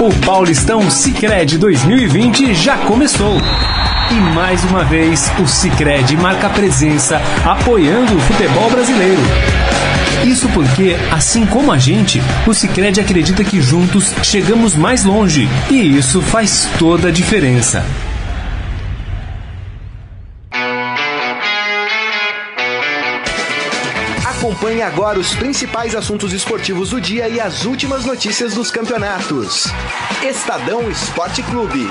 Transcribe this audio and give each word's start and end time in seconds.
O 0.00 0.10
Paulistão 0.24 0.90
Sicredi 0.90 1.58
2020 1.58 2.54
já 2.54 2.78
começou. 2.78 3.36
E 4.10 4.14
mais 4.34 4.64
uma 4.64 4.84
vez, 4.84 5.30
o 5.38 5.46
Sicredi 5.46 6.16
marca 6.16 6.48
presença 6.48 7.20
apoiando 7.44 8.16
o 8.16 8.20
futebol 8.20 8.70
brasileiro. 8.70 9.20
Isso 10.24 10.48
porque, 10.50 10.96
assim 11.10 11.46
como 11.46 11.72
a 11.72 11.78
gente, 11.78 12.22
o 12.46 12.54
Sicredi 12.54 13.00
acredita 13.00 13.44
que 13.44 13.60
juntos 13.60 14.14
chegamos 14.22 14.74
mais 14.74 15.04
longe, 15.04 15.48
e 15.70 15.96
isso 15.96 16.20
faz 16.20 16.68
toda 16.78 17.08
a 17.08 17.12
diferença. 17.12 17.84
Acompanhe 24.50 24.82
agora 24.82 25.16
os 25.16 25.32
principais 25.32 25.94
assuntos 25.94 26.32
esportivos 26.32 26.90
do 26.90 27.00
dia 27.00 27.28
e 27.28 27.38
as 27.38 27.64
últimas 27.64 28.04
notícias 28.04 28.52
dos 28.52 28.68
campeonatos. 28.68 29.66
Estadão 30.28 30.90
Esporte 30.90 31.40
Clube. 31.44 31.86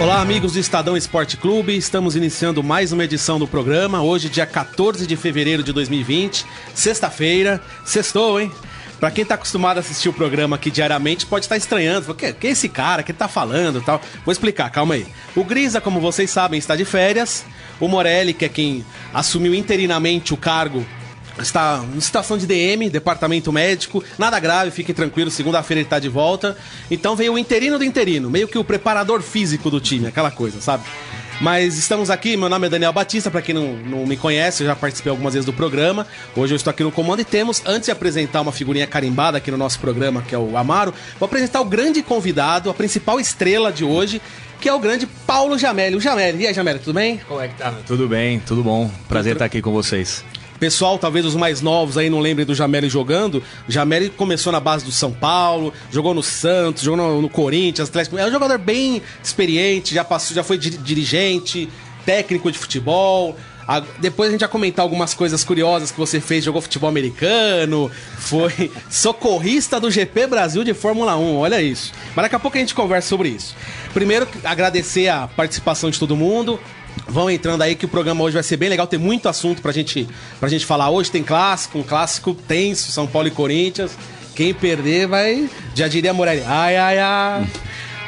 Olá, 0.00 0.22
amigos 0.22 0.54
do 0.54 0.58
Estadão 0.58 0.96
Esporte 0.96 1.36
Clube. 1.36 1.76
Estamos 1.76 2.16
iniciando 2.16 2.62
mais 2.62 2.92
uma 2.92 3.04
edição 3.04 3.38
do 3.38 3.46
programa. 3.46 4.00
Hoje, 4.00 4.30
dia 4.30 4.46
14 4.46 5.06
de 5.06 5.16
fevereiro 5.16 5.62
de 5.62 5.74
2020, 5.74 6.46
sexta-feira. 6.74 7.60
Sextou, 7.84 8.40
hein? 8.40 8.50
Pra 9.00 9.10
quem 9.10 9.24
tá 9.24 9.34
acostumado 9.34 9.78
a 9.78 9.80
assistir 9.80 10.10
o 10.10 10.12
programa 10.12 10.56
aqui 10.56 10.70
diariamente, 10.70 11.24
pode 11.24 11.46
estar 11.46 11.56
estranhando. 11.56 12.14
Que, 12.14 12.34
que 12.34 12.46
é 12.46 12.50
esse 12.50 12.68
cara 12.68 13.02
que 13.02 13.14
tá 13.14 13.26
falando 13.26 13.80
tal? 13.80 13.98
Vou 14.26 14.30
explicar, 14.30 14.68
calma 14.68 14.94
aí. 14.94 15.06
O 15.34 15.42
Grisa, 15.42 15.80
como 15.80 15.98
vocês 15.98 16.30
sabem, 16.30 16.58
está 16.58 16.76
de 16.76 16.84
férias. 16.84 17.46
O 17.80 17.88
Morelli, 17.88 18.34
que 18.34 18.44
é 18.44 18.48
quem 18.48 18.84
assumiu 19.14 19.54
interinamente 19.54 20.34
o 20.34 20.36
cargo 20.36 20.84
está 21.38 21.82
em 21.96 22.00
situação 22.00 22.36
de 22.36 22.46
DM, 22.46 22.90
departamento 22.90 23.50
médico, 23.50 24.04
nada 24.18 24.38
grave, 24.38 24.70
fiquem 24.70 24.94
tranquilos, 24.94 25.32
segunda-feira 25.32 25.80
ele 25.80 25.86
está 25.86 25.98
de 25.98 26.08
volta. 26.08 26.56
Então 26.90 27.16
veio 27.16 27.34
o 27.34 27.38
interino 27.38 27.78
do 27.78 27.84
interino, 27.84 28.28
meio 28.28 28.46
que 28.46 28.58
o 28.58 28.64
preparador 28.64 29.22
físico 29.22 29.70
do 29.70 29.80
time, 29.80 30.06
aquela 30.06 30.30
coisa, 30.30 30.60
sabe? 30.60 30.84
Mas 31.40 31.78
estamos 31.78 32.10
aqui, 32.10 32.36
meu 32.36 32.50
nome 32.50 32.66
é 32.66 32.70
Daniel 32.70 32.92
Batista, 32.92 33.30
para 33.30 33.40
quem 33.40 33.54
não, 33.54 33.72
não 33.72 34.06
me 34.06 34.14
conhece, 34.14 34.62
eu 34.62 34.66
já 34.66 34.76
participei 34.76 35.08
algumas 35.08 35.32
vezes 35.32 35.46
do 35.46 35.54
programa. 35.54 36.06
Hoje 36.36 36.52
eu 36.52 36.56
estou 36.56 36.70
aqui 36.70 36.82
no 36.82 36.92
comando 36.92 37.20
e 37.20 37.24
temos, 37.24 37.62
antes 37.64 37.86
de 37.86 37.90
apresentar 37.90 38.42
uma 38.42 38.52
figurinha 38.52 38.86
carimbada 38.86 39.38
aqui 39.38 39.50
no 39.50 39.56
nosso 39.56 39.80
programa, 39.80 40.20
que 40.20 40.34
é 40.34 40.38
o 40.38 40.58
Amaro, 40.58 40.92
vou 41.18 41.26
apresentar 41.26 41.62
o 41.62 41.64
grande 41.64 42.02
convidado, 42.02 42.68
a 42.68 42.74
principal 42.74 43.18
estrela 43.18 43.72
de 43.72 43.84
hoje, 43.84 44.20
que 44.60 44.68
é 44.68 44.74
o 44.74 44.78
grande 44.78 45.06
Paulo 45.26 45.56
Jameli. 45.56 45.96
O 45.96 46.00
Jameli, 46.00 46.42
e 46.42 46.46
aí 46.46 46.52
Jameli, 46.52 46.78
tudo 46.78 46.94
bem? 46.94 47.18
Como 47.26 47.40
é 47.40 47.48
que 47.48 47.54
tá? 47.54 47.72
Tudo 47.86 48.06
bem, 48.06 48.38
tudo 48.40 48.62
bom. 48.62 48.90
Prazer 49.08 49.32
estar 49.32 49.46
aqui 49.46 49.62
com 49.62 49.72
vocês. 49.72 50.22
Pessoal, 50.60 50.98
talvez 50.98 51.24
os 51.24 51.34
mais 51.34 51.62
novos 51.62 51.96
aí 51.96 52.10
não 52.10 52.20
lembrem 52.20 52.46
do 52.46 52.54
Jameli 52.54 52.86
jogando. 52.86 53.42
O 53.66 53.72
Jameli 53.72 54.10
começou 54.10 54.52
na 54.52 54.60
base 54.60 54.84
do 54.84 54.92
São 54.92 55.10
Paulo, 55.10 55.72
jogou 55.90 56.12
no 56.12 56.22
Santos, 56.22 56.82
jogou 56.82 56.98
no, 56.98 57.22
no 57.22 57.30
Corinthians, 57.30 57.88
Atlético. 57.88 58.18
É 58.18 58.26
um 58.26 58.30
jogador 58.30 58.58
bem 58.58 59.00
experiente, 59.24 59.94
já 59.94 60.04
passou, 60.04 60.34
já 60.34 60.44
foi 60.44 60.58
dirigente, 60.58 61.66
técnico 62.04 62.52
de 62.52 62.58
futebol. 62.58 63.34
Depois 64.00 64.28
a 64.28 64.32
gente 64.32 64.40
vai 64.40 64.50
comentar 64.50 64.82
algumas 64.82 65.14
coisas 65.14 65.42
curiosas 65.44 65.90
que 65.90 65.98
você 65.98 66.20
fez, 66.20 66.44
jogou 66.44 66.60
futebol 66.60 66.90
americano, 66.90 67.90
foi 68.18 68.70
socorrista 68.90 69.80
do 69.80 69.90
GP 69.90 70.26
Brasil 70.26 70.62
de 70.62 70.74
Fórmula 70.74 71.16
1, 71.16 71.36
olha 71.36 71.62
isso. 71.62 71.92
Mas 72.14 72.24
daqui 72.24 72.34
a 72.34 72.38
pouco 72.38 72.58
a 72.58 72.60
gente 72.60 72.74
conversa 72.74 73.08
sobre 73.08 73.30
isso. 73.30 73.56
Primeiro, 73.94 74.28
agradecer 74.44 75.08
a 75.08 75.26
participação 75.28 75.88
de 75.88 75.98
todo 75.98 76.16
mundo, 76.16 76.60
Vão 77.06 77.30
entrando 77.30 77.62
aí 77.62 77.74
que 77.74 77.84
o 77.84 77.88
programa 77.88 78.22
hoje 78.22 78.34
vai 78.34 78.42
ser 78.42 78.56
bem 78.56 78.68
legal, 78.68 78.86
tem 78.86 78.98
muito 78.98 79.28
assunto 79.28 79.60
pra 79.60 79.72
gente, 79.72 80.08
pra 80.38 80.48
gente 80.48 80.64
falar. 80.64 80.90
Hoje 80.90 81.10
tem 81.10 81.22
clássico, 81.22 81.78
um 81.78 81.82
clássico 81.82 82.34
tenso, 82.34 82.92
São 82.92 83.06
Paulo 83.06 83.28
e 83.28 83.30
Corinthians. 83.30 83.96
Quem 84.34 84.54
perder 84.54 85.08
vai, 85.08 85.50
já 85.74 85.88
diria 85.88 86.14
Morelli, 86.14 86.42
ai, 86.46 86.76
ai, 86.76 86.98
ai. 86.98 87.46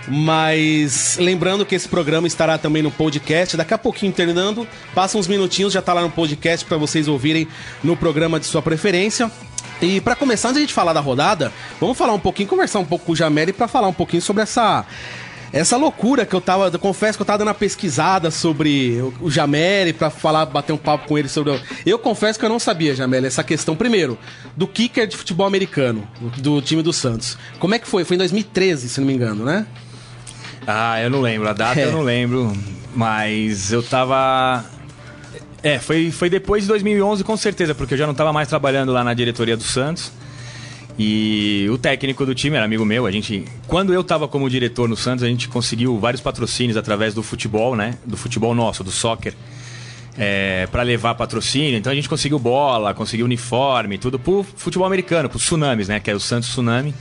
Mas 0.08 1.16
lembrando 1.18 1.64
que 1.64 1.74
esse 1.74 1.88
programa 1.88 2.26
estará 2.26 2.58
também 2.58 2.82
no 2.82 2.90
podcast. 2.90 3.56
Daqui 3.56 3.74
a 3.74 3.78
pouquinho 3.78 4.12
terminando, 4.12 4.66
passa 4.94 5.16
uns 5.16 5.26
minutinhos, 5.26 5.72
já 5.72 5.82
tá 5.82 5.92
lá 5.92 6.02
no 6.02 6.10
podcast 6.10 6.64
para 6.64 6.76
vocês 6.76 7.08
ouvirem 7.08 7.46
no 7.82 7.96
programa 7.96 8.40
de 8.40 8.46
sua 8.46 8.62
preferência. 8.62 9.30
E 9.80 10.00
para 10.00 10.14
começar, 10.14 10.48
antes 10.48 10.58
de 10.58 10.64
a 10.64 10.66
gente 10.66 10.74
falar 10.74 10.92
da 10.92 11.00
rodada, 11.00 11.52
vamos 11.80 11.98
falar 11.98 12.12
um 12.12 12.18
pouquinho, 12.18 12.48
conversar 12.48 12.78
um 12.78 12.84
pouco 12.84 13.06
com 13.06 13.12
o 13.12 13.16
Jameli 13.16 13.52
para 13.52 13.66
falar 13.66 13.88
um 13.88 13.92
pouquinho 13.92 14.22
sobre 14.22 14.42
essa 14.42 14.84
essa 15.52 15.76
loucura 15.76 16.24
que 16.24 16.34
eu 16.34 16.40
tava. 16.40 16.70
Eu 16.72 16.78
confesso 16.78 17.18
que 17.18 17.22
eu 17.22 17.26
tava 17.26 17.38
dando 17.38 17.48
uma 17.48 17.54
pesquisada 17.54 18.30
sobre 18.30 19.02
o 19.20 19.30
Jameli 19.30 19.92
pra 19.92 20.08
falar, 20.08 20.46
bater 20.46 20.72
um 20.72 20.78
papo 20.78 21.06
com 21.06 21.18
ele 21.18 21.28
sobre. 21.28 21.60
Eu 21.84 21.98
confesso 21.98 22.38
que 22.38 22.44
eu 22.44 22.48
não 22.48 22.58
sabia, 22.58 22.94
Jameli, 22.94 23.26
essa 23.26 23.44
questão, 23.44 23.76
primeiro, 23.76 24.18
do 24.56 24.66
kicker 24.66 25.06
de 25.06 25.16
futebol 25.16 25.46
americano, 25.46 26.08
do 26.38 26.62
time 26.62 26.82
do 26.82 26.92
Santos. 26.92 27.36
Como 27.58 27.74
é 27.74 27.78
que 27.78 27.86
foi? 27.86 28.04
Foi 28.04 28.14
em 28.14 28.18
2013, 28.18 28.88
se 28.88 29.00
não 29.00 29.06
me 29.06 29.12
engano, 29.12 29.44
né? 29.44 29.66
Ah, 30.66 31.00
eu 31.00 31.10
não 31.10 31.20
lembro. 31.20 31.48
A 31.48 31.52
data 31.52 31.78
é. 31.78 31.84
eu 31.84 31.92
não 31.92 32.02
lembro. 32.02 32.52
Mas 32.94 33.72
eu 33.72 33.82
tava. 33.82 34.64
É, 35.62 35.78
foi, 35.78 36.10
foi 36.10 36.28
depois 36.28 36.64
de 36.64 36.68
2011, 36.68 37.22
com 37.24 37.36
certeza, 37.36 37.74
porque 37.74 37.94
eu 37.94 37.98
já 37.98 38.06
não 38.06 38.14
tava 38.14 38.32
mais 38.32 38.48
trabalhando 38.48 38.90
lá 38.90 39.04
na 39.04 39.14
diretoria 39.14 39.56
do 39.56 39.62
Santos. 39.62 40.12
E 40.98 41.66
o 41.70 41.78
técnico 41.78 42.26
do 42.26 42.34
time 42.34 42.56
era 42.56 42.64
amigo 42.64 42.84
meu. 42.84 43.06
A 43.06 43.10
gente, 43.10 43.44
quando 43.66 43.94
eu 43.94 44.02
estava 44.02 44.28
como 44.28 44.48
diretor 44.48 44.88
no 44.88 44.96
Santos, 44.96 45.24
a 45.24 45.28
gente 45.28 45.48
conseguiu 45.48 45.98
vários 45.98 46.20
patrocínios 46.20 46.76
através 46.76 47.14
do 47.14 47.22
futebol, 47.22 47.74
né? 47.74 47.96
Do 48.04 48.16
futebol 48.16 48.54
nosso, 48.54 48.84
do 48.84 48.90
soccer, 48.90 49.34
é, 50.18 50.68
para 50.70 50.82
levar 50.82 51.14
patrocínio. 51.14 51.78
Então 51.78 51.90
a 51.90 51.94
gente 51.94 52.08
conseguiu 52.08 52.38
bola, 52.38 52.92
conseguiu 52.92 53.24
uniforme, 53.24 53.96
tudo 53.96 54.18
pro 54.18 54.42
futebol 54.42 54.86
americano, 54.86 55.28
pro 55.28 55.38
Tsunamis, 55.38 55.88
né? 55.88 55.98
Que 55.98 56.10
é 56.10 56.14
o 56.14 56.20
Santos 56.20 56.50
Tsunami. 56.50 56.94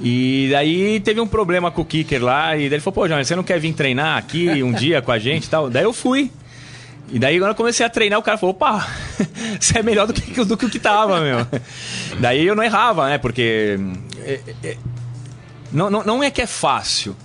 E 0.00 0.48
daí 0.50 1.00
teve 1.00 1.20
um 1.20 1.26
problema 1.26 1.70
com 1.70 1.82
o 1.82 1.84
kicker 1.84 2.22
lá, 2.22 2.56
e 2.56 2.68
daí 2.68 2.74
ele 2.74 2.80
falou, 2.80 2.94
pô, 2.94 3.08
João, 3.08 3.22
você 3.22 3.36
não 3.36 3.44
quer 3.44 3.60
vir 3.60 3.72
treinar 3.74 4.18
aqui 4.18 4.62
um 4.62 4.72
dia 4.72 5.00
com 5.00 5.12
a 5.12 5.18
gente 5.18 5.44
e 5.44 5.48
tal? 5.48 5.70
Daí 5.70 5.84
eu 5.84 5.92
fui. 5.92 6.30
E 7.12 7.18
daí, 7.18 7.38
quando 7.38 7.50
eu 7.50 7.54
comecei 7.54 7.84
a 7.84 7.88
treinar, 7.88 8.18
o 8.18 8.22
cara 8.22 8.38
falou: 8.38 8.54
opa, 8.54 8.86
você 9.60 9.78
é 9.78 9.82
melhor 9.82 10.06
do 10.06 10.12
que, 10.12 10.44
do 10.44 10.56
que 10.56 10.66
o 10.66 10.70
que 10.70 10.78
tava, 10.78 11.20
meu. 11.20 11.46
daí 12.20 12.46
eu 12.46 12.54
não 12.54 12.62
errava, 12.62 13.08
né? 13.08 13.18
Porque. 13.18 13.78
É, 14.18 14.40
é, 14.62 14.76
não, 15.72 15.90
não, 15.90 16.04
não 16.04 16.22
é 16.22 16.30
que 16.30 16.40
é 16.40 16.46
fácil, 16.46 17.16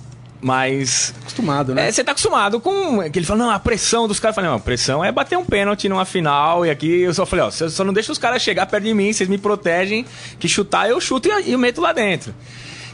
mas. 0.42 1.14
Acostumado, 1.22 1.76
né? 1.76 1.88
É, 1.88 1.92
você 1.92 2.04
tá 2.04 2.12
acostumado 2.12 2.60
com. 2.60 3.10
Que 3.10 3.20
ele 3.20 3.26
fala, 3.26 3.40
não, 3.40 3.50
a 3.50 3.60
pressão 3.60 4.08
dos 4.08 4.20
caras. 4.20 4.34
Eu 4.34 4.36
falei, 4.36 4.50
não, 4.50 4.58
a 4.58 4.62
pressão 4.62 5.04
é 5.04 5.12
bater 5.12 5.38
um 5.38 5.46
pênalti 5.46 5.88
numa 5.88 6.06
final. 6.06 6.66
E 6.66 6.70
aqui 6.70 7.02
eu 7.02 7.14
só 7.14 7.26
falei, 7.26 7.46
ó, 7.46 7.52
só 7.52 7.84
não 7.84 7.94
deixa 7.94 8.12
os 8.12 8.18
caras 8.18 8.42
chegar 8.42 8.66
perto 8.66 8.84
de 8.84 8.94
mim, 8.94 9.12
vocês 9.12 9.30
me 9.30 9.38
protegem, 9.38 10.06
que 10.40 10.48
chutar 10.48 10.90
eu 10.90 11.00
chuto 11.00 11.30
e 11.30 11.52
eu 11.52 11.60
meto 11.60 11.82
lá 11.82 11.94
dentro. 11.94 12.34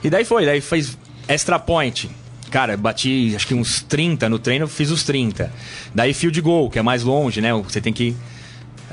E 0.04 0.10
daí 0.10 0.26
foi, 0.26 0.46
daí 0.46 0.62
fez 0.62 0.98
extra 1.28 1.58
point. 1.58 2.10
Cara, 2.52 2.78
bati 2.78 3.34
acho 3.36 3.48
que 3.48 3.54
uns 3.54 3.82
30 3.82 4.30
no 4.30 4.40
treino, 4.40 4.68
fiz 4.68 4.92
os 4.92 5.04
30. 5.04 5.52
Daí 5.94 6.14
field 6.14 6.40
goal, 6.42 6.70
que 6.70 6.80
é 6.80 6.82
mais 6.82 7.04
longe, 7.04 7.42
né? 7.42 7.54
Você 7.54 7.82
tem 7.82 7.92
que. 7.92 8.16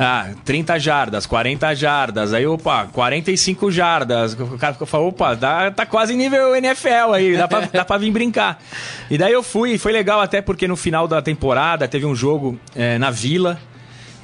Ah, 0.05 0.31
30 0.45 0.81
jardas, 0.81 1.27
40 1.27 1.75
jardas, 1.77 2.35
aí 2.35 2.45
opa, 2.45 2.87
45 2.87 3.71
jardas. 3.71 4.35
O 4.35 4.59
cara 4.59 4.75
falou, 4.75 5.09
opa, 5.09 5.35
dá, 5.35 5.71
tá 5.71 5.87
quase 5.87 6.15
nível 6.15 6.57
NFL 6.57 7.13
aí, 7.15 7.37
dá 7.37 7.47
pra, 7.47 7.61
dá 7.73 7.85
pra 7.85 7.99
vir 7.99 8.11
brincar. 8.11 8.61
E 9.09 9.17
daí 9.17 9.33
eu 9.33 9.43
fui, 9.43 9.79
foi 9.79 9.93
legal 9.93 10.21
até 10.21 10.43
porque 10.43 10.67
no 10.67 10.77
final 10.77 11.07
da 11.07 11.23
temporada 11.23 11.87
teve 11.87 12.05
um 12.05 12.17
jogo 12.17 12.59
é, 12.75 12.99
na 12.99 13.11
Vila, 13.11 13.61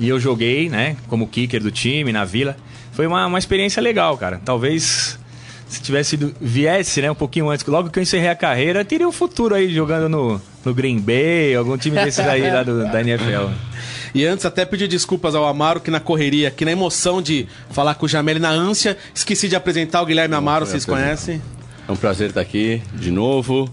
e 0.01 0.09
eu 0.09 0.19
joguei, 0.19 0.69
né, 0.69 0.97
como 1.09 1.27
kicker 1.27 1.63
do 1.63 1.71
time 1.71 2.13
na 2.13 2.25
Vila. 2.25 2.57
Foi 2.93 3.07
uma, 3.07 3.27
uma 3.27 3.39
experiência 3.39 3.83
legal, 3.83 4.17
cara. 4.17 4.41
Talvez 4.45 5.19
se 5.69 5.83
tivesse 5.83 6.15
ido, 6.15 6.35
viesse, 6.41 7.03
né, 7.03 7.11
um 7.11 7.15
pouquinho 7.15 7.51
antes, 7.51 7.65
logo 7.67 7.91
que 7.91 7.99
eu 7.99 8.03
encerrei 8.03 8.31
a 8.31 8.35
carreira, 8.35 8.85
teria 8.85 9.07
um 9.07 9.13
futuro 9.13 9.55
aí 9.55 9.73
jogando 9.73 10.09
no, 10.09 10.41
no 10.65 10.75
Green 10.75 10.99
Bay, 10.99 11.55
algum 11.55 11.77
time 11.77 12.03
desses 12.03 12.27
aí 12.27 12.51
lá 12.51 12.63
do, 12.63 12.85
da 12.91 13.01
NFL. 13.01 13.53
E 14.15 14.25
antes 14.25 14.45
até 14.45 14.65
pedir 14.65 14.89
desculpas 14.89 15.35
ao 15.35 15.47
Amaro 15.47 15.81
que 15.81 15.91
na 15.91 16.01
correria, 16.01 16.51
que 16.51 16.65
na 16.65 16.73
emoção 16.73 17.21
de 17.21 17.47
falar 17.71 17.95
com 17.95 18.07
o 18.07 18.09
Jamel 18.09 18.39
na 18.39 18.51
ânsia, 18.51 18.97
esqueci 19.15 19.49
de 19.49 19.57
apresentar 19.57 20.03
o 20.03 20.07
Guilherme 20.07 20.35
Amaro, 20.35 20.67
vocês 20.67 20.85
conhecem? 20.85 21.43
É 21.87 21.93
um 21.93 21.97
prazer 21.97 22.29
estar 22.29 22.41
aqui 22.41 22.83
de 22.95 23.11
novo. 23.11 23.69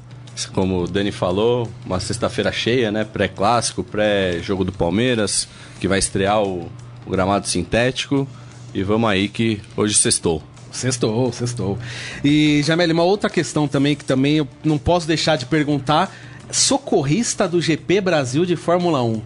Como 0.54 0.84
o 0.84 0.88
Dani 0.88 1.12
falou, 1.12 1.70
uma 1.86 2.00
sexta-feira 2.00 2.52
cheia, 2.52 2.92
né? 2.92 3.06
Pré-clássico, 3.06 3.84
pré-jogo 3.84 4.66
do 4.66 4.72
Palmeiras, 4.72 5.48
que 5.80 5.88
vai 5.88 6.00
estrear 6.00 6.42
o, 6.44 6.70
o 7.06 7.10
gramado 7.10 7.48
sintético. 7.48 8.28
E 8.74 8.84
vamos 8.84 9.10
aí 9.10 9.30
que 9.30 9.62
hoje 9.78 9.94
sextou. 9.96 10.44
Sextou, 10.72 11.32
sextou. 11.32 11.80
E, 12.24 12.62
Jamel, 12.64 12.92
uma 12.92 13.04
outra 13.04 13.30
questão 13.30 13.66
também 13.66 13.96
que 13.96 14.04
também 14.04 14.36
eu 14.38 14.48
não 14.64 14.78
posso 14.78 15.08
deixar 15.08 15.38
de 15.38 15.46
perguntar. 15.46 16.14
Socorrista 16.52 17.48
do 17.48 17.62
GP 17.62 18.02
Brasil 18.02 18.46
de 18.46 18.58
Fórmula 18.58 19.02
1. 19.02 19.22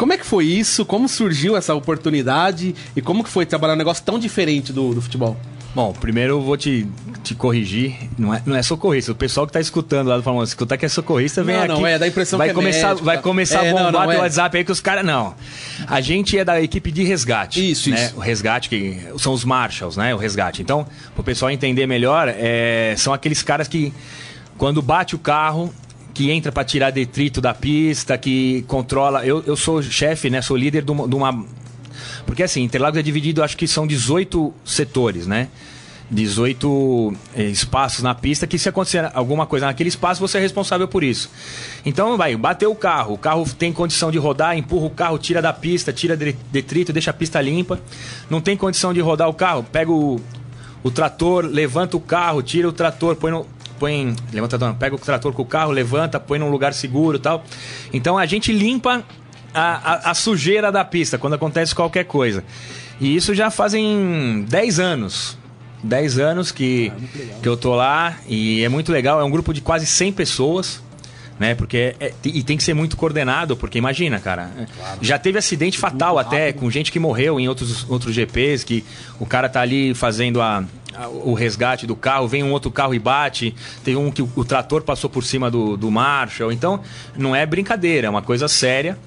Como 0.00 0.14
é 0.14 0.16
que 0.16 0.24
foi 0.24 0.46
isso? 0.46 0.82
Como 0.86 1.06
surgiu 1.06 1.58
essa 1.58 1.74
oportunidade? 1.74 2.74
E 2.96 3.02
como 3.02 3.22
que 3.22 3.28
foi 3.28 3.44
trabalhar 3.44 3.74
um 3.74 3.76
negócio 3.76 4.02
tão 4.02 4.18
diferente 4.18 4.72
do, 4.72 4.94
do 4.94 5.02
futebol? 5.02 5.36
Bom, 5.74 5.92
primeiro 5.92 6.36
eu 6.36 6.40
vou 6.40 6.56
te, 6.56 6.86
te 7.22 7.34
corrigir. 7.34 8.08
Não 8.18 8.32
é, 8.32 8.42
não 8.46 8.56
é 8.56 8.62
socorrista. 8.62 9.12
O 9.12 9.14
pessoal 9.14 9.46
que 9.46 9.52
tá 9.52 9.60
escutando 9.60 10.08
lá 10.08 10.16
do 10.16 10.22
Famoso, 10.22 10.48
escutar 10.52 10.78
que 10.78 10.86
é 10.86 10.88
socorrista, 10.88 11.44
vem 11.44 11.54
Não, 11.54 11.64
aqui. 11.64 11.72
não, 11.74 11.86
é, 11.86 11.98
dá 11.98 12.06
a 12.06 12.08
impressão 12.08 12.38
vai 12.38 12.48
que 12.48 12.52
é 12.52 12.54
começar, 12.54 12.88
médico, 12.88 13.04
Vai 13.04 13.16
tá? 13.16 13.22
começar 13.22 13.62
É, 13.62 13.68
a 13.68 13.74
não, 13.74 13.84
bombar 13.84 14.06
não, 14.06 14.12
teu 14.12 14.20
é. 14.20 14.22
WhatsApp 14.22 14.56
aí 14.56 14.64
que 14.64 14.72
os 14.72 14.80
caras. 14.80 15.04
Não. 15.04 15.34
A 15.86 16.00
gente 16.00 16.38
é 16.38 16.46
da 16.46 16.58
equipe 16.62 16.90
de 16.90 17.04
resgate. 17.04 17.70
Isso, 17.70 17.90
né? 17.90 18.06
isso. 18.06 18.16
O 18.16 18.20
resgate, 18.20 18.70
que 18.70 19.02
são 19.18 19.34
os 19.34 19.44
marshals, 19.44 19.98
né? 19.98 20.14
O 20.14 20.18
resgate. 20.18 20.62
Então, 20.62 20.86
pro 21.14 21.22
pessoal 21.22 21.50
entender 21.50 21.86
melhor, 21.86 22.26
é, 22.26 22.94
são 22.96 23.12
aqueles 23.12 23.42
caras 23.42 23.68
que, 23.68 23.92
quando 24.56 24.80
bate 24.80 25.14
o 25.14 25.18
carro, 25.18 25.70
que 26.14 26.30
entra 26.30 26.50
para 26.52 26.64
tirar 26.64 26.90
detrito 26.90 27.40
da 27.40 27.54
pista, 27.54 28.16
que 28.18 28.62
controla. 28.68 29.24
Eu, 29.24 29.42
eu 29.46 29.56
sou 29.56 29.82
chefe, 29.82 30.28
né? 30.30 30.42
Sou 30.42 30.56
líder 30.56 30.82
de 30.82 30.90
uma, 30.90 31.08
de 31.08 31.14
uma- 31.14 31.44
Porque 32.26 32.42
assim, 32.42 32.62
Interlagos 32.62 32.98
é 32.98 33.02
dividido, 33.02 33.42
acho 33.42 33.56
que 33.56 33.66
são 33.68 33.86
18 33.86 34.52
setores, 34.64 35.26
né? 35.26 35.48
18 36.10 37.12
eh, 37.36 37.44
espaços 37.44 38.02
na 38.02 38.14
pista 38.14 38.44
que 38.46 38.58
se 38.58 38.68
acontecer 38.68 39.08
alguma 39.14 39.46
coisa 39.46 39.66
naquele 39.66 39.88
espaço, 39.88 40.20
você 40.20 40.38
é 40.38 40.40
responsável 40.40 40.88
por 40.88 41.04
isso. 41.04 41.30
Então 41.86 42.16
vai, 42.16 42.36
bateu 42.36 42.70
o 42.72 42.74
carro, 42.74 43.14
o 43.14 43.18
carro 43.18 43.44
tem 43.56 43.72
condição 43.72 44.10
de 44.10 44.18
rodar, 44.18 44.58
empurra 44.58 44.86
o 44.86 44.90
carro, 44.90 45.18
tira 45.18 45.40
da 45.40 45.52
pista, 45.52 45.92
tira 45.92 46.16
de- 46.16 46.36
detrito, 46.50 46.92
deixa 46.92 47.12
a 47.12 47.14
pista 47.14 47.40
limpa. 47.40 47.80
Não 48.28 48.40
tem 48.40 48.56
condição 48.56 48.92
de 48.92 49.00
rodar 49.00 49.28
o 49.28 49.34
carro, 49.34 49.62
pega 49.70 49.92
o, 49.92 50.20
o 50.82 50.90
trator, 50.90 51.44
levanta 51.46 51.96
o 51.96 52.00
carro, 52.00 52.42
tira 52.42 52.68
o 52.68 52.72
trator, 52.72 53.14
põe 53.14 53.30
no. 53.30 53.46
Põe, 53.80 54.14
levanta, 54.32 54.56
não, 54.58 54.74
pega 54.74 54.94
o 54.94 54.98
trator 54.98 55.32
com 55.32 55.42
o 55.42 55.46
carro, 55.46 55.72
levanta, 55.72 56.20
põe 56.20 56.38
num 56.38 56.50
lugar 56.50 56.72
seguro 56.74 57.16
e 57.16 57.20
tal. 57.20 57.42
Então 57.92 58.16
a 58.16 58.26
gente 58.26 58.52
limpa 58.52 59.02
a, 59.52 59.92
a- 59.92 60.10
a 60.10 60.14
sujeira 60.14 60.70
da 60.70 60.84
pista 60.84 61.16
quando 61.18 61.34
acontece 61.34 61.74
qualquer 61.74 62.04
coisa. 62.04 62.44
E 63.00 63.16
isso 63.16 63.34
já 63.34 63.50
fazem 63.50 64.44
10 64.48 64.78
anos. 64.78 65.38
10 65.82 66.18
anos 66.18 66.52
que, 66.52 66.92
que 67.42 67.48
eu 67.48 67.56
tô 67.56 67.74
lá 67.74 68.16
e 68.28 68.62
é 68.62 68.68
muito 68.68 68.92
legal. 68.92 69.18
É 69.18 69.24
um 69.24 69.30
grupo 69.30 69.54
de 69.54 69.62
quase 69.62 69.86
100 69.86 70.12
pessoas. 70.12 70.82
Né, 71.38 71.54
porque 71.54 71.96
é- 71.98 72.12
e 72.22 72.42
tem 72.42 72.54
que 72.54 72.62
ser 72.62 72.74
muito 72.74 72.98
coordenado, 72.98 73.56
porque 73.56 73.78
imagina, 73.78 74.20
cara, 74.20 74.50
já 75.00 75.18
teve 75.18 75.38
acidente 75.38 75.78
fatal 75.78 76.18
até 76.18 76.52
com 76.52 76.70
gente 76.70 76.92
que 76.92 76.98
morreu 76.98 77.40
em 77.40 77.48
outros, 77.48 77.86
outros 77.88 78.14
GPs, 78.14 78.62
que 78.62 78.84
o 79.18 79.24
cara 79.24 79.48
tá 79.48 79.62
ali 79.62 79.94
fazendo 79.94 80.42
a- 80.42 80.62
o 81.24 81.34
resgate 81.34 81.86
do 81.86 81.94
carro, 81.96 82.26
vem 82.28 82.42
um 82.42 82.52
outro 82.52 82.70
carro 82.70 82.94
e 82.94 82.98
bate, 82.98 83.54
teve 83.84 83.96
um 83.96 84.10
que 84.10 84.22
o, 84.22 84.30
o 84.36 84.44
trator 84.44 84.82
passou 84.82 85.08
por 85.08 85.24
cima 85.24 85.50
do, 85.50 85.76
do 85.76 85.90
Marshall, 85.90 86.50
então 86.52 86.80
não 87.16 87.34
é 87.34 87.44
brincadeira, 87.46 88.06
é 88.06 88.10
uma 88.10 88.22
coisa 88.22 88.48
séria. 88.48 88.98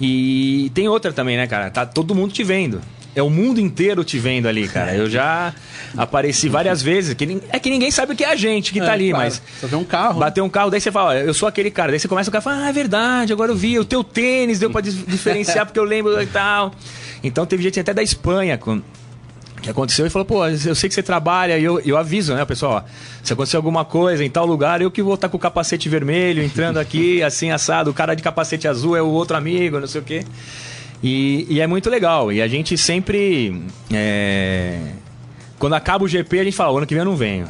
E 0.00 0.70
tem 0.74 0.88
outra 0.88 1.12
também, 1.12 1.36
né, 1.36 1.46
cara? 1.46 1.70
Tá 1.70 1.84
todo 1.84 2.14
mundo 2.14 2.32
te 2.32 2.44
vendo. 2.44 2.80
É 3.16 3.22
o 3.22 3.28
mundo 3.28 3.58
inteiro 3.60 4.04
te 4.04 4.16
vendo 4.16 4.46
ali, 4.46 4.68
cara. 4.68 4.94
Eu 4.94 5.10
já 5.10 5.52
apareci 5.96 6.48
várias 6.48 6.80
vezes. 6.80 7.14
Que, 7.14 7.40
é 7.48 7.58
que 7.58 7.68
ninguém 7.68 7.90
sabe 7.90 8.12
o 8.12 8.16
que 8.16 8.22
é 8.22 8.30
a 8.30 8.36
gente 8.36 8.72
que 8.72 8.78
tá 8.78 8.86
É, 8.86 8.90
ali, 8.90 9.10
claro. 9.10 9.24
mas. 9.24 9.42
Só 9.60 9.66
vê 9.66 9.74
um 9.74 9.82
carro. 9.82 10.20
Bateu 10.20 10.44
um 10.44 10.48
carro, 10.48 10.70
daí 10.70 10.80
você 10.80 10.92
fala, 10.92 11.10
ó, 11.10 11.14
eu 11.14 11.34
sou 11.34 11.48
aquele 11.48 11.70
cara. 11.70 11.90
Daí 11.90 11.98
você 11.98 12.06
começa 12.06 12.30
o 12.30 12.32
cara 12.32 12.42
fala, 12.42 12.66
ah, 12.66 12.68
é 12.68 12.72
verdade, 12.72 13.32
agora 13.32 13.50
eu 13.50 13.56
vi, 13.56 13.76
o 13.76 13.84
teu 13.84 14.04
tênis 14.04 14.60
deu 14.60 14.70
pra 14.70 14.80
diferenciar 14.82 15.66
porque 15.66 15.80
eu 15.80 15.84
lembro 15.84 16.20
e 16.22 16.26
tal. 16.26 16.72
Então 17.24 17.44
teve 17.44 17.60
gente 17.64 17.80
até 17.80 17.92
da 17.92 18.02
Espanha 18.02 18.56
com, 18.56 18.80
que 19.60 19.70
aconteceu 19.70 20.06
e 20.06 20.10
falou, 20.10 20.24
pô, 20.24 20.46
eu 20.46 20.74
sei 20.74 20.88
que 20.88 20.94
você 20.94 21.02
trabalha 21.02 21.58
e 21.58 21.64
eu, 21.64 21.80
eu 21.80 21.96
aviso, 21.96 22.34
né, 22.34 22.44
pessoal, 22.44 22.84
ó, 22.84 22.90
se 23.22 23.32
acontecer 23.32 23.56
alguma 23.56 23.84
coisa 23.84 24.24
em 24.24 24.30
tal 24.30 24.46
lugar, 24.46 24.80
eu 24.80 24.90
que 24.90 25.02
vou 25.02 25.14
estar 25.14 25.28
com 25.28 25.36
o 25.36 25.40
capacete 25.40 25.88
vermelho, 25.88 26.42
entrando 26.42 26.78
aqui, 26.78 27.20
assim, 27.24 27.50
assado, 27.50 27.90
o 27.90 27.94
cara 27.94 28.14
de 28.14 28.22
capacete 28.22 28.68
azul 28.68 28.96
é 28.96 29.02
o 29.02 29.08
outro 29.08 29.36
amigo, 29.36 29.80
não 29.80 29.86
sei 29.86 30.00
o 30.00 30.04
quê. 30.04 30.24
E, 31.02 31.46
e 31.48 31.60
é 31.60 31.66
muito 31.66 31.88
legal. 31.88 32.32
E 32.32 32.42
a 32.42 32.48
gente 32.48 32.76
sempre. 32.76 33.62
é, 33.92 34.80
Quando 35.58 35.74
acaba 35.74 36.04
o 36.04 36.08
GP, 36.08 36.40
a 36.40 36.44
gente 36.44 36.56
fala, 36.56 36.72
"O 36.72 36.78
ano 36.78 36.86
que 36.86 36.94
vem 36.94 37.02
eu 37.02 37.04
não 37.04 37.14
venho. 37.16 37.46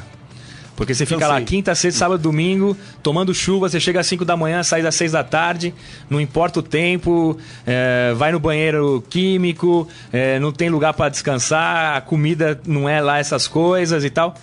Porque 0.79 0.95
você 0.95 1.05
fica 1.05 1.27
lá 1.27 1.41
quinta, 1.41 1.75
sexta, 1.75 1.99
sábado, 1.99 2.23
domingo, 2.23 2.77
tomando 3.03 3.35
chuva, 3.35 3.69
você 3.69 3.81
chega 3.81 3.99
às 3.99 4.07
5 4.07 4.25
da 4.25 4.37
manhã, 4.37 4.63
sai 4.63 4.87
às 4.87 4.95
6 4.95 5.11
da 5.11 5.25
tarde, 5.25 5.75
não 6.09 6.21
importa 6.21 6.61
o 6.61 6.63
tempo, 6.63 7.37
é, 7.67 8.15
vai 8.17 8.31
no 8.31 8.39
banheiro 8.39 9.05
químico, 9.11 9.89
é, 10.13 10.39
não 10.39 10.53
tem 10.53 10.71
lugar 10.71 10.95
para 10.95 11.09
descansar, 11.09 11.97
a 11.97 12.01
comida 12.01 12.61
não 12.65 12.89
é 12.89 13.01
lá 13.01 13.19
essas 13.19 13.49
coisas 13.49 14.05
e 14.05 14.11
tal. 14.11 14.37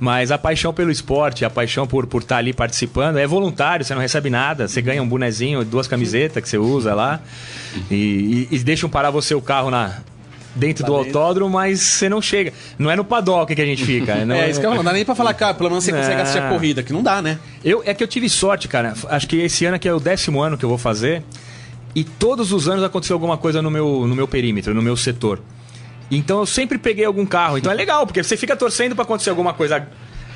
Mas 0.00 0.32
a 0.32 0.36
paixão 0.36 0.74
pelo 0.74 0.90
esporte, 0.90 1.44
a 1.44 1.48
paixão 1.48 1.86
por 1.86 2.04
por 2.08 2.20
estar 2.20 2.38
ali 2.38 2.52
participando, 2.52 3.18
é 3.18 3.26
voluntário, 3.26 3.84
você 3.84 3.94
não 3.94 4.02
recebe 4.02 4.28
nada, 4.28 4.66
você 4.66 4.82
ganha 4.82 5.00
um 5.00 5.08
bonezinho, 5.08 5.64
duas 5.64 5.86
camisetas 5.86 6.42
que 6.42 6.48
você 6.48 6.58
usa 6.58 6.96
lá, 6.96 7.20
e, 7.88 8.48
e, 8.50 8.56
e 8.56 8.58
deixam 8.58 8.90
parar 8.90 9.10
você 9.10 9.36
o 9.36 9.40
carro 9.40 9.70
na. 9.70 10.00
Dentro 10.56 10.84
do 10.86 10.94
autódromo, 10.94 11.50
mas 11.50 11.80
você 11.80 12.08
não 12.08 12.20
chega. 12.20 12.52
Não 12.78 12.90
é 12.90 12.96
no 12.96 13.04
paddock 13.04 13.54
que 13.54 13.60
a 13.60 13.66
gente 13.66 13.84
fica. 13.84 14.16
Não 14.24 14.34
É, 14.34 14.50
isso 14.50 14.58
que 14.58 14.64
eu 14.64 14.74
não 14.74 14.82
dá 14.82 14.92
nem 14.92 15.04
pra 15.04 15.14
falar, 15.14 15.34
cara, 15.34 15.52
pelo 15.52 15.68
menos 15.68 15.84
você 15.84 15.92
consegue 15.92 16.14
Não. 16.16 16.22
assistir 16.22 16.38
a 16.42 16.48
corrida, 16.48 16.82
que 16.82 16.92
não 16.92 17.02
dá, 17.02 17.20
né? 17.20 17.38
Eu, 17.62 17.82
é 17.84 17.92
que 17.92 18.02
eu 18.02 18.08
tive 18.08 18.28
sorte, 18.28 18.66
cara. 18.66 18.94
Acho 19.10 19.28
que 19.28 19.36
esse 19.36 19.66
ano 19.66 19.76
aqui 19.76 19.86
é 19.86 19.92
o 19.92 20.00
décimo 20.00 20.40
ano 20.40 20.56
que 20.56 20.64
eu 20.64 20.68
vou 20.68 20.78
fazer. 20.78 21.22
E 21.94 22.02
todos 22.04 22.52
os 22.52 22.68
anos 22.68 22.82
aconteceu 22.82 23.14
alguma 23.14 23.36
coisa 23.36 23.60
no 23.60 23.70
meu, 23.70 24.06
no 24.06 24.14
meu 24.14 24.26
perímetro, 24.26 24.74
no 24.74 24.80
meu 24.82 24.96
setor. 24.96 25.40
Então 26.10 26.38
eu 26.38 26.46
sempre 26.46 26.78
peguei 26.78 27.04
algum 27.04 27.26
carro. 27.26 27.58
Então 27.58 27.70
é 27.70 27.74
legal, 27.74 28.06
porque 28.06 28.22
você 28.22 28.36
fica 28.36 28.56
torcendo 28.56 28.94
pra 28.94 29.04
acontecer 29.04 29.30
alguma 29.30 29.52
coisa 29.52 29.86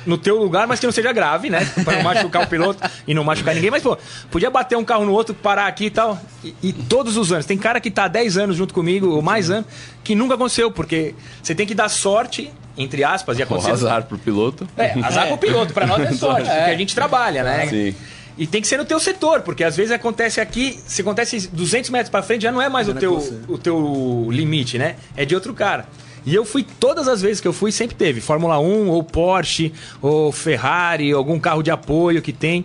no 0.05 0.17
teu 0.17 0.37
lugar, 0.37 0.67
mas 0.67 0.79
que 0.79 0.85
não 0.85 0.91
seja 0.91 1.11
grave, 1.13 1.49
né? 1.49 1.65
Pra 1.83 1.95
não 1.97 2.03
machucar 2.03 2.43
o 2.43 2.47
piloto 2.47 2.81
e 3.07 3.13
não 3.13 3.23
machucar 3.23 3.53
ninguém. 3.55 3.69
Mas, 3.71 3.83
pô, 3.83 3.97
podia 4.29 4.49
bater 4.49 4.77
um 4.77 4.83
carro 4.83 5.05
no 5.05 5.11
outro, 5.13 5.33
parar 5.33 5.67
aqui 5.67 5.85
e 5.85 5.89
tal. 5.89 6.19
E, 6.43 6.55
e 6.63 6.73
todos 6.73 7.17
os 7.17 7.31
anos. 7.31 7.45
Tem 7.45 7.57
cara 7.57 7.79
que 7.79 7.91
tá 7.91 8.05
há 8.05 8.07
10 8.07 8.37
anos 8.37 8.55
junto 8.55 8.73
comigo, 8.73 9.07
ou 9.09 9.21
mais 9.21 9.49
anos, 9.49 9.65
que 10.03 10.15
nunca 10.15 10.35
aconteceu, 10.35 10.71
porque 10.71 11.13
você 11.41 11.53
tem 11.53 11.65
que 11.67 11.75
dar 11.75 11.89
sorte, 11.89 12.51
entre 12.77 13.03
aspas, 13.03 13.37
e 13.37 13.41
O 13.41 13.43
acontecer. 13.43 13.71
azar 13.71 14.03
pro 14.03 14.17
piloto. 14.17 14.67
É, 14.77 14.93
azar 15.03 15.27
pro 15.27 15.37
piloto, 15.37 15.73
pra 15.73 15.85
nós 15.85 16.01
é 16.01 16.13
sorte, 16.13 16.43
porque 16.49 16.71
a 16.71 16.77
gente 16.77 16.95
trabalha, 16.95 17.43
né? 17.43 17.67
Sim. 17.67 17.95
E 18.37 18.47
tem 18.47 18.61
que 18.61 18.67
ser 18.67 18.77
no 18.77 18.85
teu 18.85 18.99
setor, 18.99 19.41
porque 19.41 19.63
às 19.63 19.75
vezes 19.75 19.91
acontece 19.91 20.39
aqui, 20.41 20.79
se 20.87 21.01
acontece 21.01 21.47
200 21.51 21.89
metros 21.91 22.09
pra 22.09 22.23
frente, 22.23 22.41
já 22.43 22.51
não 22.51 22.61
é 22.61 22.69
mais 22.69 22.87
o 22.87 22.93
teu, 22.93 23.17
o 23.47 23.57
teu 23.57 24.27
limite, 24.31 24.77
né? 24.77 24.95
É 25.15 25.25
de 25.25 25.35
outro 25.35 25.53
cara. 25.53 25.85
E 26.25 26.35
eu 26.35 26.45
fui, 26.45 26.65
todas 26.79 27.07
as 27.07 27.21
vezes 27.21 27.41
que 27.41 27.47
eu 27.47 27.53
fui, 27.53 27.71
sempre 27.71 27.95
teve. 27.95 28.21
Fórmula 28.21 28.59
1, 28.59 28.89
ou 28.89 29.03
Porsche, 29.03 29.73
ou 30.01 30.31
Ferrari, 30.31 31.11
algum 31.11 31.39
carro 31.39 31.63
de 31.63 31.71
apoio 31.71 32.21
que 32.21 32.31
tem. 32.31 32.63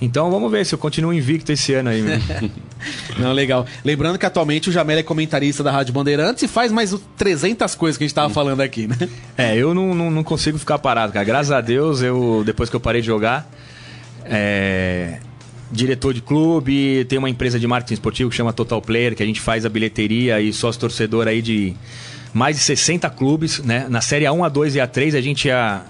Então 0.00 0.30
vamos 0.30 0.50
ver 0.50 0.64
se 0.64 0.74
eu 0.74 0.78
continuo 0.78 1.12
invicto 1.12 1.52
esse 1.52 1.74
ano 1.74 1.90
aí. 1.90 2.02
Não, 3.18 3.32
legal. 3.32 3.66
Lembrando 3.84 4.18
que 4.18 4.26
atualmente 4.26 4.68
o 4.68 4.72
Jamel 4.72 4.98
é 4.98 5.02
comentarista 5.02 5.62
da 5.62 5.70
Rádio 5.70 5.92
Bandeirantes 5.92 6.42
e 6.42 6.48
faz 6.48 6.70
mais 6.70 6.94
300 7.16 7.74
coisas 7.74 7.98
que 7.98 8.04
a 8.04 8.06
gente 8.06 8.14
tava 8.14 8.32
falando 8.32 8.60
aqui, 8.60 8.86
né? 8.86 8.96
É, 9.36 9.56
eu 9.56 9.74
não, 9.74 9.94
não, 9.94 10.10
não 10.10 10.24
consigo 10.24 10.58
ficar 10.58 10.78
parado, 10.78 11.12
cara. 11.12 11.24
Graças 11.24 11.50
a 11.50 11.60
Deus, 11.60 12.02
eu 12.02 12.42
depois 12.46 12.70
que 12.70 12.76
eu 12.76 12.80
parei 12.80 13.00
de 13.00 13.06
jogar, 13.08 13.50
é, 14.24 15.18
diretor 15.70 16.14
de 16.14 16.20
clube, 16.20 17.04
tem 17.06 17.18
uma 17.18 17.28
empresa 17.28 17.58
de 17.58 17.66
marketing 17.66 17.94
esportivo 17.94 18.30
que 18.30 18.36
chama 18.36 18.52
Total 18.52 18.80
Player, 18.80 19.16
que 19.16 19.22
a 19.22 19.26
gente 19.26 19.40
faz 19.40 19.66
a 19.66 19.68
bilheteria 19.68 20.40
e 20.40 20.52
sócio 20.52 20.80
torcedor 20.80 21.26
aí 21.26 21.42
de 21.42 21.74
mais 22.32 22.56
de 22.56 22.62
60 22.62 23.08
clubes, 23.10 23.58
né? 23.60 23.86
Na 23.88 24.00
série 24.00 24.24
A1, 24.24 24.50
A2 24.50 24.74
e 24.74 24.78
A3 24.78 25.16
a 25.16 25.20
gente 25.20 25.48
já 25.48 25.84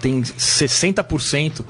tem 0.00 0.20
60% 0.22 1.64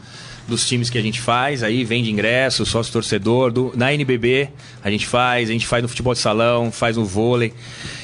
dos 0.47 0.67
times 0.69 0.91
que 0.91 0.99
a 0.99 1.03
gente 1.03 1.21
faz, 1.21 1.63
aí 1.63 1.85
vende 1.85 2.11
ingresso, 2.11 2.67
sócio 2.67 2.93
torcedor, 2.93 3.51
do, 3.51 3.73
na 3.75 3.95
NBB 3.95 4.51
a 4.83 4.91
gente 4.91 5.07
faz, 5.07 5.49
a 5.49 5.53
gente 5.53 5.67
faz 5.67 5.83
no 5.83 5.89
futebol 5.89 6.13
de 6.13 6.21
salão, 6.21 6.71
faz 6.71 6.97
no 6.97 7.05
vôlei 7.05 7.55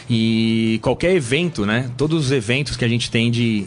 e 0.09 0.79
qualquer 0.83 1.15
evento, 1.15 1.67
né? 1.67 1.91
Todos 1.97 2.27
os 2.27 2.33
eventos 2.33 2.77
que 2.77 2.85
a 2.85 2.89
gente 2.89 3.11
tem 3.11 3.31
de 3.31 3.67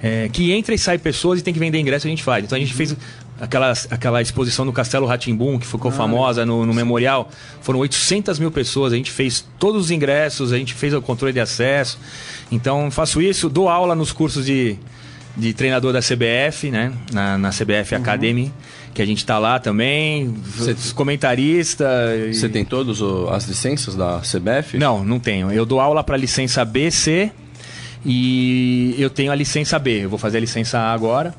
é, 0.00 0.28
que 0.28 0.52
entra 0.52 0.74
e 0.74 0.78
sai 0.78 0.98
pessoas 0.98 1.40
e 1.40 1.42
tem 1.42 1.52
que 1.52 1.58
vender 1.58 1.78
ingresso 1.78 2.06
a 2.06 2.10
gente 2.10 2.22
faz. 2.22 2.44
Então 2.44 2.56
a 2.56 2.60
gente 2.60 2.74
fez 2.74 2.94
aquela, 3.40 3.72
aquela 3.90 4.22
exposição 4.22 4.64
no 4.64 4.72
Castelo 4.72 5.06
Ratimbum 5.06 5.58
que 5.58 5.66
ficou 5.66 5.90
famosa 5.90 6.44
no, 6.46 6.64
no 6.64 6.72
memorial, 6.74 7.28
foram 7.60 7.78
800 7.80 8.38
mil 8.38 8.50
pessoas, 8.50 8.92
a 8.92 8.96
gente 8.96 9.10
fez 9.10 9.44
todos 9.58 9.84
os 9.86 9.90
ingressos, 9.90 10.52
a 10.52 10.58
gente 10.58 10.74
fez 10.74 10.94
o 10.94 11.02
controle 11.02 11.32
de 11.32 11.40
acesso. 11.40 11.98
Então 12.50 12.90
faço 12.90 13.20
isso, 13.20 13.48
dou 13.48 13.68
aula 13.68 13.94
nos 13.94 14.12
cursos 14.12 14.44
de 14.46 14.78
de 15.36 15.52
treinador 15.52 15.92
da 15.92 15.98
CBF, 15.98 16.70
né? 16.70 16.92
Na, 17.12 17.36
na 17.36 17.50
CBF 17.50 17.92
Academy, 17.96 18.54
que 18.94 19.02
a 19.02 19.04
gente 19.04 19.26
tá 19.26 19.36
lá 19.36 19.58
também. 19.58 20.32
Comentarista. 20.94 21.84
e- 22.30 22.32
Você 22.32 22.48
tem 22.48 22.64
todas 22.64 23.02
as 23.32 23.44
licenças 23.48 23.96
da 23.96 24.20
CBF? 24.20 24.78
Não, 24.78 25.04
não 25.04 25.18
tenho. 25.18 25.50
Eu 25.50 25.66
dou 25.66 25.80
aula 25.80 26.04
para 26.04 26.16
licença 26.16 26.64
B, 26.64 26.88
C 26.88 27.32
e 28.04 28.94
eu 28.98 29.10
tenho 29.10 29.32
a 29.32 29.34
licença 29.34 29.78
B. 29.78 30.04
Eu 30.04 30.10
vou 30.10 30.18
fazer 30.20 30.36
a 30.38 30.40
licença 30.40 30.78
A 30.78 30.92
agora. 30.92 31.34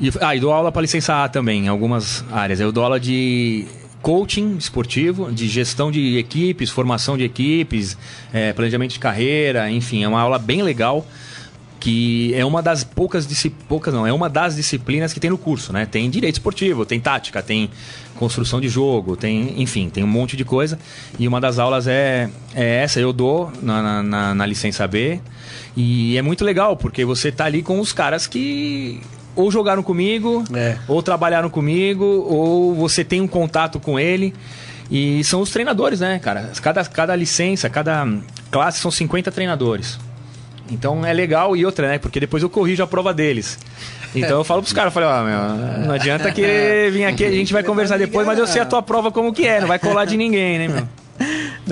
E, 0.00 0.10
ah, 0.20 0.34
e 0.34 0.40
dou 0.40 0.52
aula 0.52 0.72
para 0.72 0.82
licença 0.82 1.24
A 1.24 1.28
também, 1.28 1.66
em 1.66 1.68
algumas 1.68 2.24
áreas. 2.30 2.60
Eu 2.60 2.72
dou 2.72 2.84
aula 2.84 2.98
de 2.98 3.66
coaching 4.00 4.56
esportivo, 4.56 5.30
de 5.30 5.46
gestão 5.46 5.90
de 5.90 6.18
equipes, 6.18 6.70
formação 6.70 7.16
de 7.16 7.24
equipes, 7.24 7.96
eh, 8.32 8.52
planejamento 8.52 8.92
de 8.92 8.98
carreira, 8.98 9.70
enfim, 9.70 10.02
é 10.02 10.08
uma 10.08 10.20
aula 10.20 10.38
bem 10.40 10.60
legal 10.62 11.06
que 11.82 12.32
é 12.36 12.44
uma 12.44 12.62
das 12.62 12.84
poucas 12.84 13.26
poucas 13.68 13.92
não, 13.92 14.06
é 14.06 14.12
uma 14.12 14.30
das 14.30 14.54
disciplinas 14.54 15.12
que 15.12 15.18
tem 15.18 15.30
no 15.30 15.36
curso, 15.36 15.72
né? 15.72 15.84
Tem 15.84 16.08
direito 16.08 16.36
esportivo, 16.36 16.86
tem 16.86 17.00
tática, 17.00 17.42
tem 17.42 17.68
construção 18.14 18.60
de 18.60 18.68
jogo, 18.68 19.16
tem, 19.16 19.60
enfim, 19.60 19.90
tem 19.90 20.04
um 20.04 20.06
monte 20.06 20.36
de 20.36 20.44
coisa. 20.44 20.78
E 21.18 21.26
uma 21.26 21.40
das 21.40 21.58
aulas 21.58 21.88
é, 21.88 22.30
é 22.54 22.84
essa, 22.84 23.00
eu 23.00 23.12
dou 23.12 23.50
na, 23.60 24.00
na, 24.00 24.32
na 24.32 24.46
licença 24.46 24.86
B. 24.86 25.20
E 25.76 26.16
é 26.16 26.22
muito 26.22 26.44
legal, 26.44 26.76
porque 26.76 27.04
você 27.04 27.32
tá 27.32 27.46
ali 27.46 27.64
com 27.64 27.80
os 27.80 27.92
caras 27.92 28.28
que 28.28 29.00
ou 29.36 29.50
jogaram 29.50 29.82
comigo, 29.82 30.44
É. 30.54 30.76
ou 30.88 31.02
trabalharam 31.02 31.48
comigo, 31.50 32.04
ou 32.04 32.74
você 32.74 33.02
tem 33.04 33.20
um 33.20 33.28
contato 33.28 33.78
com 33.80 33.98
ele. 33.98 34.34
E 34.90 35.24
são 35.24 35.40
os 35.40 35.50
treinadores, 35.50 36.00
né, 36.00 36.18
cara? 36.18 36.50
Cada, 36.60 36.84
cada 36.84 37.16
licença, 37.16 37.70
cada 37.70 38.06
classe 38.50 38.78
são 38.80 38.90
50 38.90 39.30
treinadores. 39.32 39.98
Então 40.70 41.04
é 41.04 41.12
legal 41.12 41.56
e 41.56 41.64
outra, 41.64 41.88
né? 41.88 41.98
Porque 41.98 42.20
depois 42.20 42.42
eu 42.42 42.50
corrijo 42.50 42.82
a 42.82 42.86
prova 42.86 43.12
deles. 43.14 43.58
Então 44.14 44.38
eu 44.38 44.44
falo 44.44 44.60
pros 44.60 44.72
caras, 44.74 44.92
falei, 44.92 45.08
ó, 45.08 45.22
meu, 45.24 45.86
não 45.86 45.94
adianta 45.94 46.30
querer 46.30 46.90
vir 46.92 47.04
aqui, 47.06 47.24
a 47.24 47.30
gente 47.30 47.52
vai 47.52 47.62
conversar 47.62 47.98
depois, 47.98 48.26
mas 48.26 48.38
eu 48.38 48.46
sei 48.46 48.60
a 48.60 48.66
tua 48.66 48.82
prova 48.82 49.10
como 49.10 49.32
que 49.32 49.46
é, 49.46 49.60
não 49.60 49.68
vai 49.68 49.78
colar 49.78 50.04
de 50.04 50.16
ninguém, 50.18 50.58
né, 50.58 50.68
meu? 50.68 50.88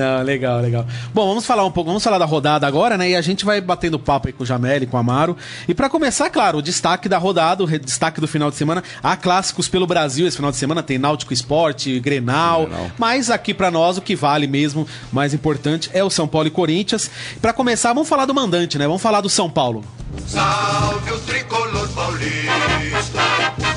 Não, 0.01 0.23
legal, 0.23 0.63
legal. 0.63 0.87
Bom, 1.13 1.29
vamos 1.29 1.45
falar 1.45 1.63
um 1.63 1.71
pouco, 1.71 1.89
vamos 1.89 2.03
falar 2.03 2.17
da 2.17 2.25
rodada 2.25 2.67
agora, 2.67 2.97
né? 2.97 3.11
E 3.11 3.17
a 3.17 3.21
gente 3.21 3.45
vai 3.45 3.61
batendo 3.61 3.99
papo 3.99 4.29
aí 4.29 4.33
com 4.33 4.45
o 4.45 4.47
Jamel 4.47 4.83
e 4.83 4.87
com 4.87 4.97
o 4.97 5.01
Amaro. 5.01 5.37
E 5.69 5.75
pra 5.75 5.91
começar, 5.91 6.31
claro, 6.31 6.57
o 6.57 6.63
destaque 6.63 7.07
da 7.07 7.19
rodada, 7.19 7.63
o 7.63 7.67
destaque 7.67 8.19
do 8.19 8.27
final 8.27 8.51
de 8.51 8.57
semana. 8.57 8.83
Há 9.03 9.15
clássicos 9.15 9.69
pelo 9.69 9.87
Brasil 9.87 10.27
esse 10.27 10.39
final 10.39 10.51
de 10.51 10.57
semana, 10.57 10.83
tem 10.83 10.97
Náutico 10.97 11.35
Esporte, 11.35 12.01
Grenal. 12.01 12.65
Grenal. 12.65 12.91
Mas 12.97 13.29
aqui 13.29 13.53
pra 13.53 13.71
nós 13.71 13.99
o 13.99 14.01
que 14.01 14.17
vale 14.17 14.47
mesmo, 14.47 14.87
o 15.13 15.15
mais 15.15 15.35
importante, 15.35 15.91
é 15.93 16.03
o 16.03 16.09
São 16.09 16.27
Paulo 16.27 16.49
e 16.49 16.51
Corinthians. 16.51 17.11
Pra 17.43 17.53
começar, 17.53 17.93
vamos 17.93 18.09
falar 18.09 18.25
do 18.25 18.35
mandante, 18.35 18.79
né? 18.79 18.87
Vamos 18.87 19.03
falar 19.03 19.21
do 19.21 19.29
São 19.29 19.51
Paulo. 19.51 19.85
Salve 20.27 21.13
o 21.13 21.19
tricolor 21.21 21.89
paulista, 21.91 23.21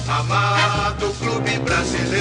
amado 0.07 1.13
clube 1.19 1.59
brasileiro. 1.59 2.12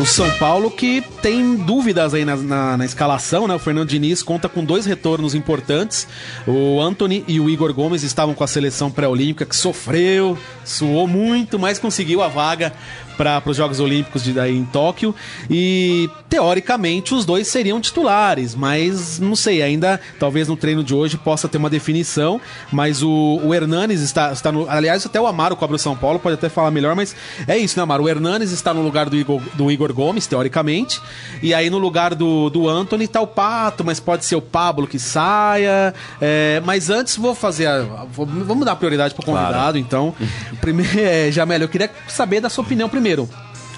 O 0.00 0.04
São 0.04 0.30
Paulo 0.38 0.70
que 0.70 1.00
tem 1.22 1.56
dúvidas 1.56 2.12
aí 2.12 2.24
na, 2.24 2.36
na- 2.36 2.76
na 2.76 2.84
escalação, 2.84 3.48
né? 3.48 3.54
O 3.54 3.58
Fernando 3.58 3.88
Diniz 3.88 4.22
conta 4.22 4.48
com 4.48 4.62
dois 4.64 4.84
retornos 4.84 5.34
importantes. 5.34 6.06
O 6.46 6.80
Anthony 6.80 7.24
e 7.26 7.40
o 7.40 7.48
Igor 7.48 7.72
Gomes 7.72 8.02
estavam 8.02 8.34
com 8.34 8.44
a 8.44 8.46
seleção 8.46 8.90
pré-olímpica 8.90 9.46
que 9.46 9.56
sofreu, 9.56 10.36
suou 10.64 11.08
muito, 11.08 11.58
mas 11.58 11.78
conseguiu 11.78 12.22
a 12.22 12.28
vaga 12.28 12.72
para 13.16 13.42
os 13.46 13.56
Jogos 13.56 13.80
Olímpicos 13.80 14.22
de 14.22 14.32
daí 14.32 14.56
em 14.56 14.64
Tóquio. 14.64 15.14
E 15.50 16.08
teoricamente 16.28 17.14
os 17.14 17.24
dois 17.24 17.48
seriam 17.48 17.80
titulares, 17.80 18.54
mas 18.54 19.18
não 19.18 19.34
sei, 19.36 19.62
ainda 19.62 20.00
talvez 20.18 20.48
no 20.48 20.56
treino 20.56 20.82
de 20.84 20.94
hoje 20.94 21.16
possa 21.16 21.48
ter 21.48 21.58
uma 21.58 21.70
definição. 21.70 22.40
Mas 22.72 23.02
o, 23.02 23.40
o 23.42 23.54
Hernanes 23.54 24.00
está, 24.00 24.32
está 24.32 24.50
no. 24.52 24.68
Aliás, 24.68 25.04
até 25.06 25.20
o 25.20 25.26
Amaro 25.26 25.56
cobra 25.56 25.76
o 25.76 25.78
São 25.78 25.96
Paulo, 25.96 26.18
pode 26.18 26.34
até 26.34 26.48
falar 26.48 26.70
melhor, 26.70 26.94
mas 26.94 27.14
é 27.46 27.56
isso, 27.56 27.78
né, 27.78 27.82
Amaro? 27.82 28.04
O 28.04 28.08
Hernanes 28.08 28.50
está 28.52 28.74
no 28.74 28.82
lugar 28.82 29.08
do 29.08 29.16
Igor, 29.16 29.40
do 29.54 29.70
Igor 29.70 29.92
Gomes, 29.92 30.26
teoricamente. 30.26 31.00
E 31.42 31.54
aí 31.54 31.70
no 31.70 31.78
lugar 31.78 32.14
do, 32.14 32.50
do 32.50 32.68
Anthony 32.68 33.06
tá 33.08 33.20
o 33.20 33.26
Pato, 33.26 33.84
mas 33.84 34.00
pode 34.00 34.24
ser 34.24 34.36
o 34.36 34.42
Pablo 34.42 34.86
que 34.86 34.98
saia. 34.98 35.94
É, 36.20 36.60
mas 36.64 36.90
antes 36.90 37.16
vou 37.16 37.34
fazer. 37.34 37.66
A, 37.66 37.82
vou- 38.10 38.26
vamos 38.26 38.64
dar 38.64 38.76
prioridade 38.76 39.14
pro 39.14 39.24
convidado, 39.24 39.78
então. 39.78 40.14
Primeiro, 40.60 40.98
é, 40.98 41.30
Jamel, 41.30 41.60
eu 41.62 41.68
queria 41.68 41.90
saber 42.08 42.40
da 42.40 42.48
sua 42.48 42.64
opinião 42.64 42.88
primeiro. 42.88 43.05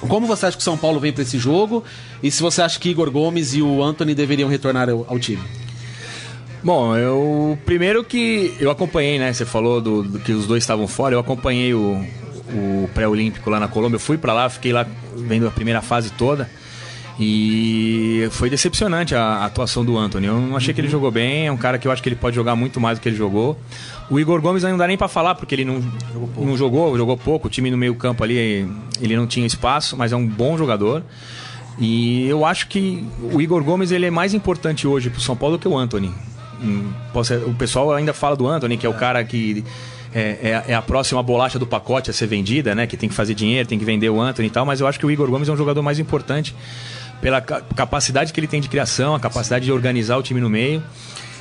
Como 0.00 0.26
você 0.26 0.46
acha 0.46 0.56
que 0.56 0.60
o 0.60 0.64
São 0.64 0.76
Paulo 0.76 1.00
vem 1.00 1.12
para 1.12 1.22
esse 1.22 1.38
jogo? 1.38 1.82
E 2.22 2.30
se 2.30 2.40
você 2.40 2.62
acha 2.62 2.78
que 2.78 2.88
Igor 2.88 3.10
Gomes 3.10 3.54
e 3.54 3.62
o 3.62 3.82
Anthony 3.82 4.14
deveriam 4.14 4.48
retornar 4.48 4.88
ao, 4.88 5.04
ao 5.08 5.18
time? 5.18 5.42
Bom, 6.62 6.96
eu. 6.96 7.58
Primeiro 7.64 8.04
que 8.04 8.54
eu 8.60 8.70
acompanhei, 8.70 9.18
né? 9.18 9.32
Você 9.32 9.44
falou 9.44 9.80
do, 9.80 10.02
do 10.02 10.18
que 10.18 10.32
os 10.32 10.46
dois 10.46 10.62
estavam 10.62 10.86
fora, 10.88 11.14
eu 11.14 11.20
acompanhei 11.20 11.72
o, 11.74 12.04
o 12.52 12.90
pré-olímpico 12.94 13.48
lá 13.50 13.60
na 13.60 13.68
Colômbia. 13.68 13.96
Eu 13.96 14.00
fui 14.00 14.18
pra 14.18 14.32
lá, 14.32 14.48
fiquei 14.48 14.72
lá 14.72 14.86
vendo 15.14 15.46
a 15.46 15.50
primeira 15.50 15.80
fase 15.80 16.10
toda. 16.10 16.48
E 17.20 18.28
foi 18.30 18.48
decepcionante 18.48 19.14
a, 19.14 19.44
atuação 19.44 19.84
do 19.84 19.98
Anthony. 19.98 20.26
Eu 20.28 20.40
não 20.40 20.56
achei 20.56 20.72
que 20.72 20.80
ele 20.80 20.88
jogou 20.88 21.10
bem, 21.10 21.48
é 21.48 21.52
um 21.52 21.56
cara 21.56 21.76
que 21.78 21.88
eu 21.88 21.92
acho 21.92 22.00
que 22.02 22.08
ele 22.08 22.14
pode 22.16 22.36
jogar 22.36 22.54
muito 22.54 22.80
mais 22.80 22.98
do 22.98 23.02
que 23.02 23.08
ele 23.08 23.16
jogou. 23.16 23.58
O 24.08 24.20
Igor 24.20 24.40
Gomes 24.40 24.62
não 24.62 24.76
dá 24.78 24.86
nem 24.86 24.96
pra 24.96 25.08
falar, 25.08 25.34
porque 25.34 25.54
ele 25.54 25.64
não 25.64 25.82
não 26.36 26.56
jogou, 26.56 26.96
jogou 26.96 27.16
pouco. 27.16 27.48
O 27.48 27.50
time 27.50 27.70
no 27.70 27.76
meio-campo 27.76 28.22
ali, 28.22 28.68
ele 29.00 29.16
não 29.16 29.26
tinha 29.26 29.46
espaço, 29.46 29.96
mas 29.96 30.12
é 30.12 30.16
um 30.16 30.26
bom 30.26 30.56
jogador. 30.56 31.02
E 31.78 32.26
eu 32.28 32.44
acho 32.44 32.68
que 32.68 33.04
o 33.32 33.40
Igor 33.40 33.62
Gomes 33.64 33.90
ele 33.90 34.06
é 34.06 34.10
mais 34.10 34.32
importante 34.32 34.86
hoje 34.86 35.10
pro 35.10 35.20
São 35.20 35.36
Paulo 35.36 35.56
do 35.56 35.60
que 35.60 35.68
o 35.68 35.76
Anthony. 35.76 36.12
Hum, 36.62 36.90
O 37.46 37.54
pessoal 37.54 37.92
ainda 37.92 38.12
fala 38.12 38.36
do 38.36 38.46
Anthony, 38.48 38.76
que 38.76 38.86
é 38.86 38.88
o 38.88 38.94
cara 38.94 39.22
que 39.24 39.64
é, 40.14 40.62
é- 40.66 40.72
é 40.72 40.74
a 40.74 40.82
próxima 40.82 41.22
bolacha 41.22 41.58
do 41.58 41.66
pacote 41.66 42.10
a 42.10 42.12
ser 42.12 42.26
vendida, 42.26 42.74
né? 42.74 42.86
Que 42.86 42.96
tem 42.96 43.08
que 43.08 43.14
fazer 43.14 43.34
dinheiro, 43.34 43.68
tem 43.68 43.78
que 43.78 43.84
vender 43.84 44.08
o 44.08 44.20
Anthony 44.20 44.48
e 44.48 44.50
tal, 44.50 44.64
mas 44.64 44.80
eu 44.80 44.86
acho 44.86 44.98
que 44.98 45.06
o 45.06 45.10
Igor 45.10 45.28
Gomes 45.28 45.48
é 45.48 45.52
um 45.52 45.56
jogador 45.56 45.82
mais 45.82 45.98
importante 45.98 46.54
pela 47.20 47.40
ca- 47.40 47.62
capacidade 47.74 48.32
que 48.32 48.38
ele 48.40 48.46
tem 48.46 48.60
de 48.60 48.68
criação, 48.68 49.14
a 49.14 49.20
capacidade 49.20 49.64
de 49.64 49.72
organizar 49.72 50.16
o 50.16 50.22
time 50.22 50.40
no 50.40 50.48
meio. 50.50 50.82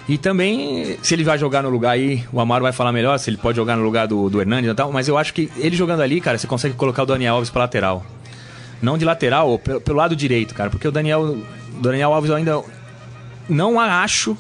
E 0.10 0.18
também, 0.18 0.98
se 1.02 1.14
ele 1.14 1.24
vai 1.24 1.38
jogar 1.38 1.62
no 1.62 1.70
lugar 1.70 1.92
aí, 1.92 2.24
o 2.32 2.40
Amaro 2.40 2.64
vai 2.64 2.72
falar 2.72 2.94
melhor, 2.94 3.18
se 3.20 3.30
ele 3.30 3.36
pode 3.38 3.58
jogar 3.58 3.76
no 3.76 3.84
lugar 3.84 4.08
do, 4.08 4.30
do 4.30 4.40
Hernandes 4.40 4.72
e 4.72 4.74
tal, 4.74 4.92
mas 4.92 5.08
eu 5.08 5.18
acho 5.18 5.34
que 5.34 5.52
ele 5.58 5.76
jogando 5.76 6.02
ali, 6.02 6.22
cara, 6.22 6.38
você 6.38 6.48
consegue 6.48 6.76
colocar 6.76 7.04
o 7.04 7.06
Daniel 7.06 7.36
Alves 7.36 7.50
pra 7.50 7.64
lateral. 7.64 8.06
Não 8.82 8.98
de 8.98 9.04
lateral, 9.04 9.50
ou 9.50 9.60
pelo, 9.60 9.82
pelo 9.82 9.98
lado 9.98 10.16
direito, 10.16 10.54
cara, 10.56 10.70
porque 10.70 10.88
o 10.88 10.92
Daniel, 10.92 11.38
Daniel 11.82 12.14
Alves 12.14 12.30
eu 12.30 12.38
ainda 12.38 12.62
não 13.50 13.80
acho 13.80 14.38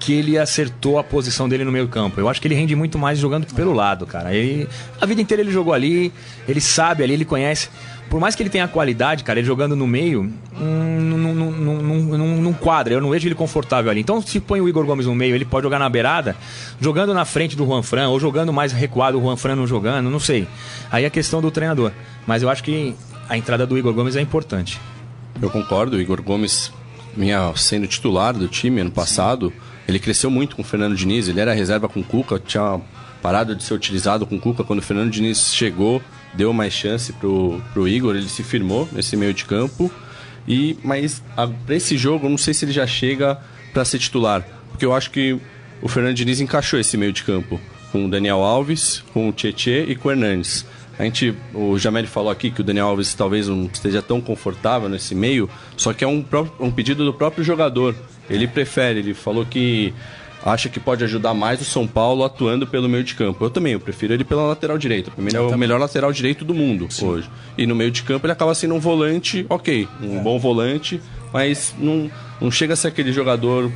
que 0.00 0.12
ele 0.12 0.38
acertou 0.38 0.98
a 0.98 1.04
posição 1.04 1.48
dele 1.48 1.64
no 1.64 1.72
meio 1.72 1.86
campo. 1.88 2.20
Eu 2.20 2.28
acho 2.28 2.40
que 2.40 2.46
ele 2.48 2.54
rende 2.54 2.74
muito 2.74 2.98
mais 2.98 3.18
jogando 3.18 3.46
pelo 3.52 3.72
lado, 3.72 4.06
cara. 4.06 4.32
Ele, 4.34 4.68
a 5.00 5.04
vida 5.06 5.20
inteira 5.20 5.42
ele 5.42 5.50
jogou 5.52 5.72
ali, 5.74 6.12
ele 6.48 6.60
sabe 6.60 7.02
ali, 7.02 7.12
ele 7.14 7.24
conhece. 7.24 7.68
Por 8.08 8.18
mais 8.18 8.34
que 8.34 8.42
ele 8.42 8.48
tenha 8.48 8.66
qualidade, 8.66 9.22
cara, 9.22 9.38
ele 9.38 9.46
jogando 9.46 9.76
no 9.76 9.86
meio, 9.86 10.22
hum, 10.58 11.08
não, 12.42 12.52
quadra. 12.54 12.94
Eu 12.94 13.00
não 13.00 13.10
vejo 13.10 13.28
ele 13.28 13.34
confortável 13.34 13.90
ali. 13.90 14.00
Então, 14.00 14.20
se 14.22 14.40
põe 14.40 14.60
o 14.60 14.68
Igor 14.68 14.86
Gomes 14.86 15.06
no 15.06 15.14
meio, 15.14 15.34
ele 15.34 15.44
pode 15.44 15.64
jogar 15.64 15.78
na 15.78 15.88
beirada, 15.88 16.34
jogando 16.80 17.12
na 17.12 17.24
frente 17.24 17.54
do 17.54 17.66
Juan 17.66 17.82
Fran, 17.82 18.08
ou 18.08 18.18
jogando 18.18 18.52
mais 18.52 18.72
recuado, 18.72 19.18
o 19.18 19.20
Juan 19.20 19.36
Fran 19.36 19.56
não 19.56 19.66
jogando, 19.66 20.08
não 20.08 20.20
sei. 20.20 20.48
Aí 20.90 21.04
é 21.04 21.10
questão 21.10 21.42
do 21.42 21.50
treinador. 21.50 21.92
Mas 22.26 22.42
eu 22.42 22.48
acho 22.48 22.64
que 22.64 22.94
a 23.28 23.36
entrada 23.36 23.66
do 23.66 23.76
Igor 23.76 23.92
Gomes 23.92 24.16
é 24.16 24.20
importante. 24.20 24.80
Eu 25.40 25.50
concordo, 25.50 25.96
o 25.96 26.00
Igor 26.00 26.22
Gomes 26.22 26.72
vinha 27.16 27.52
sendo 27.56 27.86
titular 27.86 28.32
do 28.32 28.48
time 28.48 28.80
ano 28.80 28.90
passado. 28.90 29.52
Ele 29.86 29.98
cresceu 29.98 30.30
muito 30.30 30.56
com 30.56 30.62
o 30.62 30.64
Fernando 30.64 30.96
Diniz, 30.96 31.28
ele 31.28 31.40
era 31.40 31.52
reserva 31.52 31.88
com 31.88 32.00
o 32.00 32.04
Cuca, 32.04 32.38
tinha 32.38 32.80
parado 33.22 33.54
de 33.54 33.62
ser 33.62 33.74
utilizado 33.74 34.26
com 34.26 34.36
o 34.36 34.40
Cuca 34.40 34.64
quando 34.64 34.78
o 34.78 34.82
Fernando 34.82 35.10
Diniz 35.10 35.54
chegou, 35.54 36.02
deu 36.34 36.52
mais 36.52 36.72
chance 36.72 37.12
pro, 37.12 37.60
pro 37.72 37.88
Igor, 37.88 38.16
ele 38.16 38.28
se 38.28 38.42
firmou 38.42 38.88
nesse 38.92 39.16
meio 39.16 39.34
de 39.34 39.44
campo. 39.44 39.90
E 40.46 40.78
mas 40.82 41.22
para 41.66 41.74
esse 41.74 41.96
jogo, 41.96 42.26
eu 42.26 42.30
não 42.30 42.38
sei 42.38 42.54
se 42.54 42.64
ele 42.64 42.72
já 42.72 42.86
chega 42.86 43.38
para 43.72 43.84
ser 43.84 43.98
titular, 43.98 44.46
porque 44.70 44.84
eu 44.84 44.94
acho 44.94 45.10
que 45.10 45.38
o 45.82 45.88
Fernando 45.88 46.14
Diniz 46.14 46.40
encaixou 46.40 46.80
esse 46.80 46.96
meio 46.96 47.12
de 47.12 47.22
campo 47.22 47.60
com 47.92 48.06
o 48.06 48.08
Daniel 48.08 48.42
Alves, 48.42 49.02
com 49.12 49.28
o 49.28 49.32
Tietê 49.32 49.84
e 49.84 49.94
com 49.94 50.08
o 50.08 50.12
Hernandes. 50.12 50.64
A 50.98 51.04
gente, 51.04 51.32
o 51.54 51.78
Jamel 51.78 52.06
falou 52.08 52.30
aqui 52.30 52.50
que 52.50 52.60
o 52.60 52.64
Daniel 52.64 52.88
Alves 52.88 53.14
talvez 53.14 53.46
não 53.46 53.70
esteja 53.72 54.02
tão 54.02 54.20
confortável 54.20 54.88
nesse 54.88 55.14
meio, 55.14 55.48
só 55.76 55.92
que 55.92 56.02
é 56.02 56.08
um, 56.08 56.24
um 56.58 56.72
pedido 56.72 57.04
do 57.04 57.14
próprio 57.14 57.44
jogador. 57.44 57.94
Ele 58.28 58.48
prefere, 58.48 58.98
ele 58.98 59.14
falou 59.14 59.46
que 59.46 59.94
acha 60.48 60.68
que 60.68 60.80
pode 60.80 61.04
ajudar 61.04 61.34
mais 61.34 61.60
o 61.60 61.64
São 61.64 61.86
Paulo 61.86 62.24
atuando 62.24 62.66
pelo 62.66 62.88
meio 62.88 63.04
de 63.04 63.14
campo. 63.14 63.44
Eu 63.44 63.50
também, 63.50 63.74
eu 63.74 63.80
prefiro 63.80 64.12
ele 64.12 64.24
pela 64.24 64.42
lateral 64.42 64.78
direita. 64.78 65.10
Para 65.10 65.22
mim, 65.22 65.28
ele 65.28 65.36
é 65.36 65.40
o 65.40 65.58
melhor 65.58 65.78
lateral 65.78 66.12
direito 66.12 66.44
do 66.44 66.54
mundo 66.54 66.88
hoje. 67.02 67.30
E 67.56 67.66
no 67.66 67.74
meio 67.74 67.90
de 67.90 68.02
campo 68.02 68.26
ele 68.26 68.32
acaba 68.32 68.54
sendo 68.54 68.74
um 68.74 68.80
volante, 68.80 69.46
ok, 69.48 69.88
um 70.02 70.22
bom 70.22 70.38
volante, 70.38 71.00
mas 71.32 71.74
não, 71.78 72.10
não 72.40 72.50
chega 72.50 72.72
a 72.72 72.76
ser 72.76 72.88
aquele 72.88 73.12
jogador 73.12 73.70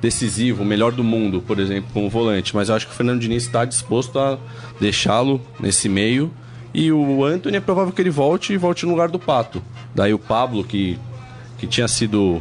decisivo, 0.00 0.62
o 0.62 0.66
melhor 0.66 0.92
do 0.92 1.04
mundo, 1.04 1.42
por 1.42 1.58
exemplo, 1.58 1.90
como 1.92 2.08
volante. 2.08 2.54
Mas 2.54 2.68
eu 2.68 2.74
acho 2.74 2.86
que 2.86 2.92
o 2.92 2.96
Fernando 2.96 3.20
Diniz 3.20 3.44
está 3.44 3.64
disposto 3.64 4.18
a 4.18 4.38
deixá-lo 4.80 5.40
nesse 5.58 5.88
meio. 5.88 6.30
E 6.72 6.92
o 6.92 7.24
Anthony 7.24 7.56
é 7.56 7.60
provável 7.60 7.92
que 7.92 8.00
ele 8.00 8.10
volte 8.10 8.52
e 8.52 8.56
volte 8.56 8.86
no 8.86 8.92
lugar 8.92 9.08
do 9.08 9.18
Pato. 9.18 9.62
Daí 9.94 10.14
o 10.14 10.18
Pablo, 10.18 10.62
que, 10.62 10.98
que 11.58 11.66
tinha 11.66 11.88
sido 11.88 12.40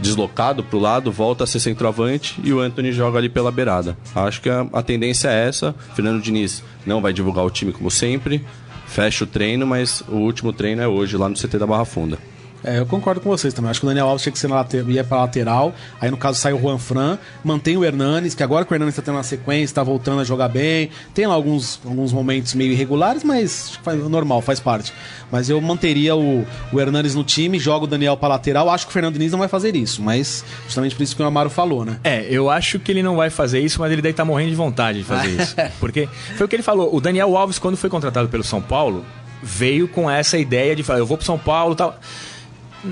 deslocado 0.00 0.62
para 0.62 0.76
o 0.76 0.80
lado, 0.80 1.10
volta 1.10 1.44
a 1.44 1.46
ser 1.46 1.60
centroavante 1.60 2.40
e 2.42 2.52
o 2.52 2.60
Anthony 2.60 2.92
joga 2.92 3.18
ali 3.18 3.28
pela 3.28 3.50
beirada. 3.50 3.96
Acho 4.14 4.40
que 4.40 4.48
a, 4.48 4.66
a 4.72 4.82
tendência 4.82 5.28
é 5.28 5.48
essa. 5.48 5.74
Fernando 5.94 6.22
Diniz 6.22 6.62
não 6.84 7.00
vai 7.00 7.12
divulgar 7.12 7.44
o 7.44 7.50
time 7.50 7.72
como 7.72 7.90
sempre, 7.90 8.44
fecha 8.86 9.24
o 9.24 9.26
treino, 9.26 9.66
mas 9.66 10.02
o 10.08 10.16
último 10.16 10.52
treino 10.52 10.82
é 10.82 10.88
hoje 10.88 11.16
lá 11.16 11.28
no 11.28 11.34
CT 11.34 11.58
da 11.58 11.66
Barra 11.66 11.84
Funda. 11.84 12.18
É, 12.64 12.78
eu 12.78 12.86
concordo 12.86 13.20
com 13.20 13.28
vocês 13.28 13.54
também. 13.54 13.70
Acho 13.70 13.80
que 13.80 13.86
o 13.86 13.88
Daniel 13.88 14.08
Alves 14.08 14.22
tinha 14.22 14.32
que 14.32 14.38
ser 14.38 14.48
na 14.48 14.56
lateral, 14.56 14.90
ia 14.90 15.04
pra 15.04 15.18
lateral. 15.18 15.74
Aí, 16.00 16.10
no 16.10 16.16
caso, 16.16 16.38
sai 16.38 16.52
o 16.52 16.60
Juan 16.60 16.78
Fran. 16.78 17.18
Mantém 17.44 17.76
o 17.76 17.84
Hernanes, 17.84 18.34
que 18.34 18.42
agora 18.42 18.64
que 18.64 18.72
o 18.72 18.74
Hernanes 18.74 18.96
tá 18.96 19.02
tendo 19.02 19.14
uma 19.14 19.22
sequência, 19.22 19.74
tá 19.74 19.82
voltando 19.82 20.20
a 20.20 20.24
jogar 20.24 20.48
bem. 20.48 20.90
Tem 21.14 21.26
lá 21.26 21.34
alguns, 21.34 21.80
alguns 21.84 22.12
momentos 22.12 22.54
meio 22.54 22.72
irregulares, 22.72 23.22
mas 23.22 23.68
acho 23.68 23.78
que 23.78 23.84
faz, 23.84 24.08
normal, 24.08 24.40
faz 24.42 24.60
parte. 24.60 24.92
Mas 25.30 25.48
eu 25.50 25.60
manteria 25.60 26.16
o, 26.16 26.46
o 26.72 26.80
Hernanes 26.80 27.14
no 27.14 27.24
time, 27.24 27.58
jogo 27.58 27.84
o 27.84 27.88
Daniel 27.88 28.16
pra 28.16 28.28
lateral. 28.28 28.70
Acho 28.70 28.86
que 28.86 28.90
o 28.90 28.92
Fernando 28.92 29.14
Diniz 29.14 29.32
não 29.32 29.38
vai 29.38 29.48
fazer 29.48 29.74
isso, 29.76 30.02
mas 30.02 30.44
justamente 30.64 30.94
por 30.94 31.02
isso 31.02 31.14
que 31.14 31.22
o 31.22 31.26
Amaro 31.26 31.50
falou, 31.50 31.84
né? 31.84 31.98
É, 32.04 32.26
eu 32.28 32.50
acho 32.50 32.78
que 32.78 32.90
ele 32.90 33.02
não 33.02 33.16
vai 33.16 33.30
fazer 33.30 33.60
isso, 33.60 33.80
mas 33.80 33.92
ele 33.92 34.02
deve 34.02 34.12
estar 34.12 34.24
morrendo 34.24 34.50
de 34.50 34.56
vontade 34.56 34.98
de 34.98 35.04
fazer 35.04 35.40
isso. 35.40 35.54
Porque 35.78 36.08
foi 36.36 36.46
o 36.46 36.48
que 36.48 36.56
ele 36.56 36.62
falou. 36.62 36.94
O 36.94 37.00
Daniel 37.00 37.36
Alves, 37.36 37.58
quando 37.58 37.76
foi 37.76 37.90
contratado 37.90 38.28
pelo 38.28 38.44
São 38.44 38.62
Paulo, 38.62 39.04
veio 39.42 39.88
com 39.88 40.10
essa 40.10 40.38
ideia 40.38 40.74
de 40.74 40.82
falar, 40.82 40.98
eu 40.98 41.06
vou 41.06 41.16
pro 41.16 41.26
São 41.26 41.38
Paulo 41.38 41.74
e 41.74 41.76
tal. 41.76 41.98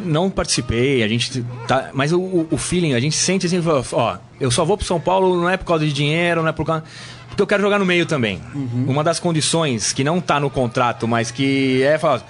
Não 0.05 0.29
participei, 0.31 1.03
a 1.03 1.09
gente 1.09 1.45
tá. 1.69 1.91
Mas 1.93 2.13
o, 2.13 2.21
o- 2.21 2.49
o 2.51 2.57
feeling, 2.59 2.95
a 2.95 3.01
gente 3.01 3.15
sente 3.17 3.47
assim, 3.47 3.61
ó, 3.93 4.17
eu 4.41 4.51
só 4.51 4.65
vou 4.65 4.77
pro 4.77 4.87
São 4.87 5.01
Paulo 5.01 5.37
não 5.41 5.49
é 5.49 5.57
por 5.57 5.65
causa 5.67 5.85
de 5.87 5.93
dinheiro, 5.93 6.43
não 6.43 6.49
é 6.49 6.53
por 6.53 6.65
causa. 6.67 6.83
Porque 7.29 7.43
eu 7.43 7.47
quero 7.47 7.63
jogar 7.63 7.79
no 7.79 7.85
meio 7.87 8.07
também. 8.07 8.41
Uma 8.87 9.03
das 9.03 9.19
condições 9.19 9.93
que 9.93 10.05
não 10.05 10.21
tá 10.21 10.39
no 10.39 10.49
contrato, 10.51 11.07
mas 11.09 11.31
que 11.31 11.83
é 11.83 11.99
falar, 11.99 12.23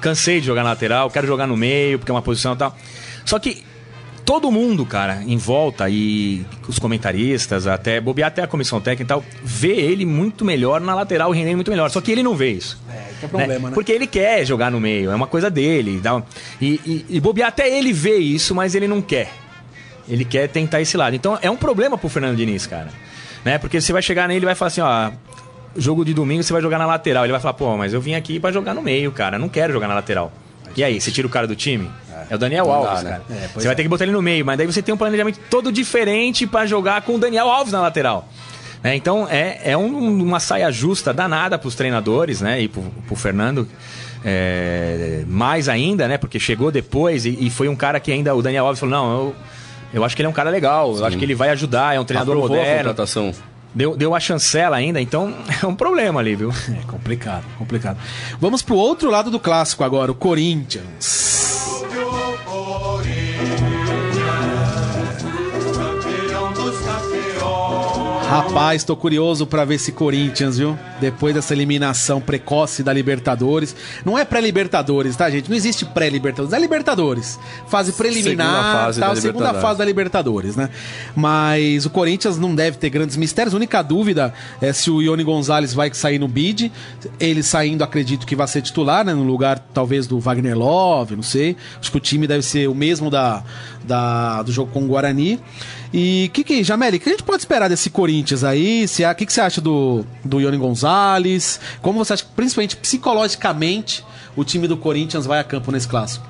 cansei 0.00 0.40
de 0.40 0.46
jogar 0.46 0.62
na 0.62 0.70
lateral, 0.70 1.10
quero 1.10 1.26
jogar 1.26 1.46
no 1.46 1.56
meio, 1.56 1.98
porque 1.98 2.10
é 2.10 2.14
uma 2.14 2.22
posição 2.22 2.54
e 2.54 2.56
tal. 2.56 2.76
Só 3.24 3.38
que 3.38 3.64
todo 4.24 4.50
mundo, 4.52 4.86
cara, 4.86 5.22
em 5.26 5.36
volta 5.36 5.88
e 5.90 6.44
os 6.68 6.78
comentaristas, 6.78 7.66
até 7.66 8.00
bobear 8.00 8.28
até 8.28 8.42
a 8.42 8.46
comissão 8.46 8.80
técnica 8.80 9.02
e 9.02 9.06
tal, 9.06 9.24
vê 9.42 9.72
ele 9.72 10.04
muito 10.06 10.44
melhor 10.44 10.80
na 10.80 10.94
lateral, 10.94 11.30
rendendo 11.32 11.56
muito 11.56 11.70
melhor. 11.70 11.90
Só 11.90 12.00
que 12.00 12.12
ele 12.12 12.22
não 12.22 12.34
vê 12.36 12.52
isso. 12.52 12.80
que 12.88 13.11
é 13.26 13.28
problema, 13.28 13.68
né? 13.70 13.74
Porque 13.74 13.92
ele 13.92 14.06
quer 14.06 14.44
jogar 14.44 14.70
no 14.70 14.80
meio, 14.80 15.10
é 15.10 15.14
uma 15.14 15.26
coisa 15.26 15.50
dele. 15.50 16.00
Dá 16.00 16.22
e, 16.60 16.80
e, 16.84 17.06
e 17.16 17.20
bobear 17.20 17.48
até 17.48 17.68
ele 17.68 17.92
vê 17.92 18.16
isso, 18.16 18.54
mas 18.54 18.74
ele 18.74 18.88
não 18.88 19.00
quer. 19.00 19.30
Ele 20.08 20.24
quer 20.24 20.48
tentar 20.48 20.80
esse 20.80 20.96
lado. 20.96 21.14
Então 21.14 21.38
é 21.40 21.50
um 21.50 21.56
problema 21.56 21.96
pro 21.96 22.08
Fernando 22.08 22.36
Diniz, 22.36 22.66
cara. 22.66 22.88
Né? 23.44 23.58
Porque 23.58 23.80
você 23.80 23.92
vai 23.92 24.02
chegar 24.02 24.28
nele 24.28 24.44
e 24.44 24.46
vai 24.46 24.54
falar 24.54 24.68
assim, 24.68 24.80
ó. 24.80 25.10
Jogo 25.74 26.04
de 26.04 26.12
domingo 26.12 26.42
você 26.42 26.52
vai 26.52 26.60
jogar 26.60 26.78
na 26.78 26.84
lateral. 26.84 27.24
Ele 27.24 27.32
vai 27.32 27.40
falar, 27.40 27.54
pô, 27.54 27.76
mas 27.78 27.94
eu 27.94 28.00
vim 28.00 28.14
aqui 28.14 28.38
pra 28.38 28.52
jogar 28.52 28.74
no 28.74 28.82
meio, 28.82 29.10
cara. 29.10 29.38
Não 29.38 29.48
quero 29.48 29.72
jogar 29.72 29.88
na 29.88 29.94
lateral. 29.94 30.30
E 30.76 30.84
aí, 30.84 31.00
você 31.00 31.10
tira 31.10 31.26
o 31.26 31.30
cara 31.30 31.46
do 31.46 31.54
time? 31.56 31.90
É, 32.30 32.34
o 32.34 32.38
Daniel 32.38 32.66
dá, 32.66 32.72
Alves, 32.72 33.02
né? 33.02 33.10
cara. 33.10 33.24
É, 33.30 33.48
você 33.48 33.66
vai 33.66 33.76
ter 33.76 33.82
que 33.82 33.88
botar 33.88 34.04
ele 34.04 34.12
no 34.12 34.22
meio, 34.22 34.44
mas 34.44 34.56
daí 34.56 34.66
você 34.66 34.80
tem 34.80 34.94
um 34.94 34.98
planejamento 34.98 35.38
todo 35.50 35.70
diferente 35.70 36.46
pra 36.46 36.66
jogar 36.66 37.02
com 37.02 37.16
o 37.16 37.18
Daniel 37.18 37.48
Alves 37.48 37.72
na 37.72 37.80
lateral. 37.80 38.28
Né? 38.82 38.96
Então 38.96 39.28
é, 39.30 39.60
é 39.64 39.76
um- 39.76 40.22
uma 40.22 40.40
saia 40.40 40.70
justa 40.72 41.12
danada 41.12 41.58
pros 41.58 41.74
treinadores, 41.74 42.40
né? 42.40 42.60
E 42.60 42.68
pro, 42.68 42.82
pro 43.06 43.16
Fernando. 43.16 43.66
é, 44.24 45.24
mais 45.26 45.68
ainda, 45.68 46.06
né? 46.08 46.16
Porque 46.18 46.38
chegou 46.38 46.70
depois 46.70 47.24
e, 47.26 47.36
e 47.46 47.50
foi 47.50 47.68
um 47.68 47.76
cara 47.76 47.98
que 48.00 48.10
ainda 48.12 48.34
o 48.34 48.42
Daniel 48.42 48.66
Alves 48.66 48.80
falou: 48.80 48.94
não, 48.94 49.12
eu, 49.12 49.34
eu 49.94 50.04
acho 50.04 50.14
que 50.14 50.22
ele 50.22 50.26
é 50.26 50.30
um 50.30 50.32
cara 50.34 50.50
legal, 50.50 50.96
eu 50.96 51.04
acho 51.04 51.18
que 51.18 51.24
ele 51.24 51.34
vai 51.34 51.48
ajudar, 51.50 51.94
é 51.96 52.00
um 52.00 52.04
treinador 52.04 52.36
Aprovou 52.36 52.56
a 52.56 52.60
moderno. 52.60 52.78
contratação. 52.88 53.32
Deu, 53.74 53.96
deu 53.96 54.14
a 54.14 54.20
chancela 54.20 54.76
ainda, 54.76 55.00
então 55.00 55.34
é 55.62 55.66
um 55.66 55.74
problema 55.74 56.20
ali, 56.20 56.34
viu? 56.36 56.50
É 56.50 56.86
complicado, 56.86 57.44
complicado. 57.58 57.96
Vamos 58.38 58.62
pro 58.62 58.76
outro 58.76 59.10
lado 59.10 59.30
do 59.30 59.40
clássico 59.40 59.82
agora, 59.82 60.12
o 60.12 60.14
Corinthians. 60.14 61.31
Rapaz, 68.32 68.82
tô 68.82 68.96
curioso 68.96 69.46
pra 69.46 69.62
ver 69.62 69.74
esse 69.74 69.92
Corinthians, 69.92 70.56
viu? 70.56 70.78
Depois 70.98 71.34
dessa 71.34 71.52
eliminação 71.52 72.18
precoce 72.18 72.82
da 72.82 72.90
Libertadores. 72.90 73.76
Não 74.06 74.18
é 74.18 74.24
pré-Libertadores, 74.24 75.14
tá, 75.14 75.28
gente? 75.28 75.50
Não 75.50 75.56
existe 75.56 75.84
pré-Libertadores, 75.84 76.54
é 76.54 76.58
Libertadores. 76.58 77.38
Fase 77.68 77.92
preliminar, 77.92 78.46
Segunda 78.46 78.72
fase 78.72 79.00
tal, 79.00 79.14
da 79.14 79.20
segunda 79.20 79.54
fase 79.54 79.78
da 79.78 79.84
Libertadores, 79.84 80.56
né? 80.56 80.70
Mas 81.14 81.84
o 81.84 81.90
Corinthians 81.90 82.38
não 82.38 82.54
deve 82.54 82.78
ter 82.78 82.88
grandes 82.88 83.18
mistérios. 83.18 83.52
A 83.52 83.56
única 83.58 83.82
dúvida 83.82 84.32
é 84.62 84.72
se 84.72 84.90
o 84.90 85.02
Ione 85.02 85.24
Gonzalez 85.24 85.74
vai 85.74 85.92
sair 85.92 86.18
no 86.18 86.26
bid. 86.26 86.72
Ele 87.20 87.42
saindo, 87.42 87.84
acredito 87.84 88.26
que 88.26 88.34
vai 88.34 88.48
ser 88.48 88.62
titular, 88.62 89.04
né? 89.04 89.12
No 89.12 89.24
lugar, 89.24 89.58
talvez, 89.74 90.06
do 90.06 90.18
Wagner 90.18 90.56
Love, 90.56 91.16
não 91.16 91.22
sei. 91.22 91.54
Acho 91.78 91.90
que 91.90 91.98
o 91.98 92.00
time 92.00 92.26
deve 92.26 92.42
ser 92.42 92.66
o 92.66 92.74
mesmo 92.74 93.10
da, 93.10 93.44
da- 93.84 94.42
do 94.42 94.52
jogo 94.52 94.70
com 94.72 94.84
o 94.84 94.86
Guarani. 94.86 95.38
E 95.92 96.30
que 96.32 96.42
que, 96.42 96.64
Jameli, 96.64 96.96
o 96.96 97.00
que 97.00 97.08
a 97.08 97.12
gente 97.12 97.22
pode 97.22 97.42
esperar 97.42 97.68
desse 97.68 97.90
Corinthians 97.90 98.42
aí? 98.44 98.86
O 98.86 99.14
que, 99.14 99.26
que 99.26 99.32
você 99.32 99.40
acha 99.40 99.60
do, 99.60 100.04
do 100.24 100.40
Ione 100.40 100.56
Gonzalez? 100.56 101.60
Como 101.82 101.98
você 102.04 102.14
acha 102.14 102.24
que, 102.24 102.30
principalmente 102.34 102.76
psicologicamente, 102.76 104.04
o 104.34 104.44
time 104.44 104.66
do 104.66 104.76
Corinthians 104.76 105.26
vai 105.26 105.38
a 105.38 105.44
campo 105.44 105.70
nesse 105.70 105.86
clássico? 105.86 106.26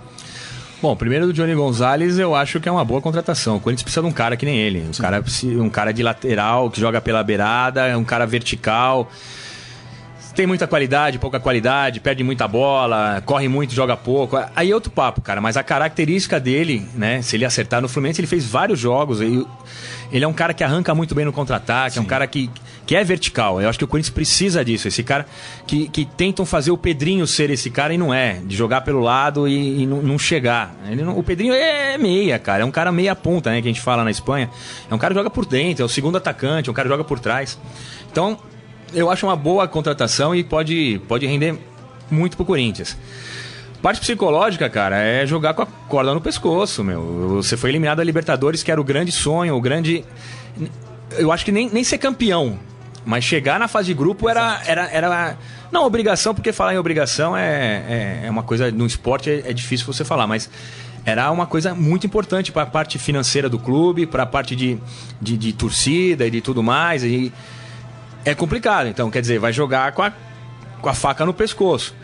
Bom, 0.81 0.97
primeiro 0.97 1.27
do 1.29 1.33
Johnny 1.33 1.55
Gonzalez, 1.55 2.19
eu 2.19 2.35
acho 2.35 2.59
que 2.59 2.69
é 2.69 2.73
uma 2.73 2.85
boa 2.85 3.01
contratação. 3.01 3.57
O 3.57 3.61
Corinthians 3.61 3.85
precisa 3.85 4.01
de 4.03 4.09
um 4.09 4.13
cara 4.13 4.37
que 4.37 4.45
nem 4.45 4.59
ele. 4.59 4.85
Um 4.89 5.01
cara, 5.01 5.23
um 5.61 5.71
cara 5.71 5.93
de 5.93 6.03
lateral, 6.03 6.69
que 6.71 6.81
joga 6.81 7.01
pela 7.01 7.23
beirada, 7.23 7.97
um 7.97 8.03
cara 8.03 8.27
vertical. 8.27 9.09
Tem 10.35 10.47
muita 10.47 10.67
qualidade, 10.67 11.19
pouca 11.19 11.39
qualidade, 11.39 12.01
perde 12.01 12.25
muita 12.25 12.49
bola, 12.49 13.23
corre 13.27 13.49
muito, 13.49 13.75
joga 13.75 13.97
pouco. 13.99 14.39
Aí 14.57 14.71
é 14.71 14.75
outro 14.75 14.91
papo, 14.91 15.21
cara. 15.21 15.43
Mas 15.43 15.59
a 15.59 15.63
característica 15.63 16.41
dele, 16.41 16.87
né? 16.95 17.21
Se 17.21 17.37
ele 17.37 17.45
acertar 17.45 17.83
no 17.83 17.89
Fluminense, 17.89 18.19
ele 18.21 18.27
fez 18.27 18.47
vários 18.47 18.79
jogos. 18.79 19.21
e 19.21 19.47
Ele 20.11 20.25
é 20.25 20.29
um 20.29 20.33
cara 20.33 20.55
que 20.55 20.65
arranca 20.65 20.95
muito 20.95 21.15
bem 21.15 21.27
no 21.27 21.33
contra-ataque, 21.35 21.99
é 21.99 22.01
um 22.01 22.07
cara 22.07 22.27
que, 22.27 22.49
que 22.87 22.97
é 22.97 23.05
vertical. 23.05 23.61
Eu 23.61 23.69
acho 23.69 23.79
que 23.79 23.85
o 23.85 23.89
Corinthians 23.89 24.15
precisa 24.15 24.65
disso. 24.65 24.89
Esse 24.89 25.03
cara 25.03 25.27
que, 25.67 25.87
que 25.91 26.07
tentam 26.07 26.47
fazer 26.47 26.71
o 26.71 26.79
Pedrinho 26.79 27.27
ser 27.27 27.51
esse 27.51 27.69
cara 27.69 27.93
e 27.93 27.99
não 27.99 28.13
é. 28.13 28.41
De 28.43 28.57
jogar 28.57 28.81
pelo 28.81 29.01
lado 29.01 29.47
e, 29.47 29.83
e 29.83 29.87
não, 29.87 30.01
não 30.01 30.19
chegar. 30.19 30.75
Ele 30.89 31.03
não- 31.03 31.19
o 31.19 31.23
Pedrinho 31.23 31.53
é 31.53 31.99
meia, 31.99 32.39
cara. 32.39 32.63
É 32.63 32.65
um 32.65 32.71
cara 32.71 32.91
meia 32.91 33.15
ponta, 33.15 33.51
né? 33.51 33.61
Que 33.61 33.69
a 33.69 33.71
gente 33.71 33.83
fala 33.83 34.03
na 34.03 34.11
Espanha. 34.11 34.49
É 34.91 34.95
um 34.95 34.99
cara 34.99 35.13
que 35.13 35.21
joga 35.21 35.29
por 35.29 35.45
dentro, 35.45 35.83
é 35.83 35.85
o 35.85 35.91
segundo 35.91 36.17
atacante, 36.17 36.71
é 36.71 36.73
um 36.73 36.75
cara 36.75 36.89
que 36.89 36.93
joga 36.95 37.05
por 37.05 37.21
trás. 37.21 37.59
Então, 38.11 38.39
eu 38.95 39.11
acho 39.11 39.27
uma 39.27 39.37
boa 39.37 39.67
contratação 39.69 40.35
e 40.35 40.43
pode, 40.43 41.01
pode 41.09 41.27
render 41.27 41.57
muito 42.11 42.37
pro 42.37 42.45
Corinthians. 42.45 42.97
Parte 43.81 43.99
psicológica, 44.01 44.71
cara, 44.71 45.01
é 45.01 45.27
jogar 45.27 45.55
com 45.55 45.63
a 45.63 45.67
corda 45.67 46.15
no 46.15 46.21
pescoço, 46.21 46.85
meu. 46.85 47.37
Você 47.43 47.57
foi 47.57 47.71
eliminado 47.71 47.99
da 47.99 48.05
Libertadores, 48.05 48.63
que 48.63 48.71
era 48.71 48.81
o 48.81 48.85
grande 48.85 49.11
sonho, 49.11 49.57
o 49.57 49.61
grande. 49.61 50.05
Eu 51.19 51.33
acho 51.33 51.45
que 51.45 51.51
nem, 51.51 51.69
nem 51.69 51.83
ser 51.83 51.99
campeão, 51.99 52.61
mas 53.05 53.25
chegar 53.25 53.59
na 53.59 53.67
fase 53.67 53.89
de 53.89 53.95
grupo 53.95 54.29
era. 54.29 54.63
era, 54.67 54.89
era... 54.91 55.37
Não, 55.73 55.85
obrigação, 55.85 56.33
porque 56.33 56.53
falar 56.53 56.75
em 56.75 56.79
obrigação 56.79 57.37
é, 57.37 58.21
é, 58.23 58.27
é 58.27 58.31
uma 58.31 58.45
coisa. 58.45 58.71
No 58.71 58.87
esporte 58.87 59.31
é, 59.31 59.51
é 59.51 59.53
difícil 59.53 59.85
você 59.85 60.05
falar, 60.05 60.29
mas 60.29 60.49
era 61.05 61.29
uma 61.33 61.47
coisa 61.47 61.75
muito 61.75 62.07
importante 62.07 62.53
para 62.53 62.63
a 62.63 62.67
parte 62.67 63.01
financeira 63.01 63.49
do 63.49 63.59
clube, 63.59 64.07
para 64.07 64.23
a 64.23 64.27
parte 64.27 64.55
de, 64.55 64.79
de, 65.21 65.37
de 65.37 65.53
torcida 65.53 66.25
e 66.25 66.31
de 66.31 66.41
tudo 66.41 66.63
mais. 66.63 67.03
E 67.03 67.33
é 68.25 68.35
complicado. 68.35 68.89
Então, 68.89 69.11
quer 69.11 69.21
dizer, 69.21 69.39
vai 69.39 69.53
jogar 69.53 69.93
com 69.93 70.03
a, 70.03 70.13
com 70.81 70.89
a 70.89 70.95
faca 70.95 71.25
no 71.25 71.35
pescoço. 71.35 71.95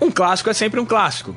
Um 0.00 0.10
clássico 0.10 0.50
é 0.50 0.52
sempre 0.52 0.80
um 0.80 0.86
clássico. 0.86 1.34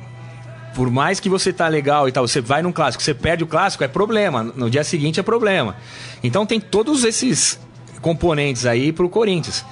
Por 0.74 0.90
mais 0.90 1.18
que 1.18 1.28
você 1.28 1.52
tá 1.52 1.66
legal 1.66 2.08
e 2.08 2.12
tal, 2.12 2.26
você 2.26 2.40
vai 2.40 2.62
num 2.62 2.72
clássico, 2.72 3.02
você 3.02 3.14
perde 3.14 3.42
o 3.42 3.46
clássico, 3.46 3.82
é 3.82 3.88
problema. 3.88 4.42
No 4.42 4.70
dia 4.70 4.84
seguinte 4.84 5.18
é 5.18 5.22
problema. 5.22 5.76
Então 6.22 6.46
tem 6.46 6.60
todos 6.60 7.04
esses 7.04 7.58
componentes 8.00 8.66
aí 8.66 8.92
pro 8.92 9.08
Corinthians. 9.08 9.64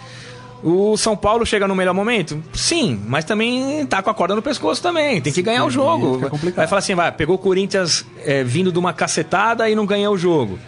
O 0.64 0.96
São 0.96 1.16
Paulo 1.16 1.44
chega 1.44 1.68
no 1.68 1.76
melhor 1.76 1.94
momento? 1.94 2.42
Sim, 2.52 3.00
mas 3.06 3.24
também 3.24 3.86
tá 3.86 4.02
com 4.02 4.10
a 4.10 4.14
corda 4.14 4.34
no 4.34 4.42
pescoço 4.42 4.82
também. 4.82 5.20
Tem 5.20 5.32
que 5.32 5.42
ganhar 5.42 5.64
o 5.64 5.70
jogo. 5.70 6.14
fica 6.14 6.30
complicado. 6.30 6.56
Vai 6.56 6.66
falar 6.66 6.78
assim, 6.78 6.94
vai, 6.94 7.12
pegou 7.12 7.36
o 7.36 7.38
Corinthians 7.38 8.04
é, 8.24 8.42
vindo 8.42 8.72
de 8.72 8.78
uma 8.78 8.92
cacetada 8.92 9.68
e 9.68 9.74
não 9.74 9.86
ganhou 9.86 10.14
o 10.14 10.18
jogo. 10.18 10.58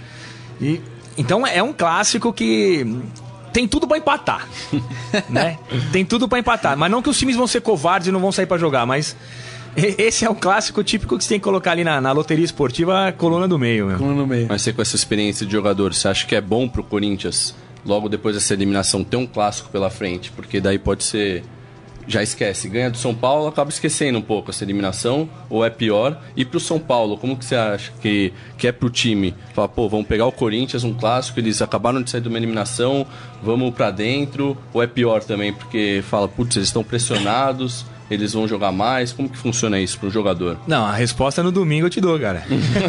E, 0.60 0.80
então 1.16 1.46
é 1.46 1.62
um 1.62 1.72
clássico 1.72 2.32
que 2.32 2.86
tem 3.58 3.66
tudo 3.66 3.88
pra 3.88 3.98
empatar, 3.98 4.48
né? 5.28 5.58
Tem 5.90 6.04
tudo 6.04 6.28
pra 6.28 6.38
empatar, 6.38 6.78
mas 6.78 6.88
não 6.88 7.02
que 7.02 7.10
os 7.10 7.18
times 7.18 7.34
vão 7.34 7.48
ser 7.48 7.60
covardes 7.60 8.06
e 8.06 8.12
não 8.12 8.20
vão 8.20 8.30
sair 8.30 8.46
pra 8.46 8.56
jogar, 8.56 8.86
mas 8.86 9.16
esse 9.76 10.24
é 10.24 10.30
um 10.30 10.34
clássico 10.34 10.84
típico 10.84 11.18
que 11.18 11.24
você 11.24 11.30
tem 11.30 11.40
que 11.40 11.44
colocar 11.44 11.72
ali 11.72 11.82
na, 11.82 12.00
na 12.00 12.12
loteria 12.12 12.44
esportiva 12.44 13.08
a 13.08 13.12
coluna 13.12 13.48
do 13.48 13.58
meio, 13.58 13.86
meu. 13.86 13.98
No 13.98 14.28
meio. 14.28 14.46
Mas 14.48 14.62
você 14.62 14.72
com 14.72 14.80
essa 14.80 14.94
experiência 14.94 15.44
de 15.44 15.50
jogador, 15.50 15.92
você 15.92 16.06
acha 16.06 16.24
que 16.24 16.36
é 16.36 16.40
bom 16.40 16.68
pro 16.68 16.84
Corinthians, 16.84 17.52
logo 17.84 18.08
depois 18.08 18.36
dessa 18.36 18.54
eliminação, 18.54 19.02
ter 19.02 19.16
um 19.16 19.26
clássico 19.26 19.70
pela 19.70 19.90
frente? 19.90 20.30
Porque 20.30 20.60
daí 20.60 20.78
pode 20.78 21.02
ser. 21.02 21.42
Já 22.08 22.22
esquece, 22.22 22.70
ganha 22.70 22.90
do 22.90 22.96
São 22.96 23.14
Paulo, 23.14 23.46
acaba 23.46 23.68
esquecendo 23.68 24.18
um 24.18 24.22
pouco 24.22 24.50
essa 24.50 24.64
eliminação, 24.64 25.28
ou 25.50 25.62
é 25.62 25.68
pior? 25.68 26.18
E 26.34 26.42
pro 26.42 26.58
São 26.58 26.78
Paulo, 26.78 27.18
como 27.18 27.36
que 27.36 27.44
você 27.44 27.54
acha 27.54 27.92
que, 28.00 28.32
que 28.56 28.66
é 28.66 28.72
pro 28.72 28.88
time? 28.88 29.34
Fala, 29.52 29.68
pô, 29.68 29.90
vamos 29.90 30.06
pegar 30.06 30.24
o 30.24 30.32
Corinthians, 30.32 30.84
um 30.84 30.94
clássico, 30.94 31.38
eles 31.38 31.60
acabaram 31.60 32.02
de 32.02 32.10
sair 32.10 32.22
de 32.22 32.28
uma 32.28 32.38
eliminação, 32.38 33.06
vamos 33.42 33.74
pra 33.74 33.90
dentro, 33.90 34.56
ou 34.72 34.82
é 34.82 34.86
pior 34.86 35.22
também? 35.22 35.52
Porque 35.52 36.02
fala, 36.08 36.26
putz, 36.26 36.56
eles 36.56 36.68
estão 36.68 36.82
pressionados, 36.82 37.84
eles 38.10 38.32
vão 38.32 38.48
jogar 38.48 38.72
mais, 38.72 39.12
como 39.12 39.28
que 39.28 39.36
funciona 39.36 39.78
isso 39.78 39.98
pro 39.98 40.10
jogador? 40.10 40.56
Não, 40.66 40.86
a 40.86 40.94
resposta 40.94 41.42
no 41.42 41.52
domingo 41.52 41.86
eu 41.86 41.90
te 41.90 42.00
dou, 42.00 42.18
cara. 42.18 42.42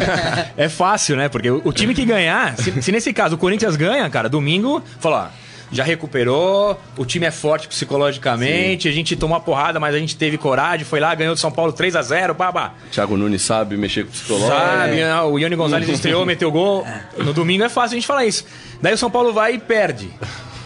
é 0.56 0.68
fácil, 0.68 1.16
né? 1.16 1.28
Porque 1.28 1.50
o, 1.50 1.60
o 1.62 1.72
time 1.74 1.94
que 1.94 2.06
ganhar, 2.06 2.56
se, 2.56 2.80
se 2.80 2.90
nesse 2.90 3.12
caso 3.12 3.34
o 3.34 3.38
Corinthians 3.38 3.76
ganha, 3.76 4.08
cara, 4.08 4.30
domingo, 4.30 4.82
fala, 4.98 5.30
ó, 5.36 5.49
já 5.72 5.84
recuperou, 5.84 6.78
o 6.96 7.04
time 7.04 7.26
é 7.26 7.30
forte 7.30 7.68
psicologicamente, 7.68 8.88
a 8.88 8.92
gente 8.92 9.14
tomou 9.16 9.36
uma 9.36 9.42
porrada, 9.42 9.78
mas 9.78 9.94
a 9.94 9.98
gente 9.98 10.16
teve 10.16 10.36
coragem, 10.36 10.84
foi 10.84 11.00
lá, 11.00 11.14
ganhou 11.14 11.34
do 11.34 11.40
São 11.40 11.50
Paulo 11.50 11.72
3 11.72 11.96
a 11.96 12.02
0 12.02 12.34
babá. 12.34 12.74
Thiago 12.90 13.16
Nunes 13.16 13.42
sabe 13.42 13.76
mexer 13.76 14.04
com 14.04 14.10
o 14.10 14.12
psicológico. 14.12 14.50
Sabe, 14.50 14.96
né? 14.96 15.22
o 15.22 15.38
Ione 15.38 15.56
Gonzalez 15.56 15.88
estreou, 15.90 16.26
meteu 16.26 16.50
gol. 16.50 16.86
No 17.18 17.32
domingo 17.32 17.62
é 17.64 17.68
fácil 17.68 17.96
a 17.96 18.00
gente 18.00 18.06
falar 18.06 18.24
isso. 18.24 18.44
Daí 18.82 18.94
o 18.94 18.98
São 18.98 19.10
Paulo 19.10 19.32
vai 19.32 19.54
e 19.54 19.58
perde. 19.58 20.10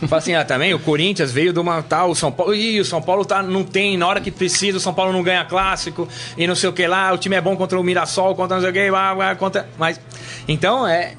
Fala 0.08 0.18
assim, 0.18 0.34
ah, 0.34 0.44
também 0.44 0.74
o 0.74 0.78
Corinthians 0.78 1.32
veio 1.32 1.52
de 1.52 1.58
uma 1.58 1.82
tal, 1.82 2.10
o 2.10 2.14
São 2.14 2.30
Paulo. 2.30 2.54
Ih, 2.54 2.80
o 2.80 2.84
São 2.84 3.00
Paulo 3.00 3.24
tá, 3.24 3.42
não 3.42 3.64
tem, 3.64 3.96
na 3.96 4.06
hora 4.06 4.20
que 4.20 4.30
precisa, 4.30 4.76
o 4.78 4.80
São 4.80 4.92
Paulo 4.92 5.12
não 5.12 5.22
ganha 5.22 5.44
clássico 5.44 6.08
e 6.36 6.46
não 6.46 6.54
sei 6.54 6.68
o 6.68 6.72
que 6.72 6.86
lá, 6.86 7.12
o 7.12 7.18
time 7.18 7.36
é 7.36 7.40
bom 7.40 7.56
contra 7.56 7.78
o 7.78 7.82
Mirassol, 7.82 8.34
contra 8.34 8.56
não 8.56 8.62
sei 8.62 8.70
o 8.70 8.72
que, 8.72 8.90
blá, 8.90 9.14
blá, 9.14 9.34
contra. 9.36 9.68
Mas. 9.78 10.00
Então 10.48 10.86
é. 10.86 11.14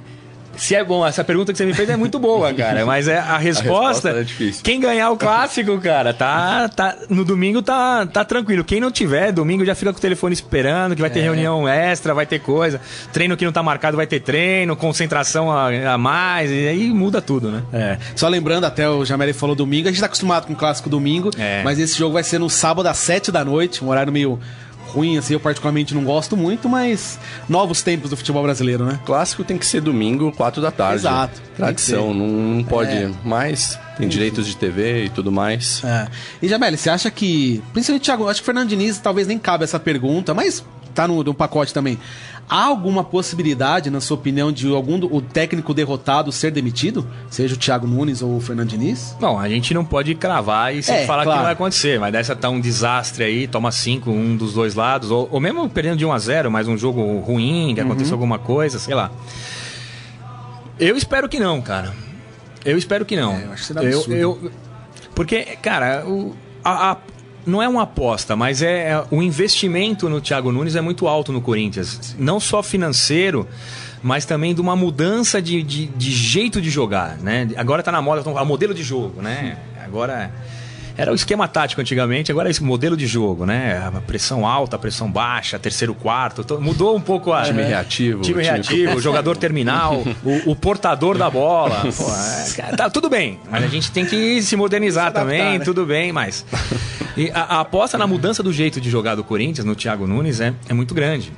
Se 0.57 0.75
é 0.75 0.83
bom, 0.83 1.05
essa 1.05 1.23
pergunta 1.23 1.51
que 1.51 1.57
você 1.57 1.65
me 1.65 1.73
fez 1.73 1.89
é 1.89 1.95
muito 1.95 2.17
boa, 2.19 2.53
cara. 2.53 2.85
Mas 2.85 3.07
é 3.07 3.17
a 3.19 3.37
resposta. 3.37 4.09
resposta 4.09 4.09
é 4.09 4.23
difícil. 4.23 4.63
Quem 4.63 4.79
ganhar 4.79 5.09
o 5.11 5.17
clássico, 5.17 5.79
cara, 5.79 6.13
tá, 6.13 6.69
tá. 6.69 6.95
No 7.09 7.23
domingo 7.25 7.61
tá, 7.61 8.05
tá 8.05 8.23
tranquilo. 8.25 8.63
Quem 8.63 8.79
não 8.79 8.91
tiver, 8.91 9.31
domingo 9.31 9.65
já 9.65 9.75
fica 9.75 9.91
com 9.91 9.97
o 9.97 10.01
telefone 10.01 10.33
esperando, 10.33 10.95
que 10.95 11.01
vai 11.01 11.09
ter 11.09 11.21
reunião 11.21 11.67
extra, 11.67 12.13
vai 12.13 12.25
ter 12.25 12.39
coisa. 12.39 12.79
Treino 13.13 13.35
que 13.37 13.45
não 13.45 13.51
tá 13.51 13.61
marcado 13.63 13.97
vai 13.97 14.07
ter 14.07 14.19
treino, 14.19 14.75
concentração 14.75 15.51
a, 15.51 15.93
a 15.93 15.97
mais, 15.97 16.49
e 16.51 16.67
aí 16.67 16.89
muda 16.89 17.21
tudo, 17.21 17.51
né? 17.51 17.63
É. 17.73 17.97
Só 18.15 18.27
lembrando, 18.27 18.65
até 18.65 18.89
o 18.89 19.03
Jameli 19.05 19.33
falou 19.33 19.55
domingo, 19.55 19.87
a 19.87 19.91
gente 19.91 19.99
tá 19.99 20.05
acostumado 20.07 20.47
com 20.47 20.53
o 20.53 20.55
clássico 20.55 20.89
domingo, 20.89 21.29
É. 21.37 21.61
mas 21.63 21.79
esse 21.79 21.97
jogo 21.97 22.13
vai 22.13 22.23
ser 22.23 22.39
no 22.39 22.49
sábado 22.49 22.87
às 22.87 22.97
7 22.97 23.31
da 23.31 23.43
noite, 23.43 23.83
um 23.83 23.89
horário 23.89 24.11
meio 24.11 24.39
ruim, 24.95 25.17
assim, 25.17 25.33
eu 25.33 25.39
particularmente 25.39 25.93
não 25.93 26.03
gosto 26.03 26.37
muito, 26.37 26.69
mas 26.69 27.19
novos 27.49 27.81
tempos 27.81 28.09
do 28.09 28.17
futebol 28.17 28.41
brasileiro, 28.43 28.85
né? 28.85 28.99
Clássico 29.05 29.43
tem 29.43 29.57
que 29.57 29.65
ser 29.65 29.81
domingo, 29.81 30.31
4 30.31 30.61
da 30.61 30.71
tarde. 30.71 30.95
Exato, 31.01 31.41
Tradição, 31.55 32.13
não, 32.13 32.27
não 32.27 32.63
pode 32.63 32.91
É. 32.91 33.11
mais. 33.23 33.77
Tem 33.97 34.07
direitos 34.07 34.45
de 34.45 34.57
TV 34.57 35.05
e 35.05 35.09
tudo 35.09 35.31
mais. 35.31 35.81
É. 35.83 36.07
E 36.41 36.47
Jameli, 36.47 36.77
você 36.77 36.89
acha 36.89 37.09
que, 37.11 37.61
principalmente 37.73 38.03
Thiago, 38.03 38.27
acho 38.27 38.39
que 38.39 38.43
o 38.43 38.45
Fernando 38.45 38.67
Diniz 38.69 38.97
talvez 38.97 39.25
nem 39.27 39.37
cabe 39.39 39.63
essa 39.63 39.79
pergunta, 39.79 40.33
mas 40.33 40.63
tá 40.93 41.07
no, 41.07 41.23
no 41.23 41.33
pacote 41.33 41.73
também. 41.73 41.97
Há 42.47 42.65
alguma 42.65 43.03
possibilidade, 43.03 43.89
na 43.89 43.99
sua 43.99 44.15
opinião, 44.15 44.51
de 44.51 44.67
algum 44.71 44.99
do- 44.99 45.11
o 45.13 45.19
técnico 45.19 45.73
derrotado 45.73 46.31
ser 46.31 46.51
demitido? 46.51 47.07
Seja 47.29 47.55
o 47.55 47.57
Thiago 47.57 47.87
Nunes 47.87 48.21
ou 48.21 48.37
o 48.37 48.39
Fernando 48.39 48.69
Diniz? 48.69 49.15
Bom, 49.19 49.39
a 49.39 49.49
gente 49.49 49.73
não 49.73 49.83
pode 49.83 50.13
cravar 50.13 50.73
e 50.75 50.79
É, 50.79 51.05
falar 51.07 51.23
claro. 51.23 51.29
que 51.31 51.35
não 51.37 51.43
vai 51.43 51.53
acontecer. 51.53 51.99
Mas 51.99 52.11
dessa 52.11 52.35
tá 52.35 52.47
um 52.49 52.59
desastre 52.61 53.23
aí, 53.23 53.47
toma 53.47 53.71
cinco, 53.71 54.11
um 54.11 54.37
dos 54.37 54.53
dois 54.53 54.75
lados. 54.75 55.09
Ou, 55.09 55.27
ou 55.31 55.39
mesmo 55.39 55.67
perdendo 55.67 55.97
de 55.97 56.05
1 56.05 56.11
a 56.13 56.19
0 56.19 56.51
mas 56.51 56.67
um 56.67 56.77
jogo 56.77 57.19
ruim, 57.19 57.73
que 57.73 57.81
aconteceu 57.81 58.13
alguma 58.13 58.37
coisa, 58.37 58.77
sei 58.77 58.93
lá. 58.93 59.09
Eu 60.79 60.95
espero 60.95 61.27
que 61.29 61.39
não, 61.39 61.61
cara. 61.61 61.93
Eu 62.63 62.77
espero 62.77 63.05
que 63.05 63.15
não. 63.15 63.33
É, 63.33 63.45
eu 63.45 63.51
acho 63.53 63.61
que 63.61 63.73
seria 63.73 63.89
eu, 63.89 63.97
absurdo. 63.99 64.15
eu- 64.15 64.51
Porque, 65.15 65.43
cara, 65.61 66.03
o, 66.05 66.35
a- 66.63 66.91
a- 66.91 66.97
não 67.45 67.61
é 67.61 67.67
uma 67.67 67.83
aposta, 67.83 68.35
mas 68.35 68.61
é, 68.61 68.89
é- 68.91 69.03
o 69.11 69.21
investimento 69.21 70.09
no 70.09 70.19
Thiago 70.21 70.51
Nunes 70.51 70.75
é 70.75 70.81
muito 70.81 71.07
alto 71.07 71.31
no 71.31 71.41
Corinthians. 71.41 72.15
Não 72.17 72.39
só 72.39 72.61
financeiro, 72.63 73.47
mas 74.01 74.25
também 74.25 74.53
de 74.53 74.61
uma 74.61 74.75
mudança 74.75 75.41
de, 75.41 75.61
de, 75.63 75.85
de 75.87 76.11
jeito 76.11 76.61
de 76.61 76.69
jogar, 76.69 77.17
né? 77.17 77.47
Agora 77.57 77.81
tá 77.83 77.91
na 77.91 78.01
moda, 78.01 78.21
então, 78.21 78.37
a 78.37 78.45
modelo 78.45 78.73
de 78.73 78.83
jogo, 78.83 79.21
né? 79.21 79.57
Agora 79.83 80.31
era 80.97 81.11
o 81.11 81.15
esquema 81.15 81.45
tático 81.45 81.81
antigamente, 81.81 82.31
agora 82.31 82.47
é 82.47 82.51
esse 82.51 82.63
modelo 82.63 82.95
de 82.95 83.05
jogo, 83.05 83.45
né? 83.45 83.83
A 83.93 83.99
pressão 83.99 84.47
alta, 84.47 84.77
a 84.77 84.79
pressão 84.79 85.11
baixa, 85.11 85.59
terceiro, 85.59 85.93
quarto, 85.93 86.41
to- 86.43 86.61
mudou 86.61 86.95
um 86.95 87.01
pouco 87.01 87.33
a 87.33 87.43
Time 87.43 87.63
reativo, 87.63 88.21
time 88.21 88.35
time- 88.41 88.43
reativo, 88.43 88.95
o 88.95 89.01
jogador 89.01 89.35
terminal, 89.35 90.03
o, 90.23 90.51
o 90.51 90.55
portador 90.55 91.17
da 91.17 91.29
bola. 91.29 91.81
Pô, 91.97 92.61
é, 92.63 92.75
tá 92.77 92.89
tudo 92.89 93.09
bem, 93.09 93.39
mas 93.51 93.63
a 93.63 93.67
gente 93.67 93.91
tem 93.91 94.05
que 94.05 94.41
se 94.41 94.55
modernizar 94.55 95.07
adaptar, 95.07 95.21
também, 95.25 95.59
né? 95.59 95.65
tudo 95.65 95.85
bem, 95.85 96.13
mas 96.13 96.45
e 97.17 97.29
a, 97.31 97.41
a 97.41 97.59
aposta 97.61 97.97
na 97.97 98.05
mudança 98.07 98.41
do 98.43 98.51
jeito 98.53 98.79
de 98.81 98.89
jogar 98.89 99.15
do 99.15 99.23
Corinthians, 99.23 99.65
no 99.65 99.75
Thiago 99.75 100.05
Nunes, 100.07 100.39
é, 100.41 100.53
é 100.69 100.73
muito 100.73 100.93
grande. 100.93 101.31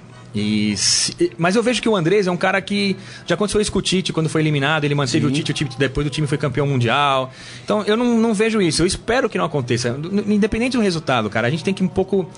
Se- 0.75 1.31
mas 1.37 1.55
eu 1.55 1.63
vejo 1.63 1.81
que 1.81 1.89
o 1.89 1.95
Andrés 1.95 2.27
é 2.27 2.31
um 2.31 2.37
cara 2.37 2.61
que 2.61 2.95
já 3.25 3.35
aconteceu 3.35 3.59
isso 3.59 3.71
com 3.71 3.79
o 3.79 3.81
Tite 3.81 4.13
quando 4.13 4.29
foi 4.29 4.41
eliminado, 4.41 4.83
ele 4.83 4.93
manteve 4.93 5.25
o 5.25 5.31
Tite, 5.31 5.51
o 5.51 5.53
Tite 5.53 5.77
depois 5.79 6.05
do 6.05 6.11
time 6.11 6.27
foi 6.27 6.37
campeão 6.37 6.67
mundial. 6.67 7.31
Então 7.63 7.83
eu 7.83 7.97
não, 7.97 8.17
não 8.19 8.33
vejo 8.33 8.61
isso. 8.61 8.81
Eu 8.81 8.85
espero 8.85 9.29
que 9.29 9.37
não 9.37 9.45
aconteça. 9.45 9.97
Independente 10.27 10.77
do 10.77 10.83
resultado, 10.83 11.29
cara, 11.29 11.47
a 11.47 11.49
gente 11.49 11.63
tem 11.63 11.73
que 11.73 11.83
um 11.83 11.87
pouco 11.87 12.29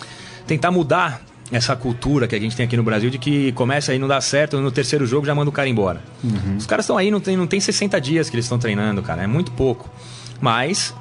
tentar 0.47 0.71
mudar 0.71 1.21
essa 1.51 1.75
cultura 1.75 2.27
que 2.27 2.35
a 2.35 2.39
gente 2.39 2.55
tem 2.55 2.65
aqui 2.67 2.77
no 2.77 2.83
Brasil 2.83 3.09
de 3.09 3.17
que 3.17 3.51
começa 3.53 3.91
aí 3.91 3.97
não 3.99 4.07
dá 4.07 4.21
certo, 4.21 4.61
no 4.61 4.71
terceiro 4.71 5.05
jogo 5.05 5.25
já 5.25 5.33
manda 5.35 5.49
o 5.49 5.53
cara 5.53 5.67
embora. 5.67 6.01
Os 6.57 6.65
caras 6.67 6.85
estão 6.85 6.95
aí, 6.97 7.09
não 7.11 7.19
tem, 7.19 7.35
não 7.35 7.47
tem 7.47 7.59
60 7.59 7.99
dias 7.99 8.29
que 8.29 8.35
eles 8.35 8.45
estão 8.45 8.59
treinando, 8.59 9.01
cara, 9.01 9.23
é 9.23 9.27
muito 9.27 9.51
pouco. 9.51 9.89
Mas 10.39 10.93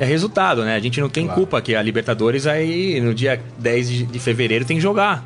é 0.00 0.04
resultado, 0.04 0.64
né? 0.64 0.74
A 0.74 0.80
gente 0.80 1.00
não 1.00 1.08
tem 1.08 1.26
culpa 1.26 1.60
que 1.60 1.74
a 1.74 1.82
Libertadores 1.82 2.46
aí 2.46 3.00
no 3.00 3.14
dia 3.14 3.40
10 3.58 4.10
de, 4.10 4.18
fevereiro 4.18 4.64
tem 4.64 4.76
que 4.76 4.82
jogar. 4.82 5.24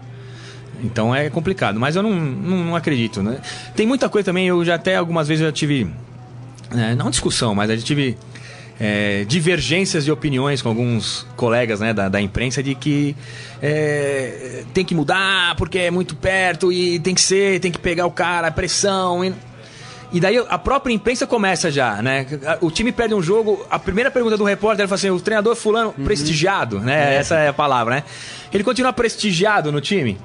Então 0.83 1.15
é 1.15 1.31
complicado, 1.31 1.81
mas 1.81 1.97
eu 1.97 2.03
não, 2.03 2.15
não, 2.15 2.65
não 2.65 2.77
acredito, 2.77 3.23
né? 3.23 3.39
Tem 3.75 3.87
muita 3.87 4.09
coisa 4.09 4.27
também, 4.27 4.47
eu 4.47 4.65
já 4.65 4.75
até 4.75 4.97
algumas 4.97 5.27
vezes 5.27 5.41
eu 5.41 5.49
já 5.49 5.53
tive, 5.53 5.91
é, 6.71 6.95
não 6.95 7.09
discussão, 7.11 7.55
mas 7.55 7.71
eu 7.71 7.79
já 7.79 7.85
tive 7.85 8.17
é, 8.79 9.25
divergências 9.25 10.05
de 10.05 10.13
opiniões 10.13 10.61
com 10.61 10.69
alguns 10.69 11.27
colegas 11.37 11.81
né, 11.81 11.95
da, 11.95 12.09
da 12.09 12.21
imprensa 12.21 12.63
de 12.63 12.75
que 12.75 13.17
é, 13.63 14.65
tem 14.75 14.85
que 14.85 14.95
mudar 14.95 15.55
porque 15.57 15.79
é 15.79 15.91
muito 15.91 16.15
perto 16.15 16.71
e 16.71 16.99
tem 16.99 17.15
que 17.15 17.23
ser, 17.23 17.59
tem 17.61 17.73
que 17.73 17.79
pegar 17.79 18.07
o 18.07 18.11
cara, 18.11 18.49
a 18.49 18.51
pressão. 18.51 19.25
E, 19.25 19.33
e 20.17 20.21
daí 20.21 20.39
a 20.49 20.59
própria 20.59 20.93
imprensa 20.95 21.27
começa 21.27 21.71
já, 21.71 22.01
né? 22.01 22.27
O 22.61 22.71
time 22.71 22.91
perde 22.91 23.15
um 23.15 23.23
jogo, 23.23 23.65
a 23.71 23.79
primeira 23.79 24.11
pergunta 24.11 24.37
do 24.37 24.45
repórter 24.45 24.87
fala 24.89 24.95
assim: 24.97 25.11
o 25.11 25.21
treinador 25.21 25.55
fulano 25.55 25.93
prestigiado, 25.93 26.81
né? 26.81 27.17
Essa 27.17 27.35
é 27.37 27.49
a 27.49 27.53
palavra, 27.53 27.97
né? 27.97 28.05
Ele 28.53 28.65
continua 28.65 28.93
prestigiado 28.93 29.71
no 29.71 29.81
time. 29.81 30.19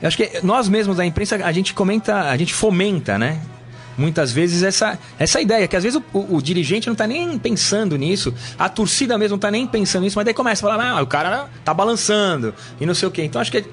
Eu 0.00 0.08
acho 0.08 0.16
que 0.16 0.30
nós 0.44 0.68
mesmos 0.68 0.96
da 0.98 1.04
imprensa, 1.04 1.36
a 1.44 1.50
gente 1.52 1.74
comenta, 1.74 2.20
a 2.30 2.36
gente 2.36 2.54
fomenta, 2.54 3.18
né? 3.18 3.40
Muitas 3.98 4.30
vezes 4.30 4.62
essa, 4.62 4.98
essa 5.18 5.40
ideia, 5.40 5.66
que 5.66 5.74
às 5.74 5.82
vezes 5.82 5.98
o, 6.12 6.18
o- 6.18 6.36
o 6.36 6.42
dirigente 6.42 6.86
não 6.86 6.94
tá 6.94 7.06
nem 7.06 7.38
pensando 7.38 7.96
nisso, 7.96 8.32
a 8.58 8.68
torcida 8.68 9.16
mesmo 9.16 9.36
não 9.36 9.38
tá 9.40 9.50
nem 9.50 9.66
pensando 9.66 10.02
nisso, 10.02 10.16
mas 10.18 10.24
daí 10.26 10.34
começa 10.34 10.66
a 10.66 10.70
falar, 10.70 10.84
ah, 10.98 11.02
o 11.02 11.06
cara 11.06 11.48
tá 11.64 11.72
balançando 11.72 12.54
e 12.78 12.84
não 12.84 12.94
sei 12.94 13.08
o 13.08 13.10
quê. 13.10 13.24
Então 13.24 13.40
acho 13.40 13.50
que 13.50 13.64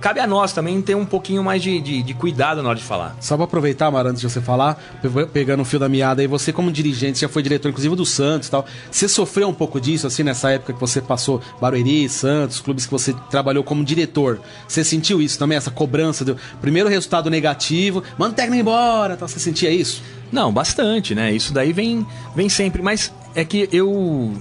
cabe 0.00 0.20
a 0.20 0.26
nós 0.26 0.52
também 0.52 0.80
ter 0.82 0.94
um 0.94 1.04
pouquinho 1.04 1.42
mais 1.44 1.62
de, 1.62 1.80
de, 1.80 2.02
de 2.02 2.14
cuidado 2.14 2.62
na 2.62 2.68
hora 2.70 2.78
de 2.78 2.84
falar. 2.84 3.16
Só 3.20 3.36
pra 3.36 3.44
aproveitar, 3.44 3.90
Mara, 3.90 4.08
antes 4.10 4.20
de 4.20 4.28
você 4.30 4.40
falar, 4.40 4.82
pe- 5.02 5.26
pegando 5.26 5.60
o 5.60 5.64
fio 5.64 5.78
da 5.78 5.88
meada 5.88 6.22
aí, 6.22 6.26
você 6.26 6.52
como 6.52 6.70
dirigente, 6.72 7.20
já 7.20 7.28
foi 7.28 7.42
diretor 7.42 7.68
inclusive 7.68 7.94
do 7.94 8.06
Santos 8.06 8.48
e 8.48 8.50
tal, 8.50 8.64
você 8.90 9.08
sofreu 9.08 9.48
um 9.48 9.54
pouco 9.54 9.80
disso, 9.80 10.06
assim, 10.06 10.22
nessa 10.22 10.50
época 10.50 10.72
que 10.72 10.80
você 10.80 11.00
passou 11.00 11.40
Barueri, 11.60 12.08
Santos, 12.08 12.60
clubes 12.60 12.86
que 12.86 12.92
você 12.92 13.12
trabalhou 13.30 13.62
como 13.62 13.84
diretor, 13.84 14.40
você 14.66 14.82
sentiu 14.82 15.20
isso 15.20 15.38
também, 15.38 15.56
essa 15.56 15.70
cobrança 15.70 16.24
do 16.24 16.36
primeiro 16.60 16.88
resultado 16.88 17.28
negativo, 17.30 18.02
manda 18.18 18.32
o 18.32 18.36
técnico 18.36 18.60
embora, 18.60 19.16
tal, 19.16 19.28
você 19.28 19.38
sentia 19.38 19.70
isso? 19.70 20.02
Não, 20.32 20.52
bastante, 20.52 21.14
né? 21.14 21.32
Isso 21.32 21.52
daí 21.52 21.72
vem, 21.72 22.06
vem 22.36 22.48
sempre. 22.48 22.80
Mas 22.82 23.12
é 23.34 23.44
que 23.44 23.68
eu 23.72 24.32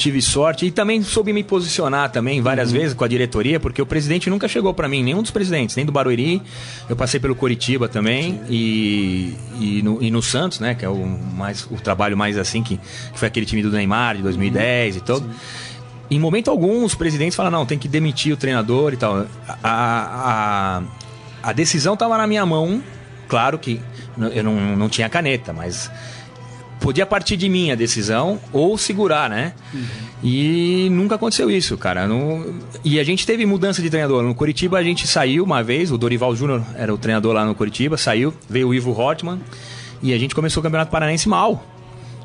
tive 0.00 0.22
sorte 0.22 0.64
e 0.64 0.70
também 0.70 1.02
soube 1.02 1.30
me 1.30 1.44
posicionar 1.44 2.10
também 2.10 2.40
várias 2.40 2.72
vezes 2.72 2.94
com 2.94 3.04
a 3.04 3.08
diretoria, 3.08 3.60
porque 3.60 3.82
o 3.82 3.86
presidente 3.86 4.30
nunca 4.30 4.48
chegou 4.48 4.72
pra 4.72 4.88
mim, 4.88 5.02
nenhum 5.02 5.20
dos 5.20 5.30
presidentes, 5.30 5.76
nem 5.76 5.84
do 5.84 5.92
Barueri. 5.92 6.40
Eu 6.88 6.96
passei 6.96 7.20
pelo 7.20 7.34
Coritiba 7.34 7.86
também 7.86 8.40
e, 8.48 9.34
e, 9.60 9.82
no, 9.82 10.02
e 10.02 10.10
no 10.10 10.22
Santos, 10.22 10.58
né? 10.58 10.74
Que 10.74 10.86
é 10.86 10.88
o, 10.88 11.06
mais, 11.06 11.66
o 11.70 11.76
trabalho 11.76 12.16
mais 12.16 12.38
assim, 12.38 12.62
que, 12.62 12.78
que 12.78 13.18
foi 13.18 13.28
aquele 13.28 13.44
time 13.44 13.62
do 13.62 13.70
Neymar 13.70 14.16
de 14.16 14.22
2010 14.22 14.96
e 14.96 15.00
todo. 15.00 15.28
Em 16.10 16.18
momento 16.18 16.50
algum, 16.50 16.82
os 16.82 16.94
presidentes 16.94 17.36
falam, 17.36 17.52
não, 17.52 17.66
tem 17.66 17.78
que 17.78 17.86
demitir 17.86 18.32
o 18.32 18.36
treinador 18.38 18.94
e 18.94 18.96
tal. 18.96 19.26
A, 19.62 20.82
a, 20.82 20.82
a 21.42 21.52
decisão 21.52 21.92
estava 21.92 22.16
na 22.16 22.26
minha 22.26 22.44
mão, 22.46 22.82
claro 23.28 23.58
que 23.58 23.80
eu 24.34 24.42
não, 24.42 24.76
não 24.76 24.88
tinha 24.88 25.08
caneta, 25.10 25.52
mas 25.52 25.90
podia 26.80 27.04
partir 27.06 27.36
de 27.36 27.48
mim 27.48 27.70
a 27.70 27.74
decisão 27.74 28.40
ou 28.52 28.76
segurar, 28.78 29.28
né? 29.30 29.52
E 30.22 30.88
nunca 30.90 31.14
aconteceu 31.14 31.50
isso, 31.50 31.76
cara. 31.78 32.06
Não- 32.06 32.58
E 32.84 32.98
a 32.98 33.04
gente 33.04 33.24
teve 33.26 33.44
mudança 33.46 33.80
de 33.82 33.88
treinador. 33.88 34.22
No 34.22 34.34
Curitiba 34.34 34.78
a 34.78 34.82
gente 34.82 35.06
saiu 35.06 35.44
uma 35.44 35.62
vez, 35.62 35.90
o 35.92 35.98
Dorival 35.98 36.34
Júnior 36.34 36.62
era 36.74 36.92
o 36.92 36.98
treinador 36.98 37.32
lá 37.34 37.44
no 37.44 37.54
Curitiba, 37.54 37.96
saiu, 37.96 38.32
veio 38.48 38.68
o 38.68 38.74
Ivo 38.74 38.90
Hortman 38.92 39.40
e 40.02 40.12
a 40.12 40.18
gente 40.18 40.34
começou 40.34 40.60
o 40.60 40.64
Campeonato 40.64 40.90
Paranaense 40.90 41.28
mal. 41.28 41.64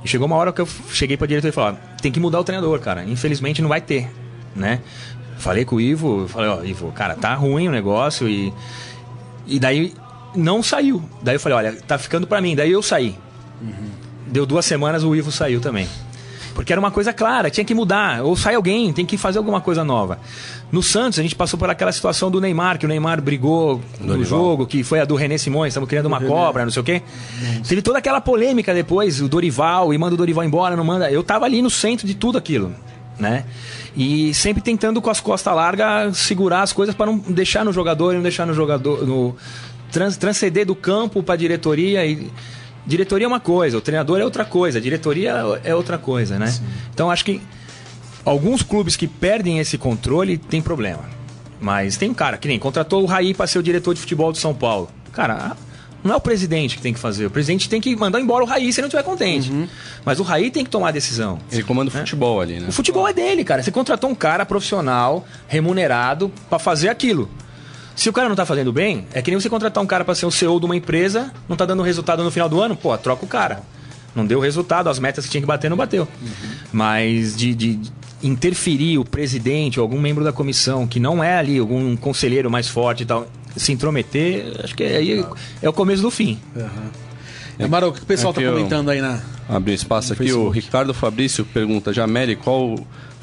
E 0.03 0.07
chegou 0.07 0.27
uma 0.27 0.35
hora 0.35 0.51
que 0.53 0.61
eu 0.61 0.67
cheguei 0.91 1.17
pra 1.17 1.25
diretor 1.27 1.47
e 1.47 1.51
falei, 1.51 1.79
tem 2.01 2.11
que 2.11 2.19
mudar 2.19 2.39
o 2.39 2.43
treinador, 2.43 2.79
cara. 2.79 3.03
Infelizmente 3.05 3.61
não 3.61 3.69
vai 3.69 3.81
ter, 3.81 4.09
né? 4.55 4.79
Falei 5.37 5.65
com 5.65 5.75
o 5.77 5.81
Ivo, 5.81 6.27
falei, 6.27 6.49
ó, 6.49 6.63
Ivo, 6.63 6.91
cara, 6.91 7.15
tá 7.15 7.33
ruim 7.33 7.67
o 7.67 7.71
negócio 7.71 8.27
e 8.29 8.53
e 9.47 9.59
daí 9.59 9.93
não 10.35 10.61
saiu. 10.63 11.03
Daí 11.21 11.35
eu 11.35 11.39
falei, 11.39 11.57
olha, 11.57 11.73
tá 11.87 11.97
ficando 11.97 12.25
pra 12.27 12.39
mim. 12.41 12.55
Daí 12.55 12.71
eu 12.71 12.81
saí. 12.81 13.15
Deu 14.27 14.45
duas 14.45 14.65
semanas, 14.65 15.03
o 15.03 15.15
Ivo 15.15 15.31
saiu 15.31 15.59
também. 15.59 15.87
Porque 16.55 16.71
era 16.71 16.79
uma 16.79 16.89
coisa 16.89 17.11
clara, 17.11 17.49
tinha 17.49 17.65
que 17.65 17.73
mudar. 17.73 18.23
Ou 18.23 18.35
sai 18.35 18.55
alguém, 18.55 18.93
tem 18.93 19.05
que 19.05 19.17
fazer 19.17 19.37
alguma 19.37 19.59
coisa 19.59 19.83
nova. 19.83 20.19
No 20.71 20.81
Santos, 20.81 21.19
a 21.19 21.21
gente 21.21 21.35
passou 21.35 21.59
por 21.59 21.69
aquela 21.69 21.91
situação 21.91 22.31
do 22.31 22.39
Neymar, 22.39 22.79
que 22.79 22.85
o 22.85 22.87
Neymar 22.87 23.21
brigou 23.21 23.81
no 23.99 24.07
Dorival. 24.07 24.25
jogo, 24.25 24.65
que 24.65 24.81
foi 24.81 25.01
a 25.01 25.05
do 25.05 25.15
René 25.15 25.37
Simões, 25.37 25.71
estamos 25.71 25.89
criando 25.89 26.05
uma 26.05 26.21
cobra, 26.21 26.63
não 26.63 26.71
sei 26.71 26.81
o 26.81 26.85
quê. 26.85 27.01
Teve 27.67 27.81
toda 27.81 27.97
aquela 27.97 28.21
polêmica 28.21 28.73
depois, 28.73 29.21
o 29.21 29.27
Dorival, 29.27 29.93
e 29.93 29.97
manda 29.97 30.15
o 30.15 30.17
Dorival 30.17 30.45
embora, 30.45 30.77
não 30.77 30.83
manda. 30.85 31.11
Eu 31.11 31.23
tava 31.23 31.43
ali 31.43 31.61
no 31.61 31.69
centro 31.69 32.07
de 32.07 32.15
tudo 32.15 32.37
aquilo, 32.37 32.73
né? 33.19 33.43
E 33.95 34.33
sempre 34.33 34.63
tentando 34.63 35.01
com 35.01 35.09
as 35.09 35.19
costas 35.19 35.53
largas 35.53 36.17
segurar 36.17 36.61
as 36.61 36.71
coisas 36.71 36.95
para 36.95 37.05
não 37.05 37.17
deixar 37.17 37.65
no 37.65 37.73
jogador 37.73 38.13
e 38.13 38.15
não 38.15 38.23
deixar 38.23 38.45
no 38.45 38.53
jogador. 38.53 39.05
No, 39.05 39.35
trans, 39.91 40.15
transcender 40.17 40.65
do 40.65 40.75
campo 40.75 41.21
para 41.21 41.35
diretoria 41.35 42.05
e. 42.05 42.29
Diretoria 42.85 43.25
é 43.25 43.27
uma 43.27 43.39
coisa, 43.39 43.77
o 43.77 43.81
treinador 43.81 44.19
é 44.19 44.23
outra 44.23 44.45
coisa, 44.45 44.77
a 44.77 44.81
diretoria 44.81 45.59
é 45.63 45.73
outra 45.73 45.97
coisa, 45.97 46.37
né? 46.37 46.53
Então 46.93 47.09
acho 47.09 47.25
que 47.25 47.41
alguns 48.23 48.61
clubes 48.61 48.95
que 48.95 49.07
perdem 49.07 49.59
esse 49.59 49.77
controle 49.77 50.37
tem 50.37 50.61
problema. 50.61 51.03
Mas 51.59 51.97
tem 51.97 52.09
um 52.09 52.13
cara 52.13 52.37
que 52.37 52.47
nem 52.47 52.59
contratou 52.59 53.01
o 53.01 53.05
Raí 53.05 53.33
para 53.33 53.47
ser 53.47 53.57
o 53.59 53.63
diretor 53.63 53.93
de 53.93 53.99
futebol 53.99 54.31
do 54.31 54.37
São 54.37 54.53
Paulo. 54.53 54.89
Cara, 55.11 55.55
não 56.03 56.13
é 56.13 56.17
o 56.17 56.21
presidente 56.21 56.75
que 56.75 56.81
tem 56.83 56.93
que 56.93 56.99
fazer. 56.99 57.25
O 57.25 57.31
presidente 57.31 57.67
tem 57.67 57.81
que 57.81 57.95
mandar 57.95 58.19
embora 58.19 58.43
o 58.43 58.47
Raí 58.47 58.71
se 58.71 58.79
ele 58.79 58.83
não 58.83 58.87
estiver 58.89 59.03
contente. 59.03 59.51
Mas 60.03 60.19
o 60.19 60.23
Raí 60.23 60.51
tem 60.51 60.63
que 60.63 60.69
tomar 60.69 60.89
a 60.89 60.91
decisão. 60.91 61.39
Ele 61.51 61.63
comanda 61.63 61.89
o 61.89 61.91
futebol 61.91 62.39
ali, 62.39 62.59
né? 62.59 62.67
O 62.69 62.71
futebol 62.71 63.07
é 63.07 63.13
dele, 63.13 63.43
cara. 63.43 63.63
Você 63.63 63.71
contratou 63.71 64.07
um 64.09 64.15
cara 64.15 64.45
profissional, 64.45 65.25
remunerado, 65.47 66.31
para 66.47 66.59
fazer 66.59 66.89
aquilo. 66.89 67.27
Se 67.95 68.09
o 68.09 68.13
cara 68.13 68.27
não 68.27 68.35
tá 68.35 68.45
fazendo 68.45 68.73
bem, 68.73 69.07
é 69.13 69.21
que 69.21 69.31
nem 69.31 69.39
você 69.39 69.49
contratar 69.49 69.81
um 69.83 69.87
cara 69.87 70.03
para 70.03 70.13
ser 70.15 70.25
o 70.25 70.31
CEO 70.31 70.59
de 70.59 70.65
uma 70.65 70.75
empresa, 70.75 71.31
não 71.47 71.55
tá 71.55 71.65
dando 71.65 71.81
resultado 71.81 72.23
no 72.23 72.29
final 72.31 72.49
do 72.49 72.59
ano, 72.61 72.75
pô, 72.75 72.95
troca 72.97 73.23
o 73.23 73.27
cara. 73.27 73.61
Não 74.13 74.25
deu 74.25 74.39
resultado, 74.39 74.89
as 74.89 74.99
metas 74.99 75.25
que 75.25 75.31
tinha 75.31 75.41
que 75.41 75.47
bater 75.47 75.69
não 75.69 75.77
bateu. 75.77 76.07
Mas 76.71 77.35
de, 77.35 77.53
de 77.55 77.79
interferir 78.23 78.97
o 78.97 79.05
presidente 79.05 79.79
ou 79.79 79.83
algum 79.83 79.99
membro 79.99 80.23
da 80.23 80.31
comissão 80.33 80.85
que 80.87 80.99
não 80.99 81.23
é 81.23 81.37
ali, 81.37 81.57
algum 81.59 81.95
conselheiro 81.95 82.49
mais 82.49 82.67
forte 82.67 83.03
e 83.03 83.05
tal, 83.05 83.27
se 83.55 83.71
intrometer, 83.71 84.53
acho 84.63 84.75
que 84.75 84.83
aí 84.83 85.25
é 85.61 85.69
o 85.69 85.73
começo 85.73 86.01
do 86.01 86.11
fim. 86.11 86.39
Amaro, 87.59 87.87
o 87.89 87.93
que 87.93 88.01
o 88.01 88.05
pessoal 88.05 88.31
Aqui 88.31 88.41
tá 88.41 88.45
eu- 88.47 88.53
comentando 88.53 88.89
aí 88.89 88.99
na. 89.01 89.21
Abrir 89.47 89.73
espaço 89.73 90.11
aqui, 90.13 90.31
o. 90.33 90.49
Ricardo 90.49 90.93
Fabrício 90.93 91.45
pergunta, 91.45 91.93
Jameli, 91.93 92.35
qual 92.35 92.75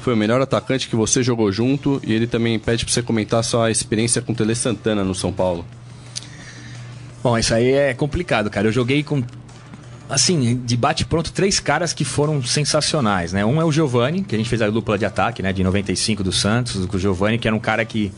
foi 0.03 0.13
o 0.13 0.17
melhor 0.17 0.41
atacante 0.41 0.87
que 0.87 0.95
você 0.95 1.23
jogou 1.23 1.51
junto? 1.51 2.01
E 2.05 2.13
ele 2.13 2.27
também 2.27 2.59
pede 2.59 2.83
pra 2.85 2.93
você 2.93 3.01
comentar 3.01 3.39
a 3.39 3.43
sua 3.43 3.71
experiência 3.71 4.21
com 4.21 4.33
o 4.33 4.35
Tele 4.35 4.53
Santana 4.53 5.03
no 5.03 5.15
São 5.15 5.31
Paulo. 5.31 5.65
Bom, 7.23 7.37
isso 7.37 7.53
aí 7.53 7.71
é 7.71 7.93
complicado, 7.93 8.49
cara. 8.49 8.67
Eu 8.67 8.71
joguei 8.71 9.01
com. 9.01 9.23
Assim, 10.09 10.61
de 10.65 10.75
bate-pronto, 10.75 11.31
três 11.31 11.59
caras 11.59 11.93
que 11.93 12.03
foram 12.03 12.43
sensacionais, 12.43 13.31
né? 13.31 13.45
Um 13.45 13.61
é 13.61 13.65
o 13.65 13.71
Giovani, 13.71 14.23
que 14.23 14.35
a 14.35 14.37
gente 14.37 14.49
fez 14.49 14.61
a 14.61 14.69
dupla 14.69 14.97
de 14.97 15.05
ataque, 15.05 15.41
né? 15.41 15.53
De 15.53 15.63
95 15.63 16.21
do 16.21 16.31
Santos, 16.33 16.85
com 16.85 16.97
o 16.97 16.99
Giovani, 16.99 17.39
que 17.39 17.47
era 17.47 17.55
um 17.55 17.59
cara 17.59 17.85
que. 17.85 18.11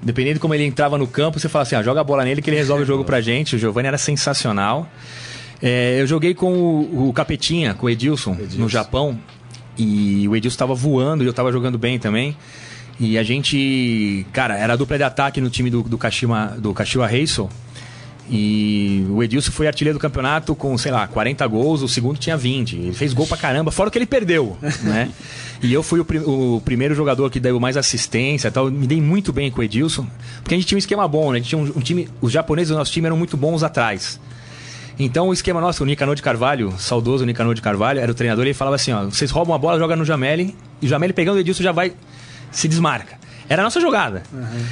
Dependendo 0.00 0.34
de 0.34 0.40
como 0.40 0.54
ele 0.54 0.64
entrava 0.64 0.96
no 0.96 1.06
campo, 1.08 1.40
você 1.40 1.48
fala 1.48 1.64
assim: 1.64 1.74
ah, 1.74 1.82
joga 1.82 2.00
a 2.00 2.04
bola 2.04 2.24
nele 2.24 2.40
que 2.40 2.48
ele 2.48 2.56
resolve 2.56 2.84
o 2.84 2.86
jogo 2.86 3.04
pra 3.04 3.20
gente. 3.20 3.56
O 3.56 3.58
Giovani 3.58 3.88
era 3.88 3.98
sensacional. 3.98 4.88
É, 5.60 6.00
eu 6.00 6.06
joguei 6.06 6.34
com 6.34 6.52
o, 6.52 7.08
o 7.08 7.12
Capetinha, 7.12 7.74
com 7.74 7.86
o 7.86 7.90
Edilson, 7.90 8.36
no 8.56 8.68
Japão. 8.68 9.18
E 9.78 10.26
o 10.28 10.36
Edilson 10.36 10.58
tava 10.58 10.74
voando 10.74 11.24
e 11.24 11.26
eu 11.26 11.32
tava 11.32 11.50
jogando 11.52 11.78
bem 11.78 11.98
também. 11.98 12.36
E 13.00 13.16
a 13.18 13.22
gente, 13.22 14.26
cara, 14.32 14.56
era 14.56 14.74
a 14.74 14.76
dupla 14.76 14.96
de 14.98 15.02
ataque 15.04 15.40
no 15.40 15.48
time 15.50 15.70
do, 15.70 15.82
do 15.82 15.96
Kashima, 15.98 16.54
do 16.58 16.72
Kashiwa 16.74 17.06
Reysol. 17.06 17.48
E 18.30 19.04
o 19.10 19.22
Edilson 19.22 19.50
foi 19.50 19.66
artilheiro 19.66 19.98
do 19.98 20.00
campeonato 20.00 20.54
com, 20.54 20.76
sei 20.78 20.92
lá, 20.92 21.06
40 21.08 21.44
gols, 21.48 21.82
o 21.82 21.88
segundo 21.88 22.18
tinha 22.18 22.36
20. 22.36 22.76
Ele 22.76 22.92
fez 22.92 23.12
gol 23.12 23.26
pra 23.26 23.36
caramba, 23.36 23.70
fora 23.70 23.90
que 23.90 23.98
ele 23.98 24.06
perdeu, 24.06 24.56
né? 24.84 25.10
E 25.62 25.72
eu 25.72 25.82
fui 25.82 26.00
o, 26.00 26.04
pri- 26.04 26.20
o 26.20 26.60
primeiro 26.64 26.94
jogador 26.94 27.28
que 27.30 27.40
deu 27.40 27.58
mais 27.58 27.76
assistência 27.76 28.48
e 28.48 28.50
tal. 28.50 28.70
Me 28.70 28.86
dei 28.86 29.00
muito 29.00 29.32
bem 29.32 29.50
com 29.50 29.60
o 29.60 29.64
Edilson, 29.64 30.06
porque 30.42 30.54
a 30.54 30.58
gente 30.58 30.66
tinha 30.66 30.76
um 30.76 30.78
esquema 30.78 31.06
bom, 31.08 31.32
né? 31.32 31.38
A 31.38 31.40
gente 31.40 31.48
tinha 31.48 31.60
um, 31.60 31.64
um 31.76 31.80
time, 31.80 32.08
os 32.20 32.30
japoneses 32.32 32.70
do 32.70 32.76
nosso 32.76 32.92
time 32.92 33.06
eram 33.06 33.16
muito 33.16 33.36
bons 33.36 33.62
atrás. 33.62 34.20
Então 35.04 35.28
o 35.28 35.32
esquema 35.32 35.60
nosso, 35.60 35.82
o 35.82 35.86
Nicanor 35.86 36.14
de 36.14 36.22
Carvalho, 36.22 36.72
saudoso 36.78 37.24
Nicanor 37.24 37.54
de 37.54 37.60
Carvalho, 37.60 37.98
era 37.98 38.10
o 38.10 38.14
treinador, 38.14 38.44
ele 38.44 38.54
falava 38.54 38.76
assim, 38.76 38.92
ó, 38.92 39.04
vocês 39.06 39.32
roubam 39.32 39.52
a 39.52 39.58
bola, 39.58 39.76
joga 39.76 39.96
no 39.96 40.04
Jameli, 40.04 40.56
e 40.80 40.86
o 40.86 40.88
Jameli 40.88 41.12
pegando 41.12 41.36
o 41.36 41.40
Edilson 41.40 41.62
já 41.62 41.72
vai, 41.72 41.92
se 42.52 42.68
desmarca. 42.68 43.18
Era 43.48 43.62
a 43.62 43.64
nossa 43.64 43.80
jogada. 43.80 44.22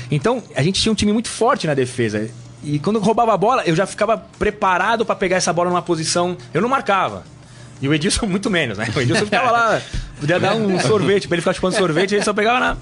Então, 0.08 0.40
a 0.54 0.62
gente 0.62 0.80
tinha 0.80 0.92
um 0.92 0.94
time 0.94 1.12
muito 1.12 1.28
forte 1.28 1.66
na 1.66 1.74
defesa. 1.74 2.30
E 2.62 2.78
quando 2.78 2.96
eu 2.96 3.02
roubava 3.02 3.34
a 3.34 3.36
bola, 3.36 3.64
eu 3.66 3.74
já 3.74 3.86
ficava 3.86 4.16
preparado 4.16 5.04
pra 5.04 5.16
pegar 5.16 5.36
essa 5.36 5.52
bola 5.52 5.68
numa 5.68 5.82
posição, 5.82 6.36
eu 6.54 6.62
não 6.62 6.68
marcava. 6.68 7.24
E 7.82 7.88
o 7.88 7.92
Edilson 7.92 8.26
muito 8.28 8.48
menos, 8.48 8.78
né? 8.78 8.86
O 8.94 9.00
Edilson 9.00 9.24
ficava 9.24 9.50
lá, 9.50 9.82
podia 10.20 10.38
dar 10.38 10.54
um 10.54 10.78
sorvete 10.80 11.26
pra 11.26 11.34
ele 11.34 11.42
ficar 11.42 11.54
chupando 11.54 11.76
sorvete, 11.76 12.14
ele 12.14 12.24
só 12.24 12.32
pegava 12.32 12.60
na... 12.60 12.76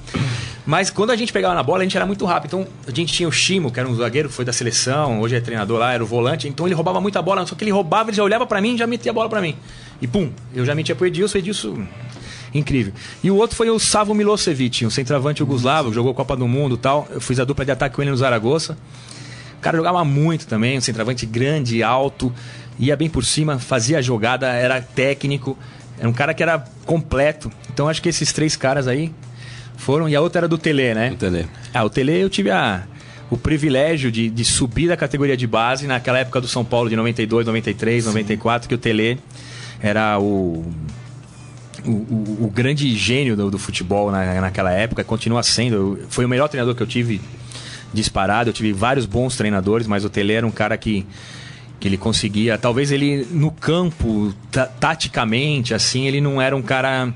Mas 0.69 0.91
quando 0.91 1.13
a 1.13 1.17
gente 1.17 1.33
pegava 1.33 1.55
na 1.55 1.63
bola, 1.63 1.81
a 1.81 1.83
gente 1.85 1.97
era 1.97 2.05
muito 2.05 2.27
rápido. 2.27 2.49
Então, 2.49 2.67
a 2.87 2.91
gente 2.91 3.11
tinha 3.11 3.27
o 3.27 3.33
Chimo, 3.33 3.73
que 3.73 3.81
era 3.81 3.89
um 3.89 3.95
zagueiro 3.97 4.29
que 4.29 4.35
foi 4.35 4.45
da 4.45 4.53
seleção, 4.53 5.19
hoje 5.19 5.35
é 5.35 5.41
treinador 5.41 5.79
lá, 5.79 5.95
era 5.95 6.05
o 6.05 6.07
volante. 6.07 6.47
Então, 6.47 6.67
ele 6.67 6.75
roubava 6.75 7.01
muita 7.01 7.23
bola. 7.23 7.47
Só 7.47 7.55
que 7.55 7.65
ele 7.65 7.71
roubava, 7.71 8.11
ele 8.11 8.19
já 8.19 8.23
olhava 8.23 8.47
pra 8.47 8.61
mim 8.61 8.75
e 8.75 8.77
já 8.77 8.87
metia 8.87 9.11
a 9.11 9.15
bola 9.15 9.31
pra 9.31 9.41
mim. 9.41 9.57
E 9.99 10.07
pum, 10.07 10.31
eu 10.55 10.67
já 10.67 10.75
metia 10.75 10.95
pro 10.95 11.07
Edilson, 11.07 11.39
Edilson... 11.39 11.87
Incrível. 12.53 12.93
E 13.25 13.31
o 13.31 13.37
outro 13.37 13.57
foi 13.57 13.71
o 13.71 13.79
Savo 13.79 14.15
Milosevic, 14.15 14.85
um 14.85 14.91
centroavante 14.91 15.39
jugoslavo, 15.39 15.91
jogou 15.91 16.13
Copa 16.13 16.37
do 16.37 16.47
Mundo 16.47 16.77
tal. 16.77 17.09
Eu 17.11 17.21
fiz 17.21 17.41
a 17.41 17.45
dupla 17.45 17.65
de 17.65 17.71
ataque 17.71 17.97
com 17.97 18.03
ele 18.03 18.11
no 18.11 18.17
Zaragoza. 18.19 18.77
O 19.57 19.61
cara 19.61 19.77
jogava 19.77 20.05
muito 20.05 20.47
também, 20.47 20.77
um 20.77 20.83
centroavante 20.83 21.25
grande, 21.25 21.83
alto, 21.83 22.31
ia 22.79 22.95
bem 22.95 23.09
por 23.09 23.25
cima, 23.25 23.59
fazia 23.59 24.03
jogada, 24.03 24.49
era 24.49 24.83
técnico, 24.83 25.59
era 25.99 26.09
um 26.09 26.13
cara 26.13 26.35
que 26.35 26.43
era 26.43 26.63
completo. 26.85 27.51
Então 27.73 27.89
acho 27.89 28.01
que 28.01 28.09
esses 28.09 28.33
três 28.33 28.55
caras 28.55 28.87
aí 28.87 29.13
foram. 29.79 30.09
E 30.09 30.15
a 30.15 30.21
outra 30.21 30.41
era 30.41 30.49
do 30.49 30.59
Tele, 30.59 30.93
né? 30.95 31.11
No 31.11 31.17
Tele. 31.17 31.47
Ah, 31.73 31.85
o 31.85 31.89
Tele 31.91 32.13
eu 32.21 32.29
tive 32.29 32.51
a, 32.51 32.83
o 33.31 33.37
privilégio 33.39 34.11
de, 34.13 34.29
de 34.29 34.45
subir 34.45 34.89
da 34.89 34.97
categoria 34.97 35.37
de 35.37 35.47
base 35.47 35.87
naquela 35.87 36.19
época 36.19 36.41
do 36.41 36.49
São 36.49 36.65
Paulo 36.65 36.91
de 36.91 36.97
92, 36.97 37.47
93, 37.47 38.05
94, 38.07 38.69
que 38.69 38.75
o 38.75 38.79
Tele 38.79 39.19
era 39.81 40.19
o, 40.19 40.65
o, 41.87 41.91
o- 41.91 42.39
o 42.45 42.51
grande 42.53 42.95
gênio 42.97 43.37
do, 43.37 43.51
do 43.51 43.59
futebol 43.59 44.11
na, 44.11 44.41
naquela 44.41 44.73
época, 44.73 45.03
continua 45.05 45.43
sendo. 45.43 45.99
Foi 46.11 46.25
o 46.25 46.29
melhor 46.29 46.49
treinador 46.49 46.75
que 46.75 46.83
eu 46.83 46.87
tive 46.87 47.21
disparado. 47.95 48.51
Eu 48.51 48.55
tive 48.55 48.73
vários 48.73 49.07
bons 49.07 49.37
treinadores, 49.37 49.87
mas 49.87 50.05
o 50.05 50.11
Tele 50.11 50.33
era 50.33 50.47
um 50.47 50.51
cara 50.51 50.77
que, 50.77 51.07
que 51.79 51.87
ele 51.89 51.97
conseguia. 51.97 52.59
Talvez 52.59 52.91
ele 52.91 53.27
no 53.31 53.51
campo, 53.51 54.35
ta- 54.51 54.67
taticamente, 54.67 55.73
assim, 55.73 56.07
ele 56.07 56.21
não 56.21 56.41
era 56.43 56.57
um 56.57 56.63
cara. 56.63 57.13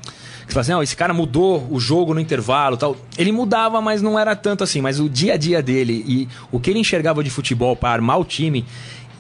Fala 0.53 0.63
assim, 0.63 0.73
não, 0.73 0.83
esse 0.83 0.97
cara 0.97 1.15
mudou 1.15 1.67
o 1.71 1.81
jogo 1.81 2.15
no 2.15 2.21
intervalo 2.21 2.77
tal. 2.77 2.97
Ele 3.17 3.33
mudava, 3.33 3.81
mas 3.81 4.03
não 4.03 4.19
era 4.19 4.37
tanto 4.37 4.65
assim. 4.65 4.81
Mas 4.81 5.01
o 5.01 5.09
dia 5.09 5.35
a 5.35 5.37
dia 5.37 5.63
dele 5.63 6.05
e 6.07 6.29
o 6.51 6.61
que 6.61 6.71
ele 6.71 6.79
enxergava 6.79 7.23
de 7.23 7.31
futebol 7.31 7.75
para 7.77 7.91
armar 7.91 8.19
o 8.19 8.25
time. 8.25 8.65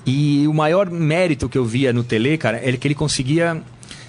E 0.04 0.46
o 0.48 0.54
maior 0.54 0.90
mérito 0.90 1.48
que 1.48 1.56
eu 1.56 1.64
via 1.64 1.92
no 1.92 2.02
Tele, 2.02 2.36
cara, 2.36 2.60
é 2.62 2.72
que 2.72 2.88
ele 2.88 2.94
conseguia 2.94 3.62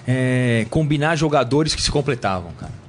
é, 0.08 0.66
combinar 0.70 1.16
jogadores 1.16 1.76
que 1.76 1.82
se 1.82 1.92
completavam, 1.92 2.52
cara. 2.60 2.84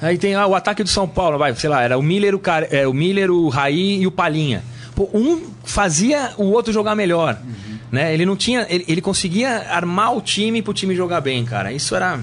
Aí 0.00 0.18
tem 0.18 0.34
ah, 0.34 0.46
o 0.46 0.54
ataque 0.54 0.82
do 0.82 0.88
São 0.88 1.08
Paulo, 1.08 1.38
vai, 1.38 1.54
sei 1.54 1.70
lá, 1.70 1.82
era 1.82 1.96
o 1.96 2.02
Miller, 2.02 2.34
o, 2.34 2.38
Car... 2.38 2.66
é, 2.70 2.86
o 2.86 2.92
Miller, 2.92 3.30
o 3.30 3.48
Raí 3.48 4.00
e 4.00 4.06
o 4.06 4.10
Palinha. 4.10 4.62
Pô, 4.94 5.08
um 5.12 5.50
fazia 5.64 6.32
o 6.36 6.44
outro 6.44 6.72
jogar 6.72 6.94
melhor, 6.94 7.38
né? 7.90 8.12
Ele 8.12 8.24
não 8.24 8.36
tinha, 8.36 8.66
ele, 8.68 8.84
ele 8.88 9.00
conseguia 9.00 9.66
armar 9.70 10.14
o 10.16 10.20
time 10.20 10.62
pro 10.62 10.74
time 10.74 10.94
jogar 10.94 11.20
bem, 11.20 11.44
cara. 11.44 11.72
Isso 11.72 11.94
era 11.94 12.18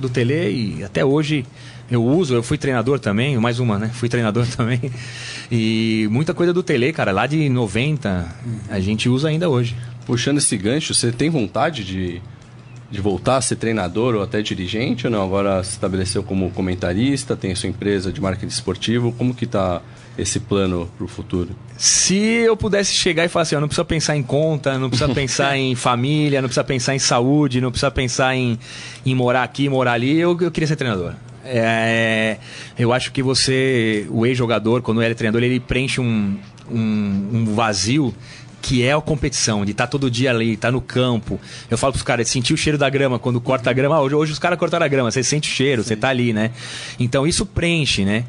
do 0.00 0.08
Tele 0.08 0.78
e 0.78 0.84
até 0.84 1.04
hoje 1.04 1.44
eu 1.90 2.04
uso, 2.04 2.34
eu 2.34 2.42
fui 2.42 2.56
treinador 2.56 3.00
também, 3.00 3.36
mais 3.38 3.58
uma, 3.58 3.78
né? 3.78 3.90
Fui 3.92 4.08
treinador 4.08 4.46
também. 4.56 4.80
E 5.50 6.08
muita 6.10 6.32
coisa 6.32 6.52
do 6.52 6.62
Tele, 6.62 6.92
cara, 6.92 7.10
lá 7.10 7.26
de 7.26 7.48
90, 7.48 8.28
a 8.68 8.80
gente 8.80 9.08
usa 9.08 9.28
ainda 9.28 9.48
hoje. 9.48 9.76
Puxando 10.06 10.38
esse 10.38 10.56
gancho, 10.56 10.94
você 10.94 11.10
tem 11.10 11.28
vontade 11.28 11.84
de, 11.84 12.22
de 12.90 13.00
voltar 13.00 13.38
a 13.38 13.40
ser 13.40 13.56
treinador 13.56 14.14
ou 14.14 14.22
até 14.22 14.40
dirigente 14.40 15.06
ou 15.06 15.12
não? 15.12 15.24
Agora 15.24 15.62
se 15.64 15.72
estabeleceu 15.72 16.22
como 16.22 16.50
comentarista, 16.50 17.36
tem 17.36 17.52
a 17.52 17.56
sua 17.56 17.68
empresa 17.68 18.12
de 18.12 18.20
marketing 18.20 18.52
esportivo. 18.52 19.12
Como 19.12 19.34
que 19.34 19.46
tá 19.46 19.82
esse 20.20 20.40
plano 20.40 20.88
pro 20.96 21.06
futuro? 21.08 21.50
Se 21.76 22.16
eu 22.16 22.56
pudesse 22.56 22.92
chegar 22.92 23.24
e 23.24 23.28
falar 23.28 23.42
assim, 23.42 23.56
ó, 23.56 23.60
não 23.60 23.68
precisa 23.68 23.84
pensar 23.84 24.16
em 24.16 24.22
conta, 24.22 24.78
não 24.78 24.88
precisa 24.88 25.08
pensar 25.14 25.56
em 25.56 25.74
família, 25.74 26.40
não 26.40 26.48
precisa 26.48 26.64
pensar 26.64 26.94
em 26.94 26.98
saúde, 26.98 27.60
não 27.60 27.70
precisa 27.70 27.90
pensar 27.90 28.36
em, 28.36 28.58
em 29.04 29.14
morar 29.14 29.42
aqui, 29.42 29.68
morar 29.68 29.92
ali, 29.92 30.18
eu, 30.18 30.36
eu 30.40 30.50
queria 30.50 30.66
ser 30.66 30.76
treinador. 30.76 31.14
É, 31.44 32.36
eu 32.78 32.92
acho 32.92 33.10
que 33.12 33.22
você, 33.22 34.06
o 34.10 34.26
ex-jogador, 34.26 34.82
quando 34.82 35.02
ele 35.02 35.12
é 35.12 35.14
treinador, 35.14 35.42
ele 35.42 35.58
preenche 35.58 36.00
um, 36.00 36.38
um, 36.70 37.28
um 37.32 37.54
vazio 37.54 38.14
que 38.60 38.82
é 38.82 38.92
a 38.92 39.00
competição, 39.00 39.64
de 39.64 39.72
estar 39.72 39.86
todo 39.86 40.10
dia 40.10 40.30
ali, 40.30 40.52
estar 40.52 40.70
no 40.70 40.80
campo. 40.80 41.40
Eu 41.70 41.78
falo 41.78 41.92
pros 41.92 42.02
caras, 42.02 42.28
sentir 42.28 42.52
o 42.52 42.56
cheiro 42.56 42.76
da 42.76 42.88
grama 42.88 43.18
quando 43.18 43.40
corta 43.40 43.70
a 43.70 43.72
grama. 43.72 43.96
Ah, 43.96 44.02
hoje, 44.02 44.14
hoje 44.14 44.32
os 44.32 44.38
caras 44.38 44.58
cortaram 44.58 44.84
a 44.84 44.88
grama, 44.88 45.10
você 45.10 45.22
sente 45.22 45.50
o 45.50 45.52
cheiro, 45.52 45.82
você 45.82 45.96
tá 45.96 46.08
ali, 46.08 46.32
né? 46.32 46.50
Então 46.98 47.26
isso 47.26 47.46
preenche, 47.46 48.04
né? 48.04 48.24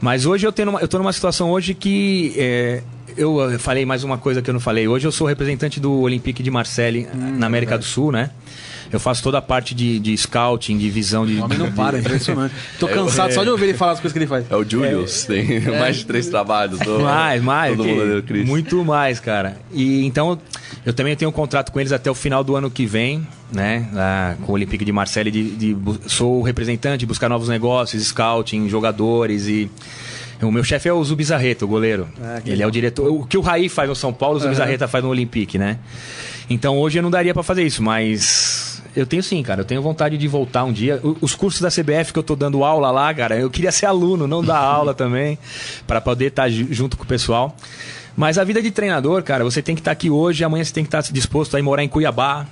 Mas 0.00 0.26
hoje 0.26 0.46
eu, 0.46 0.52
tenho 0.52 0.70
uma, 0.70 0.80
eu 0.80 0.88
tô 0.88 0.98
numa 0.98 1.12
situação 1.12 1.50
hoje 1.50 1.74
que. 1.74 2.34
é, 2.36 2.82
eu 3.16 3.58
falei 3.60 3.86
mais 3.86 4.02
uma 4.02 4.18
coisa 4.18 4.42
que 4.42 4.50
eu 4.50 4.54
não 4.54 4.60
falei. 4.60 4.88
Hoje 4.88 5.06
eu 5.06 5.12
sou 5.12 5.26
representante 5.26 5.78
do 5.78 6.00
Olympique 6.00 6.42
de 6.42 6.50
Marseille 6.50 7.08
na 7.14 7.46
América 7.46 7.78
do 7.78 7.84
Sul, 7.84 8.10
né? 8.10 8.30
eu 8.94 9.00
faço 9.00 9.22
toda 9.22 9.38
a 9.38 9.42
parte 9.42 9.74
de, 9.74 9.98
de 9.98 10.16
scouting, 10.16 10.78
de 10.78 10.88
visão 10.88 11.26
de. 11.26 11.34
O 11.34 11.44
homem 11.44 11.58
não 11.58 11.72
para, 11.72 11.96
é 11.96 12.00
impressionante. 12.00 12.54
Tô 12.78 12.86
cansado 12.86 13.32
só 13.32 13.42
de 13.42 13.50
ouvir 13.50 13.64
ele 13.64 13.74
falar 13.74 13.92
as 13.92 14.00
coisas 14.00 14.12
que 14.12 14.18
ele 14.18 14.26
faz. 14.26 14.46
É 14.48 14.56
o 14.56 14.64
Julius, 14.64 15.24
tem 15.24 15.60
mais 15.78 15.96
de 15.96 16.06
três 16.06 16.28
trabalhos. 16.28 16.78
Todo, 16.78 17.02
Mais, 17.02 17.42
mais. 17.42 17.76
Muito 18.46 18.84
mais, 18.84 19.18
cara. 19.18 19.56
E 19.72 20.04
então, 20.06 20.38
eu 20.86 20.92
também 20.92 21.16
tenho 21.16 21.30
um 21.30 21.32
contrato 21.32 21.72
com 21.72 21.80
eles 21.80 21.92
até 21.92 22.10
o 22.10 22.14
final 22.14 22.44
do 22.44 22.54
ano 22.54 22.70
que 22.70 22.86
vem, 22.86 23.26
né? 23.54 24.36
com 24.44 24.52
o 24.52 24.54
Olympique 24.54 24.84
de 24.84 24.92
Marseille. 24.92 25.30
De, 25.30 25.50
de 25.50 25.76
sou 26.06 26.42
representante, 26.42 27.00
de 27.00 27.06
buscar 27.06 27.28
novos 27.28 27.48
negócios, 27.48 28.02
scouting, 28.06 28.68
jogadores 28.68 29.46
e. 29.46 29.70
O 30.42 30.50
meu 30.50 30.64
chefe 30.64 30.88
é 30.88 30.92
o 30.92 31.02
Zubizarreta, 31.02 31.64
o 31.64 31.68
goleiro. 31.68 32.08
Ele 32.44 32.62
é 32.62 32.66
o 32.66 32.70
diretor. 32.70 33.10
O 33.10 33.24
que 33.24 33.38
o 33.38 33.40
Raí 33.40 33.68
faz 33.68 33.88
no 33.88 33.94
São 33.94 34.12
Paulo, 34.12 34.36
o 34.36 34.40
Zubizarreta 34.40 34.86
faz 34.86 35.02
no 35.02 35.08
Olympique, 35.08 35.56
né? 35.56 35.78
Então 36.50 36.76
hoje 36.78 36.98
eu 36.98 37.02
não 37.02 37.10
daria 37.10 37.32
pra 37.32 37.42
fazer 37.42 37.62
isso, 37.62 37.82
mas 37.82 38.82
eu 38.94 39.06
tenho 39.06 39.22
sim, 39.22 39.42
cara. 39.42 39.62
Eu 39.62 39.64
tenho 39.64 39.82
vontade 39.82 40.16
de 40.16 40.28
voltar 40.28 40.64
um 40.64 40.72
dia. 40.72 41.00
Os 41.20 41.34
cursos 41.34 41.60
da 41.60 41.68
CBF 41.68 42.12
que 42.12 42.18
eu 42.18 42.22
tô 42.22 42.36
dando 42.36 42.62
aula 42.62 42.90
lá, 42.90 43.12
cara, 43.12 43.36
eu 43.36 43.50
queria 43.50 43.72
ser 43.72 43.86
aluno, 43.86 44.26
não 44.26 44.42
dar 44.42 44.58
aula 44.58 44.94
também, 44.94 45.38
pra 45.86 46.00
poder 46.00 46.26
estar 46.26 46.48
junto 46.48 46.96
com 46.96 47.04
o 47.04 47.06
pessoal. 47.06 47.56
Mas 48.16 48.38
a 48.38 48.44
vida 48.44 48.62
de 48.62 48.70
treinador, 48.70 49.22
cara, 49.22 49.42
você 49.42 49.60
tem 49.60 49.74
que 49.74 49.80
estar 49.80 49.90
aqui 49.90 50.08
hoje, 50.08 50.44
amanhã 50.44 50.62
você 50.62 50.72
tem 50.72 50.84
que 50.84 50.88
estar 50.88 51.02
disposto 51.12 51.56
a 51.56 51.58
ir 51.58 51.62
morar 51.62 51.82
em 51.82 51.88
Cuiabá. 51.88 52.46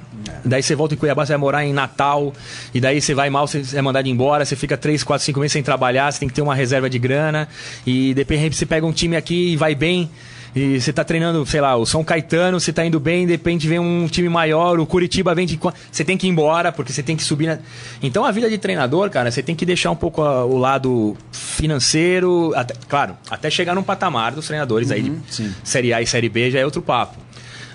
Daí 0.44 0.62
você 0.62 0.74
volta 0.74 0.94
em 0.94 0.96
Cuiabá, 0.96 1.24
você 1.24 1.32
vai 1.32 1.38
morar 1.38 1.64
em 1.64 1.72
Natal. 1.72 2.32
E 2.74 2.80
daí 2.80 3.00
você 3.00 3.14
vai 3.14 3.30
mal, 3.30 3.46
você 3.46 3.62
é 3.76 3.80
mandado 3.80 4.08
embora, 4.08 4.44
você 4.44 4.56
fica 4.56 4.76
3, 4.76 5.04
4, 5.04 5.24
5 5.24 5.40
meses 5.40 5.52
sem 5.52 5.62
trabalhar, 5.62 6.10
você 6.10 6.18
tem 6.18 6.28
que 6.28 6.34
ter 6.34 6.42
uma 6.42 6.54
reserva 6.54 6.90
de 6.90 6.98
grana. 6.98 7.48
E 7.86 8.12
de 8.12 8.20
repente 8.20 8.56
você 8.56 8.66
pega 8.66 8.84
um 8.84 8.92
time 8.92 9.16
aqui 9.16 9.52
e 9.52 9.56
vai 9.56 9.74
bem. 9.74 10.10
E 10.54 10.78
você 10.78 10.92
tá 10.92 11.02
treinando, 11.02 11.46
sei 11.46 11.62
lá, 11.62 11.74
o 11.76 11.86
São 11.86 12.04
Caetano, 12.04 12.60
você 12.60 12.74
tá 12.74 12.84
indo 12.84 13.00
bem, 13.00 13.24
de 13.24 13.32
repente 13.32 13.66
vem 13.66 13.78
um 13.78 14.06
time 14.06 14.28
maior, 14.28 14.78
o 14.78 14.84
Curitiba 14.84 15.34
vem 15.34 15.46
de. 15.46 15.58
Você 15.90 16.04
tem 16.04 16.16
que 16.18 16.26
ir 16.26 16.30
embora, 16.30 16.70
porque 16.70 16.92
você 16.92 17.02
tem 17.02 17.16
que 17.16 17.22
subir 17.24 17.46
na... 17.46 17.58
Então 18.02 18.22
a 18.22 18.30
vida 18.30 18.50
de 18.50 18.58
treinador, 18.58 19.08
cara, 19.08 19.30
você 19.30 19.42
tem 19.42 19.54
que 19.56 19.64
deixar 19.64 19.90
um 19.90 19.96
pouco 19.96 20.20
a- 20.20 20.44
o 20.44 20.58
lado 20.58 21.16
financeiro. 21.66 22.52
até- 22.54 22.74
claro, 22.88 23.16
até 23.30 23.48
chegar 23.48 23.74
num 23.74 23.82
patamar 23.82 24.32
dos 24.32 24.46
treinadores 24.46 24.90
aí 24.90 25.02
de 25.02 25.12
Série 25.64 25.94
A 25.94 26.02
e 26.02 26.06
Série 26.06 26.28
B 26.28 26.50
já 26.50 26.58
é 26.58 26.64
outro 26.64 26.82
papo. 26.82 27.16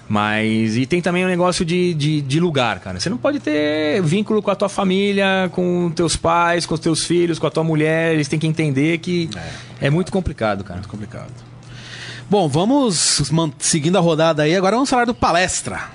Mas. 0.10 0.78
E 0.78 0.86
tem 0.86 1.02
também 1.02 1.26
o 1.26 1.28
negócio 1.28 1.66
de, 1.66 1.94
de, 1.94 2.22
de 2.22 2.40
lugar, 2.40 2.80
cara. 2.80 2.98
Você 3.00 3.10
não 3.10 3.18
pode 3.18 3.40
ter 3.40 4.02
vínculo 4.02 4.42
com 4.42 4.50
a 4.52 4.56
tua 4.56 4.70
família, 4.70 5.50
com 5.52 5.92
teus 5.94 6.16
pais, 6.16 6.66
com 6.66 6.76
os 6.76 6.80
teus 6.80 7.04
filhos, 7.06 7.38
com 7.40 7.48
a 7.48 7.52
tua 7.52 7.64
mulher. 7.64 8.14
Eles 8.14 8.28
têm 8.30 8.40
que 8.40 8.48
entender 8.48 9.00
que 9.00 9.30
é, 9.82 9.90
muito 9.90 10.10
complicado, 10.12 10.64
cara. 10.64 10.80
Complicado. 10.88 11.32
Bom, 12.30 12.50
vamos 12.50 13.22
seguindo 13.58 13.98
a 13.98 14.02
rodada 14.02 14.44
aí. 14.44 14.56
Agora 14.56 14.76
vamos 14.76 14.90
falar 14.90 15.06
do 15.06 15.14
palestra. 15.14 15.90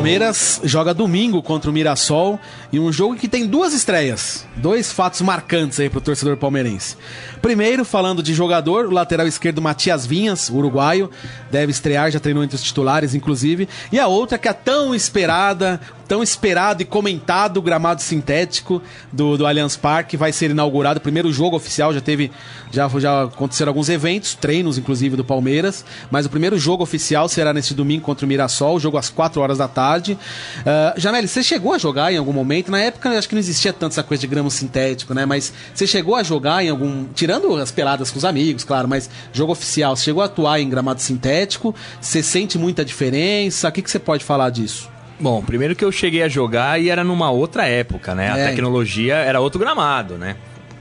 Palmeiras 0.00 0.62
joga 0.64 0.94
domingo 0.94 1.42
contra 1.42 1.68
o 1.68 1.74
Mirassol 1.74 2.40
e 2.72 2.80
um 2.80 2.90
jogo 2.90 3.16
que 3.16 3.28
tem 3.28 3.46
duas 3.46 3.74
estreias, 3.74 4.46
dois 4.56 4.90
fatos 4.90 5.20
marcantes 5.20 5.78
aí 5.78 5.90
pro 5.90 6.00
torcedor 6.00 6.38
palmeirense. 6.38 6.96
Primeiro, 7.42 7.84
falando 7.84 8.22
de 8.22 8.32
jogador, 8.32 8.86
o 8.86 8.90
lateral 8.90 9.26
esquerdo 9.26 9.60
Matias 9.60 10.06
Vinhas, 10.06 10.48
uruguaio, 10.48 11.10
deve 11.50 11.70
estrear, 11.70 12.10
já 12.10 12.18
treinou 12.18 12.42
entre 12.42 12.56
os 12.56 12.62
titulares, 12.62 13.14
inclusive. 13.14 13.68
E 13.92 13.98
a 13.98 14.06
outra 14.06 14.38
que 14.38 14.48
é 14.48 14.54
tão 14.54 14.94
esperada, 14.94 15.78
tão 16.08 16.22
esperado 16.22 16.82
e 16.82 16.86
comentado 16.86 17.60
gramado 17.60 18.00
sintético 18.00 18.82
do, 19.12 19.36
do 19.36 19.46
Allianz 19.46 19.76
Parque 19.76 20.16
vai 20.16 20.32
ser 20.32 20.50
inaugurado. 20.50 20.98
O 20.98 21.02
primeiro 21.02 21.30
jogo 21.32 21.56
oficial 21.56 21.92
já 21.92 22.00
teve, 22.00 22.32
já, 22.72 22.88
já 22.98 23.24
aconteceram 23.24 23.70
alguns 23.70 23.88
eventos, 23.88 24.34
treinos 24.34 24.78
inclusive 24.78 25.14
do 25.14 25.24
Palmeiras, 25.24 25.84
mas 26.10 26.24
o 26.24 26.30
primeiro 26.30 26.58
jogo 26.58 26.82
oficial 26.82 27.28
será 27.28 27.52
neste 27.52 27.74
domingo 27.74 28.02
contra 28.02 28.24
o 28.24 28.28
Mirassol, 28.28 28.80
jogo 28.80 28.96
às 28.96 29.10
4 29.10 29.40
horas 29.40 29.58
da 29.58 29.68
tarde. 29.68 29.89
Uh, 29.98 31.00
Janelle, 31.00 31.26
você 31.26 31.42
chegou 31.42 31.72
a 31.72 31.78
jogar 31.78 32.12
em 32.12 32.16
algum 32.16 32.32
momento? 32.32 32.70
Na 32.70 32.78
época 32.80 33.10
acho 33.10 33.28
que 33.28 33.34
não 33.34 33.40
existia 33.40 33.72
tanto 33.72 33.92
essa 33.92 34.02
coisa 34.02 34.20
de 34.20 34.26
grama 34.26 34.50
sintético, 34.50 35.12
né? 35.14 35.26
Mas 35.26 35.52
você 35.74 35.86
chegou 35.86 36.14
a 36.16 36.22
jogar 36.22 36.64
em 36.64 36.68
algum. 36.68 37.06
Tirando 37.14 37.54
as 37.56 37.70
peladas 37.70 38.10
com 38.10 38.18
os 38.18 38.24
amigos, 38.24 38.64
claro, 38.64 38.86
mas 38.88 39.08
jogo 39.32 39.52
oficial, 39.52 39.96
você 39.96 40.04
chegou 40.04 40.22
a 40.22 40.26
atuar 40.26 40.60
em 40.60 40.68
gramado 40.68 41.00
sintético? 41.00 41.74
Você 42.00 42.22
sente 42.22 42.58
muita 42.58 42.84
diferença? 42.84 43.68
O 43.68 43.72
que, 43.72 43.82
que 43.82 43.90
você 43.90 43.98
pode 43.98 44.24
falar 44.24 44.50
disso? 44.50 44.88
Bom, 45.18 45.42
primeiro 45.42 45.76
que 45.76 45.84
eu 45.84 45.92
cheguei 45.92 46.22
a 46.22 46.28
jogar 46.28 46.80
e 46.80 46.88
era 46.88 47.04
numa 47.04 47.30
outra 47.30 47.66
época, 47.66 48.14
né? 48.14 48.30
A 48.32 48.38
É. 48.38 48.48
tecnologia 48.48 49.16
era 49.16 49.38
outro 49.40 49.58
gramado, 49.58 50.16
né? 50.16 50.36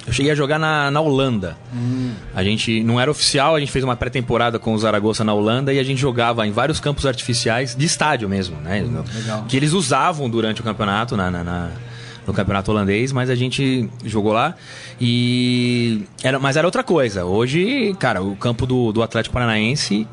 Eu 0.09 0.13
cheguei 0.13 0.31
a 0.31 0.35
jogar 0.35 0.57
na, 0.57 0.89
na 0.89 0.99
Holanda. 1.01 1.55
A 2.33 2.43
gente 2.43 2.81
não 2.83 2.99
era 2.99 3.11
oficial, 3.11 3.55
a 3.55 3.59
gente 3.59 3.71
fez 3.71 3.85
uma 3.85 3.95
pré-temporada 3.95 4.57
com 4.57 4.73
o 4.73 4.77
Zaragoza 4.79 5.23
na 5.23 5.33
Holanda 5.33 5.71
e 5.71 5.77
a 5.77 5.83
gente 5.83 6.01
jogava 6.01 6.47
em 6.47 6.51
vários 6.51 6.79
campos 6.79 7.05
artificiais 7.05 7.75
de 7.75 7.85
estádio 7.85 8.27
mesmo, 8.27 8.57
né? 8.59 8.79
Que 9.47 9.55
eles 9.55 9.71
usavam 9.71 10.27
durante 10.27 10.61
o 10.61 10.63
campeonato, 10.63 11.15
na, 11.15 11.29
na- 11.29 11.43
na- 11.43 11.69
no 12.25 12.33
campeonato 12.33 12.71
holandês, 12.71 13.11
mas 13.11 13.29
a 13.29 13.35
gente 13.35 13.87
jogou 14.03 14.33
lá 14.33 14.55
e. 14.99 16.03
Era, 16.23 16.39
mas 16.39 16.57
era 16.57 16.67
outra 16.67 16.83
coisa. 16.83 17.25
Hoje, 17.25 17.95
cara, 17.99 18.21
o 18.21 18.35
campo 18.35 18.65
do, 18.65 18.91
do 18.91 19.01
Atlético 19.03 19.33
Paranaense 19.33 20.07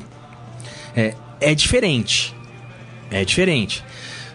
é, 0.95 1.13
é 1.41 1.53
diferente. 1.55 2.35
É 3.11 3.23
diferente. 3.25 3.83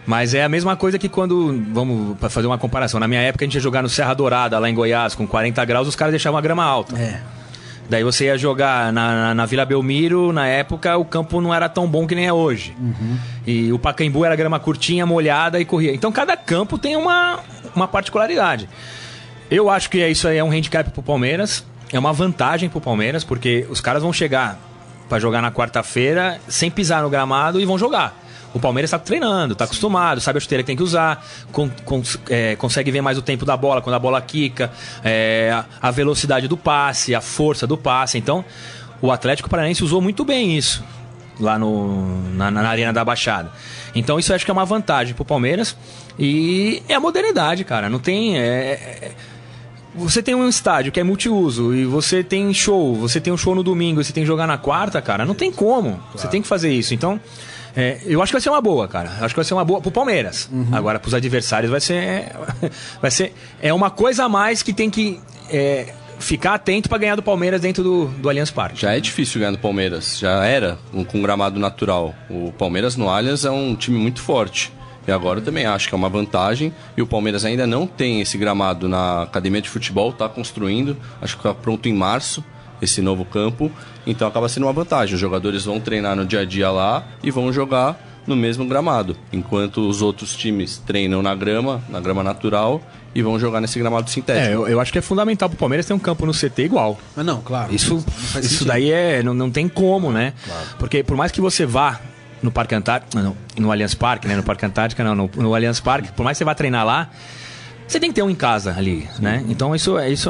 Mas 0.05 0.33
é 0.33 0.43
a 0.43 0.49
mesma 0.49 0.75
coisa 0.75 0.99
que 0.99 1.07
quando, 1.07 1.63
vamos 1.71 2.17
fazer 2.29 2.47
uma 2.47 2.57
comparação, 2.57 2.99
na 2.99 3.07
minha 3.07 3.21
época 3.21 3.45
a 3.45 3.47
gente 3.47 3.55
ia 3.55 3.61
jogar 3.61 3.81
no 3.81 3.89
Serra 3.89 4.13
Dourada, 4.13 4.59
lá 4.59 4.69
em 4.69 4.75
Goiás, 4.75 5.15
com 5.15 5.25
40 5.25 5.63
graus, 5.65 5.87
os 5.87 5.95
caras 5.95 6.11
deixavam 6.11 6.37
a 6.37 6.41
grama 6.41 6.63
alta. 6.63 6.97
É. 6.97 7.21
Daí 7.89 8.03
você 8.03 8.25
ia 8.25 8.37
jogar 8.37 8.91
na, 8.93 9.13
na, 9.13 9.33
na 9.33 9.45
Vila 9.45 9.65
Belmiro, 9.65 10.31
na 10.31 10.47
época 10.47 10.97
o 10.97 11.05
campo 11.05 11.41
não 11.41 11.53
era 11.53 11.67
tão 11.67 11.87
bom 11.87 12.07
que 12.07 12.15
nem 12.15 12.25
é 12.25 12.33
hoje. 12.33 12.75
E 13.45 13.71
o 13.73 13.79
Pacaembu 13.79 14.23
era 14.23 14.35
grama 14.35 14.59
curtinha, 14.59 15.05
molhada 15.05 15.59
e 15.59 15.65
corria. 15.65 15.93
Então 15.93 16.11
cada 16.11 16.35
campo 16.35 16.77
tem 16.77 16.95
uma, 16.95 17.39
uma 17.75 17.87
particularidade. 17.87 18.69
Eu 19.51 19.69
acho 19.69 19.89
que 19.89 20.05
isso 20.07 20.27
aí 20.27 20.37
é 20.37 20.43
um 20.43 20.49
handicap 20.51 20.89
pro 20.91 21.03
Palmeiras, 21.03 21.65
é 21.91 21.99
uma 21.99 22.13
vantagem 22.13 22.69
pro 22.69 22.81
Palmeiras, 22.81 23.23
porque 23.23 23.67
os 23.69 23.79
caras 23.81 24.01
vão 24.01 24.13
chegar 24.13 24.57
pra 25.07 25.19
jogar 25.19 25.41
na 25.41 25.51
quarta-feira 25.51 26.39
sem 26.47 26.71
pisar 26.71 27.03
no 27.03 27.09
gramado 27.09 27.59
e 27.59 27.65
vão 27.65 27.77
jogar. 27.77 28.22
O 28.53 28.59
Palmeiras 28.59 28.91
tá 28.91 28.99
treinando, 28.99 29.55
tá 29.55 29.65
acostumado, 29.65 30.21
sabe 30.21 30.37
a 30.37 30.39
chuteira 30.39 30.61
que 30.63 30.67
tem 30.67 30.75
que 30.77 30.83
usar, 30.83 31.25
con- 31.51 31.71
é, 32.29 32.55
consegue 32.55 32.91
ver 32.91 33.01
mais 33.01 33.17
o 33.17 33.21
tempo 33.21 33.45
da 33.45 33.57
bola, 33.57 33.81
quando 33.81 33.95
a 33.95 33.99
bola 33.99 34.21
quica, 34.21 34.71
é, 35.03 35.63
a- 35.81 35.89
velocidade 35.91 36.47
do 36.47 36.55
passe, 36.55 37.15
a 37.15 37.21
força 37.21 37.65
do 37.65 37.77
passe. 37.77 38.17
Então, 38.17 38.45
o 39.01 39.11
Atlético 39.11 39.49
Paranaense 39.49 39.83
usou 39.83 40.01
muito 40.01 40.23
bem 40.23 40.55
isso 40.57 40.83
lá 41.39 41.57
no, 41.57 42.21
na, 42.35 42.51
na 42.51 42.69
Arena 42.69 42.93
da 42.93 43.03
Baixada. 43.03 43.51
Então, 43.95 44.19
isso 44.19 44.31
eu 44.31 44.35
acho 44.35 44.45
que 44.45 44.51
é 44.51 44.53
uma 44.53 44.65
vantagem 44.65 45.15
pro 45.15 45.25
Palmeiras. 45.25 45.75
E 46.19 46.83
é 46.87 46.93
a 46.93 46.99
modernidade, 46.99 47.63
cara. 47.63 47.89
Não 47.89 47.97
tem. 47.97 48.37
é- 48.37 48.41
é- 49.01 49.11
você 49.95 50.21
tem 50.23 50.33
um 50.35 50.47
estádio 50.47 50.91
que 50.91 50.99
é 50.99 51.03
multiuso 51.03 51.73
e 51.73 51.85
você 51.85 52.23
tem 52.23 52.51
show, 52.53 52.95
você 52.95 53.19
tem 53.21 53.31
um 53.31 53.37
show 53.37 53.53
no 53.53 53.61
domingo 53.63 54.01
e 54.01 54.03
você 54.03 54.11
tem 54.13 54.23
que 54.23 54.27
jogar 54.27 54.47
na 54.47 54.57
quarta, 54.57 54.99
cara, 55.01 55.23
não 55.25 55.35
tem 55.35 55.51
como. 55.51 55.99
Você 56.15 56.27
tem 56.27 56.41
que 56.41 56.47
fazer 56.47 56.71
isso. 56.73 56.93
Então, 56.95 57.19
é, 57.75 57.99
eu 58.05 58.21
acho 58.21 58.31
que 58.31 58.35
vai 58.35 58.41
ser 58.41 58.49
uma 58.49 58.61
boa, 58.61 58.87
cara. 58.87 59.11
Eu 59.19 59.25
acho 59.25 59.33
que 59.33 59.39
vai 59.39 59.45
ser 59.45 59.53
uma 59.53 59.65
boa 59.65 59.81
pro 59.81 59.91
Palmeiras. 59.91 60.49
Agora, 60.71 60.99
pros 60.99 61.13
adversários, 61.13 61.71
vai 61.71 61.81
ser. 61.81 62.31
Vai 63.01 63.11
ser. 63.11 63.33
É 63.61 63.73
uma 63.73 63.89
coisa 63.89 64.25
a 64.25 64.29
mais 64.29 64.61
que 64.61 64.73
tem 64.73 64.89
que 64.89 65.19
é, 65.49 65.93
ficar 66.19 66.53
atento 66.53 66.87
pra 66.87 66.97
ganhar 66.97 67.15
do 67.15 67.23
Palmeiras 67.23 67.61
dentro 67.61 67.83
do, 67.83 68.05
do 68.05 68.29
Allianz 68.29 68.51
Parque. 68.51 68.81
Já 68.81 68.95
é 68.95 68.99
difícil 68.99 69.39
ganhar 69.39 69.51
do 69.51 69.57
Palmeiras, 69.57 70.17
já 70.17 70.45
era 70.45 70.77
um, 70.93 71.03
com 71.03 71.21
gramado 71.21 71.59
natural. 71.59 72.13
O 72.29 72.51
Palmeiras 72.51 72.95
no 72.95 73.09
Allianz 73.09 73.45
é 73.45 73.51
um 73.51 73.75
time 73.75 73.97
muito 73.97 74.21
forte. 74.21 74.71
E 75.05 75.11
agora 75.11 75.39
eu 75.39 75.43
também 75.43 75.65
acho 75.65 75.89
que 75.89 75.95
é 75.95 75.97
uma 75.97 76.09
vantagem. 76.09 76.73
E 76.95 77.01
o 77.01 77.07
Palmeiras 77.07 77.43
ainda 77.43 77.67
não 77.67 77.85
tem 77.85 78.21
esse 78.21 78.37
gramado 78.37 78.87
na 78.87 79.23
academia 79.23 79.61
de 79.61 79.69
futebol, 79.69 80.11
está 80.11 80.29
construindo. 80.29 80.95
Acho 81.21 81.35
que 81.35 81.41
está 81.41 81.53
pronto 81.53 81.89
em 81.89 81.93
março 81.93 82.43
esse 82.81 83.01
novo 83.01 83.25
campo. 83.25 83.71
Então 84.05 84.27
acaba 84.27 84.49
sendo 84.49 84.65
uma 84.65 84.73
vantagem. 84.73 85.15
Os 85.15 85.21
jogadores 85.21 85.65
vão 85.65 85.79
treinar 85.79 86.15
no 86.15 86.25
dia 86.25 86.41
a 86.41 86.45
dia 86.45 86.69
lá 86.69 87.03
e 87.23 87.31
vão 87.31 87.51
jogar 87.51 87.97
no 88.25 88.35
mesmo 88.35 88.65
gramado. 88.65 89.15
Enquanto 89.31 89.87
os 89.87 90.01
outros 90.01 90.35
times 90.35 90.81
treinam 90.85 91.21
na 91.21 91.35
grama, 91.35 91.83
na 91.89 91.99
grama 91.99 92.23
natural, 92.23 92.81
e 93.15 93.21
vão 93.21 93.39
jogar 93.39 93.61
nesse 93.61 93.77
gramado 93.77 94.09
sintético. 94.09 94.47
É, 94.47 94.55
eu, 94.55 94.67
eu 94.67 94.79
acho 94.79 94.91
que 94.91 94.97
é 94.97 95.01
fundamental 95.01 95.47
pro 95.47 95.57
Palmeiras 95.57 95.85
ter 95.85 95.93
um 95.93 95.99
campo 95.99 96.25
no 96.25 96.33
CT 96.33 96.63
igual. 96.63 96.97
Mas 97.15 97.25
não, 97.25 97.41
claro. 97.41 97.73
Isso, 97.73 98.03
isso 98.41 98.65
daí 98.65 98.91
é, 98.91 99.21
não, 99.21 99.33
não 99.33 99.51
tem 99.51 99.67
como, 99.67 100.11
né? 100.11 100.33
Porque 100.79 101.03
por 101.03 101.15
mais 101.15 101.31
que 101.31 101.39
você 101.39 101.65
vá 101.65 101.99
no 102.41 102.51
Parque 102.51 102.75
Antártico, 102.75 103.21
não, 103.21 103.35
no 103.57 103.71
Allianz 103.71 103.93
Parque, 103.93 104.27
né? 104.27 104.35
No 104.35 104.43
Parque 104.43 104.65
Antártica, 104.65 105.03
não, 105.03 105.15
no, 105.15 105.29
no 105.35 105.55
Allianz 105.55 105.79
Parque, 105.79 106.11
por 106.11 106.23
mais 106.23 106.35
que 106.35 106.39
você 106.39 106.45
vá 106.45 106.55
treinar 106.55 106.85
lá, 106.85 107.09
você 107.93 107.99
tem 107.99 108.09
que 108.09 108.15
ter 108.15 108.23
um 108.23 108.29
em 108.29 108.35
casa 108.35 108.73
ali, 108.75 109.07
né? 109.19 109.43
Então 109.47 109.75
isso, 109.75 109.99
isso 110.01 110.29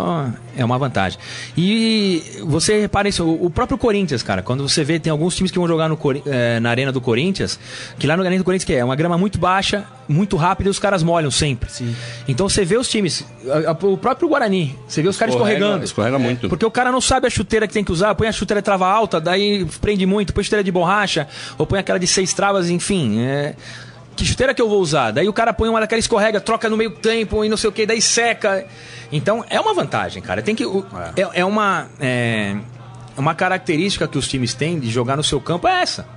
é 0.55 0.63
uma 0.65 0.77
vantagem. 0.77 1.17
E 1.57 2.21
você 2.43 2.79
repara 2.81 3.07
isso, 3.07 3.27
o 3.27 3.49
próprio 3.49 3.77
Corinthians, 3.77 4.21
cara, 4.21 4.41
quando 4.41 4.67
você 4.67 4.83
vê, 4.83 4.99
tem 4.99 5.09
alguns 5.11 5.35
times 5.35 5.49
que 5.51 5.57
vão 5.57 5.67
jogar 5.67 5.87
no, 5.87 5.97
é, 6.25 6.59
na 6.59 6.69
arena 6.69 6.91
do 6.91 6.99
Corinthians, 6.99 7.59
que 7.97 8.05
lá 8.05 8.15
no 8.17 8.21
Arena 8.23 8.37
do 8.37 8.43
Corinthians 8.43 8.65
que 8.65 8.73
é 8.73 8.83
uma 8.83 8.95
grama 8.95 9.17
muito 9.17 9.37
baixa, 9.39 9.85
muito 10.07 10.35
rápida 10.35 10.69
e 10.69 10.71
os 10.71 10.77
caras 10.79 11.01
molham 11.01 11.31
sempre. 11.31 11.71
Sim. 11.71 11.95
Então 12.27 12.49
você 12.49 12.65
vê 12.65 12.77
os 12.77 12.89
times, 12.89 13.25
a, 13.65 13.69
a, 13.71 13.87
o 13.87 13.97
próprio 13.97 14.27
Guarani, 14.27 14.77
você 14.87 15.01
vê 15.01 15.07
os 15.07 15.17
caras 15.17 15.33
Escorrega- 15.33 15.57
escorregando. 15.59 15.85
escorrega 15.85 16.19
muito. 16.19 16.49
Porque 16.49 16.65
o 16.65 16.71
cara 16.71 16.91
não 16.91 16.99
sabe 17.01 17.27
a 17.27 17.29
chuteira 17.29 17.67
que 17.67 17.73
tem 17.73 17.83
que 17.83 17.91
usar, 17.91 18.13
põe 18.15 18.27
a 18.27 18.31
chuteira 18.31 18.61
de 18.61 18.65
trava 18.65 18.87
alta, 18.87 19.21
daí 19.21 19.65
prende 19.79 20.05
muito, 20.05 20.33
põe 20.33 20.43
chuteira 20.43 20.63
de 20.63 20.71
borracha, 20.71 21.27
ou 21.57 21.65
põe 21.65 21.79
aquela 21.79 21.97
de 21.97 22.07
seis 22.07 22.33
travas, 22.33 22.69
enfim. 22.69 23.19
é, 23.21 23.55
Que 24.15 24.23
chuteira 24.25 24.53
que 24.53 24.61
eu 24.61 24.69
vou 24.69 24.79
usar? 24.79 25.11
Daí 25.11 25.27
o 25.27 25.33
cara 25.33 25.51
põe 25.53 25.67
uma 25.69 25.79
daquela 25.79 25.99
escorrega, 25.99 26.39
troca 26.39 26.69
no 26.69 26.77
meio 26.77 26.91
tempo 26.91 27.43
e 27.43 27.49
não 27.49 27.57
sei 27.57 27.69
o 27.69 27.73
que, 27.73 27.85
daí 27.85 28.01
seca. 28.01 28.65
Então 29.11 29.43
é 29.49 29.59
uma 29.59 29.73
vantagem, 29.73 30.21
cara. 30.21 30.41
Tem 30.41 30.53
que. 30.55 30.65
o- 30.65 30.85
É, 31.15 31.41
é 31.41 31.45
uma. 31.45 31.87
É, 31.99 32.55
uma 33.17 33.35
característica 33.35 34.07
que 34.07 34.17
os 34.17 34.27
times 34.27 34.53
têm 34.53 34.79
de 34.79 34.89
jogar 34.89 35.15
no 35.17 35.23
seu 35.23 35.39
campo 35.39 35.67
é 35.67 35.81
essa. 35.81 36.07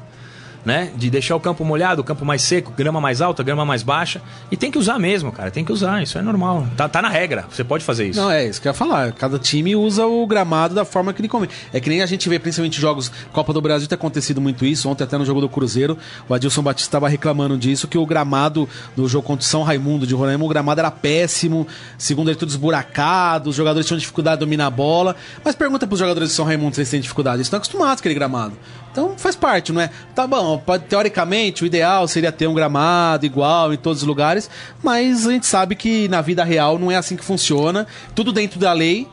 Né? 0.66 0.90
De 0.96 1.09
deixar 1.09 1.37
o 1.37 1.40
campo 1.40 1.64
molhado, 1.64 2.00
o 2.00 2.05
campo 2.05 2.24
mais 2.24 2.42
seco, 2.42 2.72
grama 2.76 3.00
mais 3.00 3.22
alta, 3.22 3.40
grama 3.40 3.64
mais 3.64 3.85
baixa. 3.85 4.20
E 4.50 4.57
tem 4.57 4.68
que 4.68 4.79
usar 4.79 4.98
mesmo, 4.98 5.31
cara. 5.31 5.48
Tem 5.48 5.64
que 5.64 5.72
usar, 5.72 6.02
isso 6.02 6.19
é 6.19 6.23
normal. 6.23 6.67
Tá, 6.77 6.88
tá 6.88 7.00
na 7.00 7.08
regra. 7.08 7.44
Você 7.48 7.62
pode 7.62 7.85
fazer 7.85 8.08
isso. 8.08 8.21
Não, 8.21 8.29
é 8.29 8.48
isso 8.48 8.60
que 8.60 8.67
eu 8.67 8.71
ia 8.71 8.75
falar. 8.75 9.12
Cada 9.12 9.38
time 9.38 9.77
usa 9.77 10.04
o 10.06 10.27
gramado 10.27 10.75
da 10.75 10.85
forma 10.85 11.12
que 11.12 11.21
ele 11.21 11.29
convém. 11.29 11.48
É 11.73 11.79
que 11.79 11.88
nem 11.88 12.02
a 12.02 12.06
gente 12.06 12.29
vê, 12.29 12.40
principalmente 12.40 12.81
jogos 12.81 13.12
Copa 13.33 13.52
do 13.52 13.60
Brasil, 13.60 13.87
tem 13.87 13.94
acontecido 13.94 14.40
muito 14.40 14.67
isso. 14.67 14.88
Ontem, 14.88 15.04
até 15.04 15.17
no 15.17 15.25
jogo 15.25 15.40
do 15.40 15.48
Cruzeiro, 15.48 15.96
o 16.29 16.35
Adilson 16.35 16.62
Batista 16.62 16.88
estava 16.88 17.08
reclamando 17.08 17.56
disso, 17.56 17.87
que 17.87 17.96
o 17.96 18.04
gramado 18.04 18.69
do 18.96 19.08
jogo 19.08 19.25
contra 19.25 19.44
o 19.44 19.48
São 19.48 19.62
Raimundo 19.62 20.04
de 20.04 20.14
Roraima, 20.14 20.44
o 20.44 20.48
gramado 20.48 20.81
era 20.81 20.90
péssimo, 20.90 21.64
segundo 21.96 22.29
ele, 22.29 22.37
tudo 22.37 22.48
esburacado, 22.48 23.50
os 23.50 23.56
jogadores 23.56 23.87
tinham 23.87 23.98
dificuldade 23.98 24.38
de 24.38 24.40
dominar 24.40 24.67
a 24.67 24.71
bola. 24.71 25.14
Mas 25.44 25.54
pergunta 25.54 25.87
pros 25.87 26.00
jogadores 26.00 26.31
de 26.31 26.35
São 26.35 26.44
Raimundo 26.44 26.75
se 26.75 26.81
eles 26.81 26.90
têm 26.90 27.00
dificuldade. 27.00 27.37
Eles 27.37 27.46
estão 27.46 27.58
acostumados 27.58 28.00
com 28.00 28.08
aquele 28.08 28.14
gramado. 28.14 28.56
Então 28.97 29.13
faz 29.19 29.37
parte, 29.37 29.75
não 29.75 29.81
é? 29.83 29.90
Tá 30.15 30.27
bom, 30.27 30.57
pode, 30.57 30.85
teoricamente 30.85 31.63
o 31.63 31.67
ideal 31.67 32.09
seria 32.09 32.33
ter 32.33 32.47
um 32.47 32.55
gramado 32.55 33.27
igual 33.27 33.75
em 33.75 33.77
todos 33.77 34.01
os 34.01 34.09
lugares, 34.09 34.49
mas 34.83 35.27
a 35.27 35.33
gente 35.33 35.44
sabe 35.44 35.75
que 35.75 36.09
na 36.09 36.23
vida 36.23 36.42
real 36.42 36.79
não 36.79 36.90
é 36.90 36.97
assim 36.97 37.15
que 37.15 37.23
funciona. 37.23 37.87
Tudo 38.15 38.33
dentro 38.33 38.59
da 38.59 38.73
lei 38.73 39.07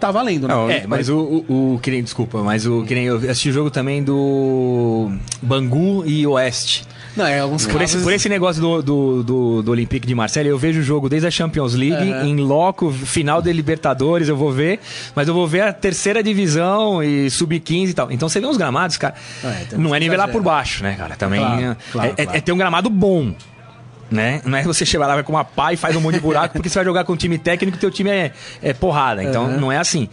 tá 0.00 0.10
valendo, 0.10 0.48
né? 0.48 0.54
Não, 0.54 0.68
É, 0.68 0.86
mas 0.88 1.08
o, 1.08 1.44
o, 1.48 1.74
o 1.74 1.78
que 1.80 1.88
nem, 1.88 2.02
desculpa, 2.02 2.42
mas 2.42 2.66
o 2.66 2.82
que 2.82 2.96
nem 2.96 3.04
eu 3.04 3.18
assisti 3.18 3.50
o 3.50 3.52
jogo 3.52 3.70
também 3.70 4.02
do 4.02 5.08
Bangu 5.40 6.04
e 6.04 6.26
Oeste. 6.26 6.84
Não, 7.18 7.26
é 7.26 7.40
alguns 7.40 7.66
Por 7.66 7.82
esse, 7.82 7.94
casos- 7.94 8.02
por 8.04 8.12
esse 8.12 8.28
negócio 8.28 8.62
do, 8.62 8.80
do, 8.82 9.22
do, 9.24 9.62
do 9.62 9.70
Olympique 9.72 10.06
de 10.06 10.14
Marseille, 10.14 10.48
eu 10.48 10.56
vejo 10.56 10.80
o 10.80 10.82
jogo 10.82 11.08
desde 11.08 11.26
a 11.26 11.30
Champions 11.30 11.74
League, 11.74 12.10
Aham. 12.12 12.26
em 12.26 12.36
loco, 12.36 12.90
final 12.92 13.42
de 13.42 13.52
Libertadores, 13.52 14.28
eu 14.28 14.36
vou 14.36 14.52
ver, 14.52 14.78
mas 15.14 15.26
eu 15.28 15.34
vou 15.34 15.46
ver 15.46 15.62
a 15.62 15.72
terceira 15.72 16.22
divisão 16.22 17.02
e 17.02 17.28
sub-15 17.28 17.88
e 17.90 17.92
tal. 17.94 18.12
Então 18.12 18.28
você 18.28 18.40
vê 18.40 18.46
uns 18.46 18.56
gramados, 18.56 18.96
cara, 18.96 19.14
É, 19.44 19.64
tem 19.68 19.78
não 19.78 19.94
é 19.94 19.98
nivelar 20.00 20.28
exagero. 20.28 20.42
por 20.44 20.50
baixo, 20.50 20.82
né, 20.84 20.94
cara? 20.96 21.16
Também 21.16 21.40
Claro, 21.40 21.60
é- 21.60 21.76
claro, 21.92 22.10
é, 22.16 22.24
claro. 22.24 22.38
é 22.38 22.40
ter 22.40 22.52
um 22.52 22.56
gramado 22.58 22.88
bom. 22.88 23.34
Né? 24.10 24.40
Não 24.44 24.56
é 24.56 24.62
você 24.62 24.86
chegar 24.86 25.06
lá 25.06 25.14
vai 25.16 25.22
com 25.22 25.32
uma 25.34 25.44
pá 25.44 25.74
e 25.74 25.76
faz 25.76 25.94
um 25.94 26.00
monte 26.00 26.14
de 26.14 26.20
buraco 26.20 26.54
porque 26.54 26.70
você 26.70 26.78
vai 26.78 26.84
jogar 26.86 27.04
com 27.04 27.12
um 27.12 27.16
time 27.16 27.36
técnico 27.36 27.76
e 27.76 27.80
teu 27.80 27.90
time 27.90 28.08
é, 28.08 28.32
é 28.62 28.72
porrada. 28.72 29.22
Então 29.22 29.48
não 29.58 29.70
é 29.70 29.76
assim. 29.76 30.08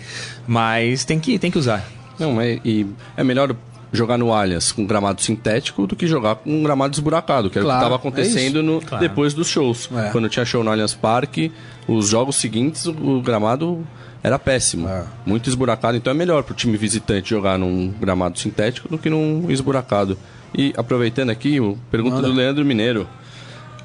Mas 0.45 1.05
tem 1.05 1.17
que, 1.17 1.39
tem 1.39 1.49
que 1.49 1.57
usar. 1.57 1.81
Não, 2.19 2.41
é, 2.41 2.59
e 2.65 2.85
é 3.15 3.23
melhor 3.23 3.55
jogar 3.95 4.17
no 4.17 4.33
Allianz 4.33 4.71
com 4.71 4.85
gramado 4.85 5.21
sintético 5.21 5.87
do 5.87 5.95
que 5.95 6.07
jogar 6.07 6.35
com 6.35 6.51
um 6.51 6.63
gramado 6.63 6.93
esburacado, 6.93 7.49
que 7.49 7.57
era 7.57 7.65
o 7.65 7.67
Claro, 7.67 7.79
que 7.79 7.85
estava 7.85 7.95
é 7.95 7.97
acontecendo 7.97 8.63
no, 8.63 8.81
depois 8.99 9.33
dos 9.33 9.47
shows. 9.47 9.89
É. 9.95 10.09
Quando 10.11 10.29
tinha 10.29 10.45
show 10.45 10.63
no 10.63 10.71
Allianz 10.71 10.93
Parque, 10.93 11.51
os 11.87 12.09
jogos 12.09 12.35
seguintes, 12.35 12.85
o, 12.85 12.91
o 12.91 13.21
gramado 13.21 13.85
era 14.21 14.39
péssimo. 14.39 14.87
É. 14.87 15.03
Muito 15.25 15.49
esburacado, 15.49 15.97
então 15.97 16.11
é 16.11 16.13
melhor 16.13 16.43
pro 16.43 16.55
time 16.55 16.77
visitante 16.77 17.29
jogar 17.29 17.57
num 17.57 17.89
gramado 17.99 18.39
sintético 18.39 18.89
do 18.89 18.97
que 18.97 19.09
num 19.09 19.49
esburacado. 19.49 20.17
E 20.57 20.73
aproveitando 20.77 21.29
aqui, 21.29 21.59
o 21.59 21.77
pergunta 21.91 22.21
do 22.21 22.31
Leandro 22.31 22.65
Mineiro. 22.65 23.07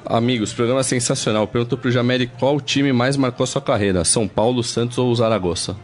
Amigos, 0.07 0.53
programa 0.53 0.83
sensacional. 0.83 1.47
Perguntou 1.47 1.77
pro 1.77 1.91
Jameli 1.91 2.27
qual 2.27 2.61
time 2.61 2.93
mais 2.93 3.17
marcou 3.17 3.47
sua 3.47 3.61
carreira: 3.61 4.05
São 4.05 4.27
Paulo, 4.27 4.63
Santos 4.63 4.99
ou 4.99 5.15
Zaragoza? 5.15 5.77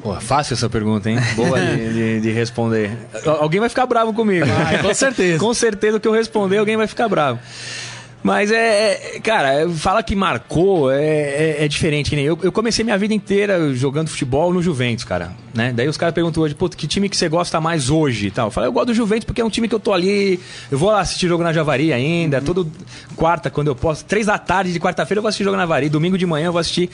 Pô, 0.00 0.14
fácil 0.20 0.54
essa 0.54 0.68
pergunta, 0.70 1.10
hein? 1.10 1.18
Boa 1.36 1.60
de, 1.60 1.92
de- 1.92 2.20
de 2.20 2.30
responder. 2.30 2.90
Al- 3.26 3.42
Alguém 3.42 3.60
vai 3.60 3.68
ficar 3.68 3.86
bravo 3.86 4.12
comigo. 4.12 4.46
Vai, 4.46 4.78
com 4.82 4.94
certeza. 4.94 5.38
com 5.38 5.52
certeza 5.54 6.00
que 6.00 6.08
eu 6.08 6.12
responder, 6.12 6.58
alguém 6.58 6.76
vai 6.76 6.86
ficar 6.86 7.08
bravo. 7.08 7.38
Mas 8.22 8.52
é, 8.52 9.16
é- 9.16 9.20
cara, 9.20 9.68
fala 9.70 10.02
que 10.02 10.14
marcou 10.14 10.90
é, 10.90 11.02
é, 11.04 11.64
é 11.64 11.68
diferente. 11.68 12.10
Que 12.10 12.16
nem 12.16 12.24
eu, 12.24 12.38
eu 12.42 12.52
comecei 12.52 12.84
minha 12.84 12.96
vida 12.96 13.12
inteira 13.12 13.74
jogando 13.74 14.08
futebol 14.08 14.52
no 14.52 14.62
Juventus, 14.62 15.04
cara. 15.04 15.32
Né? 15.52 15.72
Daí 15.74 15.88
os 15.88 15.96
caras 15.96 16.14
perguntam 16.14 16.42
hoje, 16.42 16.54
pô, 16.54 16.68
que 16.68 16.86
time 16.86 17.08
que 17.08 17.16
você 17.16 17.28
gosta 17.28 17.60
mais 17.60 17.90
hoje 17.90 18.30
tal. 18.30 18.46
Eu 18.46 18.50
falei, 18.50 18.68
eu 18.68 18.72
gosto 18.72 18.86
do 18.86 18.94
Juventus 18.94 19.24
porque 19.24 19.40
é 19.40 19.44
um 19.44 19.50
time 19.50 19.68
que 19.68 19.74
eu 19.74 19.80
tô 19.80 19.92
ali. 19.92 20.40
Eu 20.70 20.78
vou 20.78 20.90
lá 20.90 21.00
assistir 21.00 21.26
jogo 21.28 21.42
na 21.42 21.52
Javari 21.52 21.92
ainda, 21.92 22.40
todo 22.40 22.70
quarta, 23.16 23.50
quando 23.50 23.68
eu 23.68 23.74
posso. 23.74 24.04
Três 24.04 24.26
da 24.26 24.38
tarde 24.38 24.72
de 24.72 24.80
quarta-feira 24.80 25.18
eu 25.18 25.22
vou 25.22 25.28
assistir 25.28 25.44
jogo 25.44 25.56
na 25.56 25.64
Javari. 25.64 25.88
Domingo 25.88 26.16
de 26.16 26.24
manhã 26.24 26.46
eu 26.46 26.52
vou 26.52 26.60
assistir. 26.60 26.88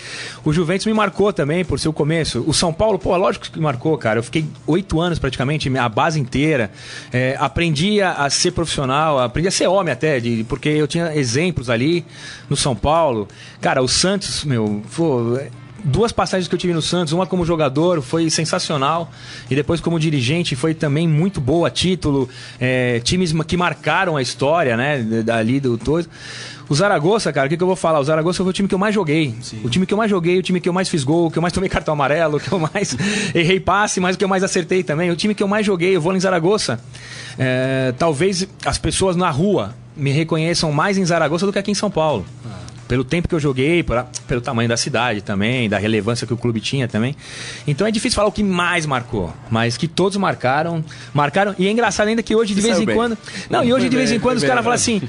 O 0.45 0.53
Juventus 0.53 0.87
me 0.87 0.95
marcou 0.95 1.33
também 1.33 1.64
por 1.64 1.79
ser 1.79 1.89
o 1.89 1.93
começo. 1.93 2.43
O 2.47 2.55
São 2.55 2.72
Paulo, 2.72 2.99
pô, 2.99 3.16
lógico 3.16 3.51
que 3.51 3.61
marcou, 3.61 3.97
cara. 3.99 4.18
Eu 4.18 4.22
fiquei 4.22 4.47
oito 4.66 5.01
anos 5.01 5.18
praticamente, 5.18 5.76
a 5.76 5.89
base 5.89 6.18
inteira. 6.18 6.70
É, 7.12 7.37
aprendi 7.39 8.01
a, 8.01 8.12
a 8.12 8.31
ser 8.31 8.53
profissional, 8.53 9.18
aprendi 9.18 9.49
a 9.49 9.53
ser 9.53 9.66
homem 9.68 9.93
até, 9.93 10.18
de, 10.18 10.45
porque 10.49 10.68
eu 10.68 10.87
tinha 10.87 11.18
exemplos 11.19 11.69
ali 11.69 12.05
no 12.49 12.57
São 12.57 12.75
Paulo. 12.75 13.29
Cara, 13.61 13.83
o 13.83 13.89
Santos, 13.89 14.45
meu, 14.45 14.83
pô, 14.95 15.39
duas 15.85 16.12
passagens 16.12 16.49
que 16.49 16.55
eu 16.55 16.59
tive 16.59 16.73
no 16.73 16.83
Santos, 16.83 17.12
uma 17.12 17.27
como 17.27 17.45
jogador 17.45 18.03
foi 18.03 18.29
sensacional 18.31 19.11
e 19.51 19.55
depois 19.55 19.81
como 19.81 19.99
dirigente 19.99 20.57
foi 20.57 20.75
também 20.75 21.07
muito 21.07 21.41
boa, 21.41 21.71
título, 21.71 22.29
é, 22.61 23.01
times 23.01 23.33
que 23.47 23.57
marcaram 23.57 24.16
a 24.16 24.23
história, 24.23 24.77
né, 24.77 25.03
dali 25.25 25.61
do 25.61 25.79
todo. 25.79 26.09
O 26.69 26.75
Zaragoza, 26.75 27.33
cara, 27.33 27.47
o 27.47 27.49
que, 27.49 27.57
que 27.57 27.62
eu 27.62 27.66
vou 27.66 27.77
falar? 27.77 27.99
O 27.99 28.05
Zaragoza 28.05 28.39
foi 28.39 28.47
o 28.47 28.53
time 28.53 28.69
que 28.69 28.75
eu 28.75 28.79
mais 28.79 28.95
joguei. 28.95 29.35
O 29.64 29.71
time 29.71 29.87
que 29.87 29.95
eu 29.95 29.99
mais 29.99 30.11
joguei, 30.11 30.39
o 30.39 30.43
time 30.43 30.61
que 30.61 30.69
eu 30.69 30.73
mais 30.73 30.89
fiz 30.89 31.03
gol, 31.03 31.27
o 31.27 31.31
que 31.31 31.39
eu 31.39 31.43
mais 31.43 31.53
tomei 31.53 31.69
cartão 31.71 31.95
amarelo, 31.95 32.37
o 32.37 32.41
que 32.41 32.53
eu 32.53 32.59
mais 32.59 32.97
errei 33.35 33.59
passe, 33.59 34.01
mas 34.01 34.16
o 34.16 34.19
que 34.19 34.25
eu 34.25 34.29
mais 34.29 34.43
acertei 34.43 34.83
também. 34.83 35.11
O 35.11 35.16
time 35.16 35.35
que 35.35 35.43
eu 35.43 35.49
mais 35.49 35.64
joguei, 35.64 35.97
eu 35.97 36.01
vou 36.01 36.14
em 36.14 36.21
Zaragoza. 36.21 36.79
É, 37.39 37.95
talvez 37.99 38.47
as 38.64 38.79
pessoas 38.79 39.16
na 39.16 39.31
rua 39.31 39.75
me 39.97 40.11
reconheçam 40.11 40.71
mais 40.71 40.99
em 40.99 41.05
Zaragoza 41.05 41.47
do 41.47 41.53
que 41.53 41.59
aqui 41.59 41.71
em 41.71 41.75
São 41.75 41.91
Paulo. 41.91 42.27
Pelo 42.89 43.05
tempo 43.05 43.28
que 43.28 43.34
eu 43.34 43.39
joguei, 43.41 43.82
pela- 43.82 44.09
pelo 44.26 44.41
tamanho 44.41 44.68
da 44.68 44.76
cidade 44.76 45.20
também, 45.20 45.68
da 45.68 45.76
relevância 45.78 46.26
que 46.26 46.32
o 46.32 46.36
clube 46.39 46.59
tinha 46.61 46.89
também. 46.89 47.14
Então 47.66 47.86
é 47.86 47.91
difícil 47.91 48.16
falar 48.16 48.28
o 48.28 48.32
que 48.32 48.43
mais 48.43 48.86
marcou, 48.86 49.32
mas 49.51 49.76
que 49.76 49.86
todos 49.86 50.16
marcaram, 50.16 50.82
marcaram. 51.12 51.55
E 51.59 51.66
é 51.68 51.70
engraçado 51.70 52.09
ainda 52.09 52.22
que 52.22 52.34
hoje 52.34 52.55
de 52.55 52.62
Você 52.62 52.68
vez 52.68 52.80
em 52.80 52.86
bem. 52.86 52.97
quando, 52.97 53.16
não, 53.51 53.62
e 53.62 53.72
hoje 53.72 53.82
Foi 53.82 53.91
de 53.91 53.97
vez 53.97 54.09
bem, 54.11 54.18
em 54.18 54.20
quando 54.20 54.39
os 54.39 54.45
caras 54.45 54.64
falam 54.64 54.74
assim: 54.74 55.03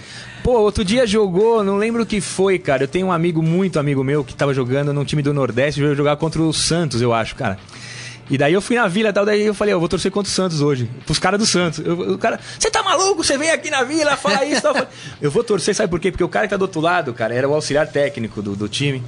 Pô, 0.43 0.59
outro 0.59 0.84
dia 0.84 1.07
jogou, 1.07 1.63
não 1.63 1.77
lembro 1.77 2.03
o 2.03 2.05
que 2.05 2.19
foi, 2.21 2.59
cara. 2.59 2.84
Eu 2.84 2.88
tenho 2.88 3.07
um 3.07 3.11
amigo, 3.11 3.41
muito 3.41 3.80
amigo 3.80 4.03
meu, 4.03 4.23
que 4.23 4.34
tava 4.36 4.53
jogando 4.53 4.93
num 4.93 5.03
time 5.05 5.21
do 5.21 5.34
Nordeste, 5.34 5.80
veio 5.82 5.95
jogar 5.95 6.15
contra 6.17 6.41
o 6.41 6.51
Santos, 6.53 7.01
eu 7.01 7.13
acho, 7.13 7.36
cara. 7.36 7.57
E 8.30 8.38
daí 8.38 8.53
eu 8.53 8.61
fui 8.61 8.75
na 8.75 8.88
vila 8.88 9.09
e 9.09 9.13
tal, 9.13 9.25
daí 9.25 9.41
eu 9.45 9.53
falei, 9.53 9.73
eu 9.73 9.80
vou 9.80 9.89
torcer 9.89 10.11
contra 10.11 10.30
o 10.30 10.34
Santos 10.34 10.61
hoje. 10.61 10.89
Pros 11.05 11.17
caras 11.19 11.39
do 11.39 11.45
Santos. 11.45 11.80
Eu- 11.86 12.13
o 12.13 12.17
cara, 12.17 12.39
você 12.59 12.69
tá 12.69 12.84
maluco? 12.84 13.23
Você 13.23 13.38
vem 13.38 13.49
aqui 13.51 13.69
na 13.69 13.84
vila, 13.84 14.15
fala 14.15 14.45
isso 14.45 14.61
tal. 14.61 14.75
Eu 15.21 15.32
vou 15.32 15.43
torcer, 15.43 15.73
sabe 15.75 15.89
por 15.89 15.99
quê? 15.99 16.11
Porque 16.11 16.23
o 16.23 16.30
cara 16.30 16.45
que 16.45 16.51
tá 16.51 16.57
do 16.57 16.61
outro 16.63 16.80
lado, 16.82 17.13
cara, 17.13 17.34
era 17.34 17.47
o 17.49 17.53
auxiliar 17.53 17.88
técnico 17.88 18.41
do, 18.41 18.55
do 18.55 18.69
time. 18.69 19.03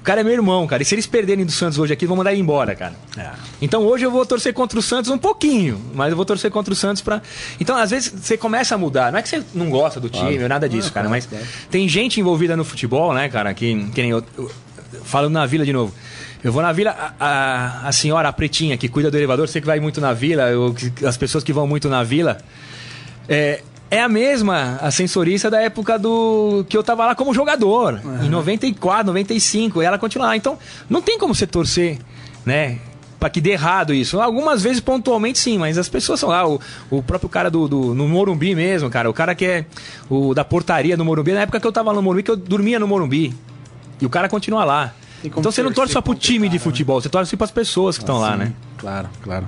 O 0.00 0.02
cara 0.08 0.22
é 0.22 0.24
meu 0.24 0.32
irmão, 0.32 0.66
cara. 0.66 0.82
E 0.82 0.86
se 0.86 0.94
eles 0.94 1.06
perderem 1.06 1.44
do 1.44 1.52
Santos 1.52 1.78
hoje 1.78 1.92
aqui, 1.92 2.06
vão 2.06 2.16
mandar 2.16 2.32
ele 2.32 2.40
embora, 2.40 2.74
cara. 2.74 2.94
Então 3.60 3.82
hoje 3.84 4.06
eu 4.06 4.10
vou 4.10 4.24
torcer 4.24 4.54
contra 4.54 4.78
o 4.78 4.82
Santos 4.82 5.10
um 5.10 5.18
pouquinho, 5.18 5.78
mas 5.94 6.10
eu 6.10 6.16
vou 6.16 6.24
torcer 6.24 6.50
contra 6.50 6.72
o 6.72 6.76
Santos 6.76 7.02
pra. 7.02 7.20
Então, 7.60 7.76
às 7.76 7.90
vezes, 7.90 8.10
você 8.18 8.38
começa 8.38 8.74
a 8.74 8.78
mudar. 8.78 9.12
Não 9.12 9.18
é 9.18 9.22
que 9.22 9.28
você 9.28 9.42
não 9.54 9.68
gosta 9.68 10.00
do 10.00 10.08
time, 10.08 10.42
ou 10.42 10.48
nada 10.48 10.66
disso, 10.68 10.90
cara, 10.92 11.08
mas 11.10 11.28
tem 11.70 11.86
gente 11.86 12.18
envolvida 12.20 12.56
no 12.56 12.64
futebol, 12.64 13.12
né, 13.12 13.28
cara, 13.28 13.52
que, 13.52 13.84
que 13.94 14.00
nem 14.00 14.10
eu. 14.12 14.24
eu- 14.38 14.50
Falando 15.04 15.34
na 15.34 15.44
vila 15.44 15.66
de 15.66 15.72
novo. 15.72 15.92
Eu 16.42 16.52
vou 16.52 16.62
na 16.62 16.70
vila, 16.72 16.90
a, 16.90 17.12
a, 17.84 17.88
a 17.88 17.92
senhora, 17.92 18.28
a 18.28 18.32
pretinha, 18.32 18.76
que 18.76 18.88
cuida 18.88 19.10
do 19.10 19.16
elevador, 19.16 19.48
você 19.48 19.60
que 19.60 19.66
vai 19.66 19.80
muito 19.80 20.00
na 20.00 20.12
vila, 20.12 20.44
eu, 20.50 20.74
as 21.06 21.16
pessoas 21.16 21.42
que 21.42 21.52
vão 21.52 21.66
muito 21.66 21.88
na 21.88 22.02
vila. 22.04 22.38
É, 23.28 23.60
é 23.90 24.00
a 24.00 24.08
mesma 24.08 24.78
ascensorista 24.80 25.50
da 25.50 25.60
época 25.60 25.98
do 25.98 26.64
que 26.68 26.76
eu 26.76 26.82
tava 26.84 27.06
lá 27.06 27.14
como 27.14 27.34
jogador, 27.34 28.00
em 28.22 28.28
94, 28.28 29.06
95, 29.06 29.82
e 29.82 29.86
ela 29.86 29.98
continua 29.98 30.28
lá. 30.28 30.36
Então, 30.36 30.58
não 30.88 31.02
tem 31.02 31.18
como 31.18 31.34
você 31.34 31.46
torcer, 31.46 31.98
né? 32.46 32.78
Pra 33.18 33.28
que 33.28 33.40
dê 33.40 33.50
errado 33.50 33.92
isso. 33.92 34.20
Algumas 34.20 34.62
vezes, 34.62 34.78
pontualmente, 34.80 35.40
sim, 35.40 35.58
mas 35.58 35.76
as 35.76 35.88
pessoas 35.88 36.20
são 36.20 36.28
lá. 36.28 36.46
O, 36.46 36.60
o 36.88 37.02
próprio 37.02 37.28
cara 37.28 37.50
do, 37.50 37.66
do- 37.66 37.92
no 37.94 38.06
Morumbi 38.08 38.54
mesmo, 38.54 38.88
cara. 38.88 39.10
O 39.10 39.12
cara 39.12 39.34
que 39.34 39.44
é 39.44 39.64
o 40.08 40.32
da 40.34 40.44
portaria 40.44 40.96
no 40.96 41.04
Morumbi. 41.04 41.32
Na 41.32 41.40
época 41.40 41.58
que 41.58 41.66
eu 41.66 41.72
tava 41.72 41.92
no 41.92 42.00
Morumbi, 42.00 42.22
que 42.22 42.30
eu 42.30 42.36
dormia 42.36 42.78
no 42.78 42.86
Morumbi. 42.86 43.34
E 44.00 44.06
o 44.06 44.08
cara 44.08 44.28
continua 44.28 44.64
lá. 44.64 44.94
Então 45.24 45.42
você 45.42 45.62
não 45.62 45.72
torce 45.72 45.92
só 45.92 46.00
pro 46.00 46.14
time 46.14 46.48
de 46.48 46.56
né? 46.56 46.60
futebol, 46.60 47.00
você 47.00 47.08
torce 47.08 47.36
pras 47.36 47.50
pessoas 47.50 47.96
que 47.96 48.04
estão 48.04 48.18
lá, 48.18 48.36
né? 48.36 48.52
Claro, 48.76 49.08
claro. 49.22 49.46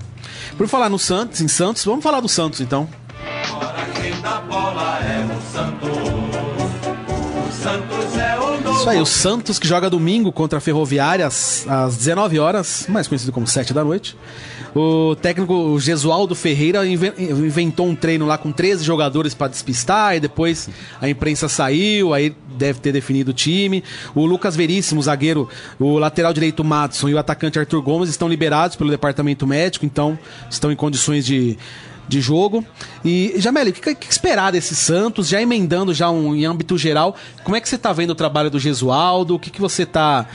Por 0.56 0.66
falar 0.66 0.88
no 0.88 0.98
Santos, 0.98 1.40
em 1.40 1.48
Santos, 1.48 1.84
vamos 1.84 2.02
falar 2.02 2.20
do 2.20 2.28
Santos 2.28 2.60
então. 2.60 2.88
Isso 8.74 8.88
aí, 8.88 9.00
o 9.00 9.06
Santos 9.06 9.58
que 9.58 9.68
joga 9.68 9.90
domingo 9.90 10.32
contra 10.32 10.58
a 10.58 10.60
Ferroviária 10.60 11.26
às, 11.26 11.66
às 11.68 11.96
19 11.96 12.38
horas, 12.38 12.86
mais 12.88 13.06
conhecido 13.06 13.30
como 13.30 13.46
7 13.46 13.74
da 13.74 13.84
noite. 13.84 14.16
O 14.74 15.16
técnico 15.16 15.78
Gesualdo 15.80 16.34
Ferreira 16.34 16.86
inven- 16.86 17.12
inventou 17.18 17.86
um 17.88 17.94
treino 17.94 18.24
lá 18.26 18.38
com 18.38 18.52
13 18.52 18.84
jogadores 18.84 19.34
para 19.34 19.48
despistar, 19.48 20.16
e 20.16 20.20
depois 20.20 20.68
a 21.00 21.08
imprensa 21.08 21.48
saiu, 21.48 22.14
aí 22.14 22.34
deve 22.56 22.78
ter 22.78 22.92
definido 22.92 23.32
o 23.32 23.34
time. 23.34 23.82
O 24.14 24.24
Lucas 24.26 24.54
Veríssimo, 24.54 25.02
zagueiro, 25.02 25.48
o 25.78 25.98
lateral 25.98 26.32
direito 26.32 26.62
Matson 26.62 27.08
e 27.08 27.14
o 27.14 27.18
atacante 27.18 27.58
Arthur 27.58 27.82
Gomes 27.82 28.08
estão 28.10 28.28
liberados 28.28 28.76
pelo 28.76 28.90
departamento 28.90 29.46
médico, 29.46 29.84
então 29.84 30.18
estão 30.48 30.70
em 30.70 30.76
condições 30.76 31.26
de, 31.26 31.58
de 32.06 32.20
jogo. 32.20 32.64
E, 33.04 33.34
Jameli, 33.38 33.70
o 33.70 33.72
que, 33.72 33.94
que 33.94 34.10
esperar 34.10 34.52
desse 34.52 34.76
Santos? 34.76 35.26
Já 35.28 35.42
emendando 35.42 35.92
já 35.92 36.10
um, 36.10 36.34
em 36.34 36.44
âmbito 36.44 36.78
geral, 36.78 37.16
como 37.42 37.56
é 37.56 37.60
que 37.60 37.68
você 37.68 37.76
está 37.76 37.92
vendo 37.92 38.10
o 38.10 38.14
trabalho 38.14 38.50
do 38.50 38.58
Gesualdo? 38.60 39.34
O 39.34 39.38
que, 39.38 39.50
que 39.50 39.60
você 39.60 39.82
está. 39.82 40.26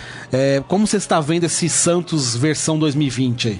como 0.67 0.85
você 0.85 0.97
está 0.97 1.21
vendo 1.21 1.45
esse 1.45 1.69
Santos 1.69 2.35
versão 2.35 2.77
2020 2.77 3.47
aí? 3.47 3.59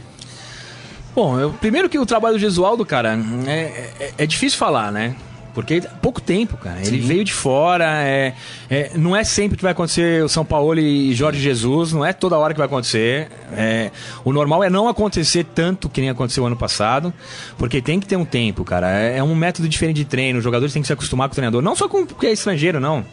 Bom, 1.15 1.39
eu, 1.39 1.51
primeiro 1.53 1.87
que 1.87 1.97
o 1.97 2.05
trabalho 2.05 2.35
do 2.35 2.39
Gesualdo, 2.39 2.85
cara, 2.85 3.17
é, 3.47 3.91
é, 3.99 4.13
é 4.17 4.25
difícil 4.25 4.59
falar, 4.59 4.91
né? 4.91 5.15
Porque 5.53 5.81
pouco 6.01 6.19
tempo, 6.19 6.57
cara. 6.57 6.85
Ele 6.85 6.99
veio 6.99 7.23
de 7.23 7.33
fora. 7.33 7.85
É, 8.03 8.33
é, 8.69 8.91
não 8.95 9.15
é 9.15 9.23
sempre 9.23 9.55
que 9.55 9.63
vai 9.63 9.71
acontecer 9.71 10.21
o 10.21 10.27
São 10.27 10.43
Paulo 10.43 10.77
e 10.77 11.15
Jorge 11.15 11.39
Jesus. 11.39 11.93
Não 11.93 12.05
é 12.05 12.11
toda 12.11 12.37
hora 12.37 12.53
que 12.53 12.57
vai 12.57 12.67
acontecer. 12.67 13.29
É, 13.53 13.89
o 14.25 14.33
normal 14.33 14.65
é 14.65 14.69
não 14.69 14.89
acontecer 14.89 15.45
tanto 15.45 15.87
que 15.87 16.01
nem 16.01 16.09
aconteceu 16.09 16.45
ano 16.45 16.57
passado. 16.57 17.13
Porque 17.57 17.81
tem 17.81 18.01
que 18.01 18.05
ter 18.05 18.17
um 18.17 18.25
tempo, 18.25 18.65
cara. 18.65 18.91
É, 18.91 19.19
é 19.19 19.23
um 19.23 19.33
método 19.33 19.69
diferente 19.69 19.95
de 19.95 20.05
treino. 20.05 20.39
Os 20.39 20.43
jogadores 20.43 20.73
têm 20.73 20.81
que 20.81 20.87
se 20.87 20.93
acostumar 20.93 21.29
com 21.29 21.31
o 21.31 21.35
treinador. 21.35 21.61
Não 21.61 21.73
só 21.73 21.87
com 21.87 22.05
porque 22.05 22.27
é 22.27 22.33
estrangeiro, 22.33 22.81
não. 22.81 23.05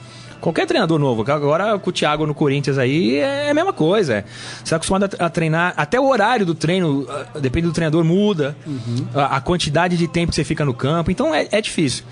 Qualquer 0.43 0.67
treinador 0.67 0.99
novo, 0.99 1.23
agora 1.31 1.79
com 1.79 1.89
o 1.91 1.93
Thiago 1.93 2.27
no 2.27 2.35
Corinthians 2.35 2.77
aí 2.77 3.15
é 3.19 3.51
a 3.51 3.55
mesma 3.55 3.73
coisa. 3.73 4.15
É. 4.17 4.25
Você 4.65 4.75
é 4.75 4.77
acostumado 4.77 5.09
a, 5.17 5.31
treinar, 5.31 5.73
até 5.77 6.01
o 6.01 6.09
horário 6.09 6.45
do 6.45 6.53
treino, 6.53 7.07
ah, 7.09 7.39
depende 7.39 7.69
do 7.69 7.73
treinador, 7.73 8.03
muda. 8.05 8.57
A, 9.15 9.37
a 9.37 9.41
quantidade 9.41 9.97
de 9.97 10.09
tempo 10.09 10.31
que 10.31 10.35
você 10.35 10.43
fica 10.43 10.65
no 10.65 10.75
campo. 10.75 11.13
Então 11.13 11.33
é, 11.33 11.47
é 11.53 11.61
difícil. 11.61 12.05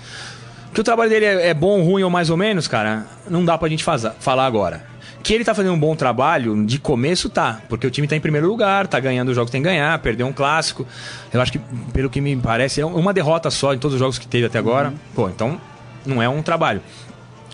Que 0.73 0.79
o 0.79 0.83
trabalho 0.83 1.09
dele 1.09 1.25
é, 1.25 1.49
é 1.49 1.53
bom, 1.53 1.83
ruim 1.83 2.03
ou 2.03 2.09
mais 2.09 2.29
ou 2.29 2.37
menos, 2.37 2.69
cara, 2.69 3.05
não 3.29 3.43
dá 3.43 3.57
pra 3.57 3.67
gente 3.67 3.83
faza- 3.83 4.15
falar 4.17 4.45
agora. 4.45 4.89
Que 5.21 5.33
ele 5.33 5.43
tá 5.43 5.53
fazendo 5.53 5.73
um 5.73 5.79
bom 5.79 5.93
trabalho, 5.93 6.65
de 6.65 6.79
começo 6.79 7.29
tá, 7.29 7.59
porque 7.67 7.85
o 7.85 7.91
time 7.91 8.07
tá 8.07 8.15
em 8.15 8.21
primeiro 8.21 8.47
lugar, 8.47 8.87
tá 8.87 8.97
ganhando 8.97 9.27
os 9.27 9.35
jogos 9.35 9.49
que 9.49 9.51
tem 9.51 9.61
que 9.61 9.67
ganhar, 9.67 9.99
perdeu 9.99 10.25
um 10.25 10.31
clássico. 10.31 10.87
Eu 11.33 11.41
acho 11.41 11.51
que, 11.51 11.59
pelo 11.91 12.09
que 12.09 12.21
me 12.21 12.33
parece, 12.37 12.79
é 12.79 12.85
uma 12.85 13.13
derrota 13.13 13.51
só 13.51 13.73
em 13.73 13.77
todos 13.77 13.95
os 13.95 13.99
jogos 13.99 14.17
que 14.17 14.25
teve 14.25 14.45
até 14.45 14.57
agora. 14.57 14.93
Pô, 15.13 15.27
então 15.27 15.59
não 16.05 16.21
é 16.23 16.29
um 16.29 16.41
trabalho 16.41 16.81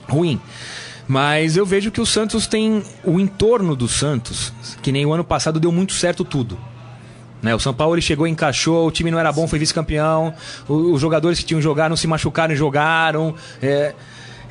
ruim. 0.07 0.39
Mas 1.07 1.55
eu 1.55 1.65
vejo 1.65 1.89
que 1.89 2.01
o 2.01 2.05
Santos 2.05 2.47
tem 2.47 2.83
o 3.03 3.19
entorno 3.19 3.75
do 3.75 3.87
Santos, 3.87 4.51
que 4.81 4.91
nem 4.91 5.05
o 5.05 5.13
ano 5.13 5.23
passado 5.23 5.59
deu 5.59 5.71
muito 5.71 5.93
certo 5.93 6.25
tudo. 6.25 6.57
Né, 7.41 7.53
o 7.53 7.59
São 7.59 7.73
Paulo 7.73 7.93
ele 7.93 8.01
chegou, 8.01 8.25
encaixou, 8.27 8.87
o 8.87 8.91
time 8.91 9.11
não 9.11 9.19
era 9.19 9.31
bom, 9.31 9.47
foi 9.47 9.59
vice-campeão. 9.59 10.33
Os 10.67 10.99
jogadores 10.99 11.39
que 11.39 11.45
tinham 11.45 11.61
jogado 11.61 11.91
não 11.91 11.97
se 11.97 12.07
machucaram 12.07 12.53
e 12.53 12.57
jogaram. 12.57 13.35
É, 13.61 13.93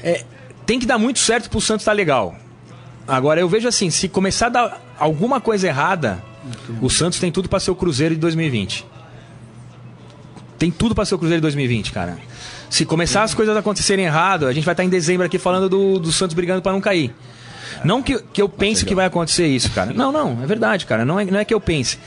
é, 0.02 0.24
tem 0.64 0.78
que 0.78 0.86
dar 0.86 0.96
muito 0.96 1.18
certo 1.18 1.50
pro 1.50 1.60
Santos 1.60 1.82
estar 1.82 1.92
legal. 1.92 2.34
Agora 3.06 3.40
eu 3.40 3.48
vejo 3.48 3.68
assim, 3.68 3.90
se 3.90 4.08
começar 4.08 4.46
a 4.46 4.50
dar 4.50 4.82
alguma 4.98 5.40
coisa 5.40 5.66
errada, 5.66 6.22
o 6.80 6.88
Santos 6.88 7.18
tem 7.18 7.30
tudo 7.30 7.48
para 7.48 7.60
ser 7.60 7.70
o 7.70 7.74
Cruzeiro 7.76 8.14
de 8.14 8.20
2020. 8.20 8.86
Tem 10.58 10.70
tudo 10.70 10.94
para 10.94 11.04
ser 11.04 11.14
o 11.14 11.18
Cruzeiro 11.18 11.40
de 11.40 11.42
2020, 11.42 11.92
cara. 11.92 12.18
Se 12.68 12.84
começar 12.84 13.22
as 13.22 13.34
coisas 13.34 13.56
a 13.56 13.60
acontecerem 13.60 14.04
errado, 14.04 14.46
a 14.46 14.52
gente 14.52 14.64
vai 14.64 14.72
estar 14.72 14.84
em 14.84 14.88
dezembro 14.88 15.26
aqui 15.26 15.38
falando 15.38 15.68
do, 15.68 15.98
do 15.98 16.12
Santos 16.12 16.34
brigando 16.34 16.62
para 16.62 16.72
não 16.72 16.80
cair. 16.80 17.14
Não 17.84 18.02
que, 18.02 18.20
que 18.32 18.40
eu 18.40 18.48
pense 18.48 18.84
que 18.84 18.94
vai 18.94 19.06
acontecer 19.06 19.46
isso, 19.46 19.70
cara. 19.70 19.92
Não, 19.92 20.10
não, 20.10 20.42
é 20.42 20.46
verdade, 20.46 20.86
cara. 20.86 21.04
Não 21.04 21.20
é, 21.20 21.24
não 21.24 21.38
é 21.38 21.44
que 21.44 21.54
eu 21.54 21.60
pense. 21.60 21.98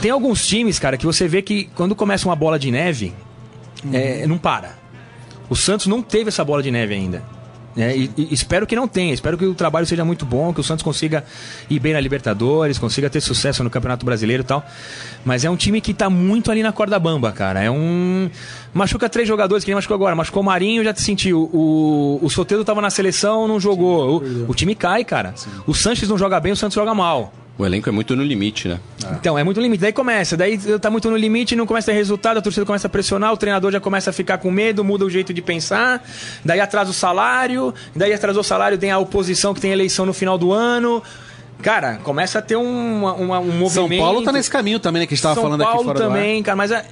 Tem 0.00 0.10
alguns 0.10 0.46
times, 0.46 0.78
cara, 0.78 0.96
que 0.96 1.06
você 1.06 1.26
vê 1.26 1.42
que 1.42 1.70
quando 1.74 1.94
começa 1.94 2.28
uma 2.28 2.36
bola 2.36 2.58
de 2.58 2.70
neve, 2.70 3.14
é, 3.92 4.26
não 4.26 4.38
para. 4.38 4.76
O 5.48 5.56
Santos 5.56 5.86
não 5.86 6.02
teve 6.02 6.28
essa 6.28 6.44
bola 6.44 6.62
de 6.62 6.70
neve 6.70 6.94
ainda. 6.94 7.22
Né? 7.76 7.96
e, 7.96 8.10
e 8.16 8.28
espero 8.32 8.66
que 8.66 8.74
não 8.74 8.88
tenha. 8.88 9.12
Espero 9.12 9.36
que 9.36 9.44
o 9.44 9.54
trabalho 9.54 9.86
seja 9.86 10.04
muito 10.04 10.24
bom, 10.24 10.52
que 10.52 10.60
o 10.60 10.64
Santos 10.64 10.82
consiga 10.82 11.24
ir 11.68 11.78
bem 11.78 11.92
na 11.92 12.00
Libertadores, 12.00 12.78
consiga 12.78 13.10
ter 13.10 13.20
sucesso 13.20 13.62
no 13.62 13.70
Campeonato 13.70 14.06
Brasileiro 14.06 14.42
e 14.42 14.46
tal. 14.46 14.64
Mas 15.24 15.44
é 15.44 15.50
um 15.50 15.56
time 15.56 15.80
que 15.80 15.92
tá 15.92 16.08
muito 16.08 16.50
ali 16.50 16.62
na 16.62 16.72
corda 16.72 16.98
bamba, 16.98 17.30
cara. 17.32 17.62
É 17.62 17.70
um. 17.70 18.30
Machuca 18.72 19.08
três 19.08 19.28
jogadores, 19.28 19.64
que 19.64 19.70
nem 19.70 19.74
machucou 19.74 19.94
agora. 19.94 20.14
Machucou 20.16 20.42
o 20.42 20.46
Marinho, 20.46 20.82
já 20.82 20.92
te 20.92 21.02
sentiu. 21.02 21.50
O, 21.52 22.18
o 22.22 22.30
Soteldo 22.30 22.64
tava 22.64 22.80
na 22.80 22.90
seleção, 22.90 23.46
não 23.46 23.60
jogou. 23.60 24.22
O, 24.22 24.50
o 24.50 24.54
time 24.54 24.74
cai, 24.74 25.04
cara. 25.04 25.34
O 25.66 25.74
Sanches 25.74 26.08
não 26.08 26.16
joga 26.16 26.40
bem, 26.40 26.52
o 26.52 26.56
Santos 26.56 26.74
joga 26.74 26.94
mal. 26.94 27.32
O 27.58 27.64
elenco 27.64 27.88
é 27.88 27.92
muito 27.92 28.14
no 28.14 28.22
limite, 28.22 28.68
né? 28.68 28.78
Então, 29.12 29.38
é 29.38 29.42
muito 29.42 29.58
limite. 29.60 29.80
Daí 29.80 29.92
começa, 29.92 30.36
daí 30.36 30.58
tá 30.78 30.90
muito 30.90 31.10
no 31.10 31.16
limite, 31.16 31.56
não 31.56 31.64
começa 31.66 31.90
a 31.90 31.94
ter 31.94 31.98
resultado, 31.98 32.36
a 32.36 32.42
torcida 32.42 32.66
começa 32.66 32.86
a 32.86 32.90
pressionar, 32.90 33.32
o 33.32 33.36
treinador 33.36 33.72
já 33.72 33.80
começa 33.80 34.10
a 34.10 34.12
ficar 34.12 34.36
com 34.38 34.50
medo, 34.50 34.84
muda 34.84 35.06
o 35.06 35.10
jeito 35.10 35.32
de 35.32 35.40
pensar, 35.40 36.04
daí 36.44 36.60
atrasa 36.60 36.90
o 36.90 36.92
salário, 36.94 37.72
daí 37.94 38.12
atrasou 38.12 38.42
o 38.42 38.44
salário, 38.44 38.76
tem 38.76 38.90
a 38.90 38.98
oposição 38.98 39.54
que 39.54 39.60
tem 39.60 39.72
eleição 39.72 40.04
no 40.04 40.12
final 40.12 40.36
do 40.36 40.52
ano. 40.52 41.02
Cara, 41.62 41.96
começa 42.02 42.38
a 42.40 42.42
ter 42.42 42.56
um, 42.56 43.04
uma- 43.06 43.38
um 43.40 43.52
movimento. 43.52 43.70
São 43.70 43.88
Paulo 43.98 44.22
tá 44.22 44.30
nesse 44.32 44.50
caminho 44.50 44.78
também, 44.78 45.00
né? 45.00 45.06
Que 45.06 45.14
a 45.14 45.16
gente 45.16 45.22
tava 45.22 45.34
São 45.36 45.44
falando 45.44 45.60
Paulo 45.62 45.76
aqui 45.76 45.84
fora 45.86 45.98
do 45.98 46.04
ar. 46.04 46.08
também, 46.10 46.42
cara, 46.42 46.56
mas 46.56 46.70
a, 46.70 46.84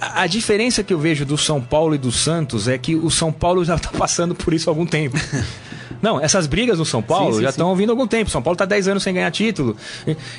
a- 0.00 0.22
a 0.22 0.26
diferença 0.26 0.82
que 0.82 0.92
eu 0.92 0.98
vejo 0.98 1.24
do 1.24 1.38
São 1.38 1.60
Paulo 1.60 1.94
e 1.94 1.98
do 1.98 2.10
Santos 2.10 2.66
é 2.66 2.76
que 2.76 2.96
o 2.96 3.08
São 3.12 3.30
Paulo 3.30 3.64
já 3.64 3.78
tá 3.78 3.90
passando 3.96 4.34
por 4.34 4.52
isso 4.52 4.68
há 4.68 4.72
algum 4.72 4.84
tempo. 4.86 5.16
Não, 6.02 6.20
essas 6.20 6.46
brigas 6.46 6.78
no 6.78 6.84
São 6.84 7.02
Paulo 7.02 7.32
Sim, 7.32 7.38
sim, 7.38 7.42
já 7.44 7.50
estão 7.50 7.74
vindo 7.76 7.90
há 7.90 7.92
algum 7.92 8.06
tempo. 8.06 8.30
São 8.30 8.42
Paulo 8.42 8.56
tá 8.56 8.64
10 8.64 8.88
anos 8.88 9.02
sem 9.02 9.12
ganhar 9.12 9.30
título. 9.30 9.76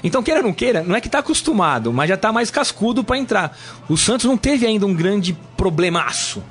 Então, 0.03 0.24
queira 0.24 0.39
ou 0.39 0.45
não 0.45 0.53
queira, 0.53 0.84
não 0.84 0.95
é 0.95 1.01
que 1.01 1.09
tá 1.09 1.20
acostumado, 1.20 1.93
mas 1.93 2.09
já 2.09 2.18
tá 2.18 2.32
mais 2.32 2.49
cascudo 2.49 3.03
para 3.03 3.18
entrar. 3.18 3.57
O 3.88 3.95
Santos 3.95 4.26
não 4.26 4.38
teve 4.38 4.66
ainda 4.66 4.86
um 4.86 4.93
grande 4.93 5.38
problemaço. 5.55 6.41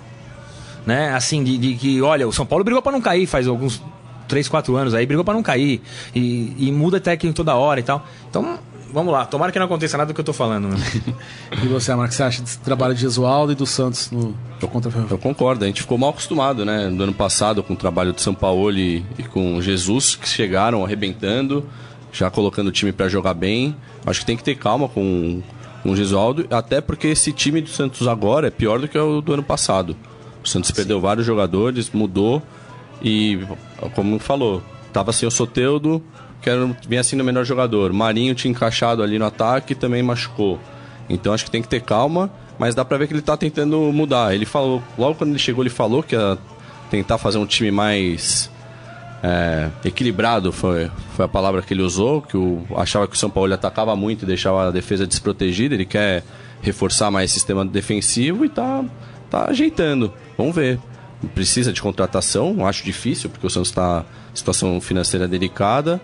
Né? 0.87 1.13
Assim, 1.13 1.43
de, 1.43 1.59
de 1.59 1.75
que, 1.75 2.01
olha, 2.01 2.27
o 2.27 2.33
São 2.33 2.47
Paulo 2.47 2.65
brigou 2.65 2.83
para 2.83 2.93
não 2.93 3.01
cair 3.01 3.27
faz 3.27 3.47
alguns 3.47 3.83
3, 4.29 4.49
4 4.49 4.77
anos 4.77 4.95
aí, 4.95 5.05
brigou 5.05 5.25
para 5.25 5.35
não 5.35 5.43
cair. 5.43 5.83
E, 6.15 6.55
e 6.59 6.73
muda 6.73 7.01
técnico 7.01 7.35
toda 7.35 7.55
hora 7.55 7.81
e 7.81 7.83
tal. 7.83 8.07
Então, 8.29 8.59
vamos 8.93 9.13
lá. 9.13 9.25
Tomara 9.25 9.53
que 9.53 9.59
não 9.59 9.67
aconteça 9.67 9.97
nada 9.97 10.13
do 10.13 10.15
que 10.15 10.21
eu 10.21 10.25
tô 10.25 10.33
falando. 10.33 10.69
Né? 10.69 10.77
E 11.63 11.67
você, 11.67 11.93
Amaro, 11.93 12.07
o 12.07 12.11
que 12.11 12.15
você 12.15 12.23
acha 12.23 12.43
desse 12.43 12.59
trabalho 12.61 12.95
de 12.95 13.01
Gesualdo 13.01 13.53
e 13.53 13.55
do 13.55 13.67
Santos 13.67 14.11
no 14.11 14.35
contra 14.69 14.89
a 14.89 14.93
Ferroviária? 14.93 15.15
Eu 15.15 15.19
concordo, 15.19 15.65
a 15.65 15.67
gente 15.67 15.83
ficou 15.83 15.99
mal 15.99 16.11
acostumado, 16.11 16.65
né? 16.65 16.89
Do 16.89 17.03
ano 17.03 17.13
passado 17.13 17.63
com 17.63 17.75
o 17.75 17.77
trabalho 17.77 18.13
de 18.13 18.23
São 18.23 18.35
Paulo 18.35 18.77
e, 18.77 19.05
e 19.19 19.23
com 19.25 19.61
Jesus, 19.61 20.15
que 20.15 20.29
chegaram 20.29 20.85
arrebentando, 20.85 21.67
já 22.13 22.31
colocando 22.31 22.69
o 22.69 22.73
time 22.73 22.93
para 22.93 23.09
jogar 23.09 23.35
bem. 23.35 23.75
Acho 24.07 24.21
que 24.21 24.27
tem 24.27 24.37
que 24.37 24.45
ter 24.45 24.55
calma 24.55 24.89
com, 24.89 25.43
com 25.83 25.91
o 25.91 25.97
Gesualdo, 25.97 26.47
até 26.51 26.81
porque 26.81 27.09
esse 27.09 27.33
time 27.33 27.61
do 27.61 27.69
Santos 27.69 28.07
agora 28.07 28.47
é 28.47 28.51
pior 28.51 28.79
do 28.79 28.89
que 28.89 28.99
o 28.99 29.21
do 29.21 29.35
ano 29.35 29.43
passado. 29.43 29.97
O 30.43 30.49
Santos 30.49 30.71
perdeu 30.71 31.01
vários 31.01 31.27
jogadores, 31.27 31.91
mudou 31.91 32.43
e, 33.03 33.41
como 33.95 34.19
falou, 34.19 34.63
tava 34.93 35.13
sem 35.13 35.27
o 35.27 35.31
Soteudo, 35.31 36.03
que 36.41 36.49
era, 36.49 36.67
vinha 36.89 37.03
sendo 37.03 37.21
o 37.21 37.25
melhor 37.25 37.45
jogador. 37.45 37.93
Marinho 37.93 38.35
tinha 38.35 38.51
encaixado 38.51 39.03
ali 39.03 39.19
no 39.19 39.27
ataque 39.27 39.73
e 39.73 39.77
também 39.77 40.03
machucou. 40.03 40.59
Então 41.09 41.33
acho 41.33 41.45
que 41.45 41.51
tem 41.51 41.61
que 41.61 41.69
ter 41.69 41.83
calma, 41.83 42.31
mas 42.59 42.75
dá 42.75 42.85
pra 42.85 42.97
ver 42.97 43.07
que 43.09 43.13
ele 43.13 43.23
tá 43.23 43.37
tentando 43.37 43.79
mudar. 43.93 44.35
Ele 44.35 44.47
falou, 44.47 44.83
logo 44.97 45.17
quando 45.17 45.31
ele 45.31 45.39
chegou, 45.39 45.63
ele 45.63 45.71
falou 45.71 46.03
que 46.03 46.15
ia 46.15 46.39
tentar 46.91 47.19
fazer 47.19 47.39
um 47.39 47.47
time 47.47 47.71
mais 47.71 48.51
é, 49.23 49.69
equilibrado, 49.85 50.53
foi, 50.53 50.91
foi 51.15 51.25
a 51.25 51.29
palavra 51.29 51.63
que 51.63 51.75
ele 51.75 51.83
usou, 51.83 52.23
que 52.23 52.37
o, 52.37 52.65
achava 52.77 53.07
que 53.07 53.15
o 53.15 53.19
São 53.19 53.31
Paulo 53.31 53.53
atacava 53.53 53.95
muito 53.95 54.25
e 54.25 54.27
deixava 54.27 54.69
a 54.69 54.71
defesa 54.71 55.07
desprotegida. 55.07 55.75
Ele 55.75 55.85
quer 55.85 56.23
reforçar 56.63 57.11
mais 57.11 57.31
o 57.31 57.35
sistema 57.35 57.65
defensivo 57.65 58.45
e 58.45 58.49
tá, 58.49 58.85
tá 59.31 59.49
ajeitando. 59.49 60.13
Vamos 60.37 60.55
ver. 60.55 60.79
Precisa 61.35 61.71
de 61.71 61.83
contratação, 61.83 62.67
acho 62.67 62.83
difícil, 62.83 63.29
porque 63.29 63.47
o 63.47 63.51
Santos 63.51 63.69
está 63.69 64.07
situação 64.33 64.81
financeira 64.81 65.29
delicada. 65.29 66.01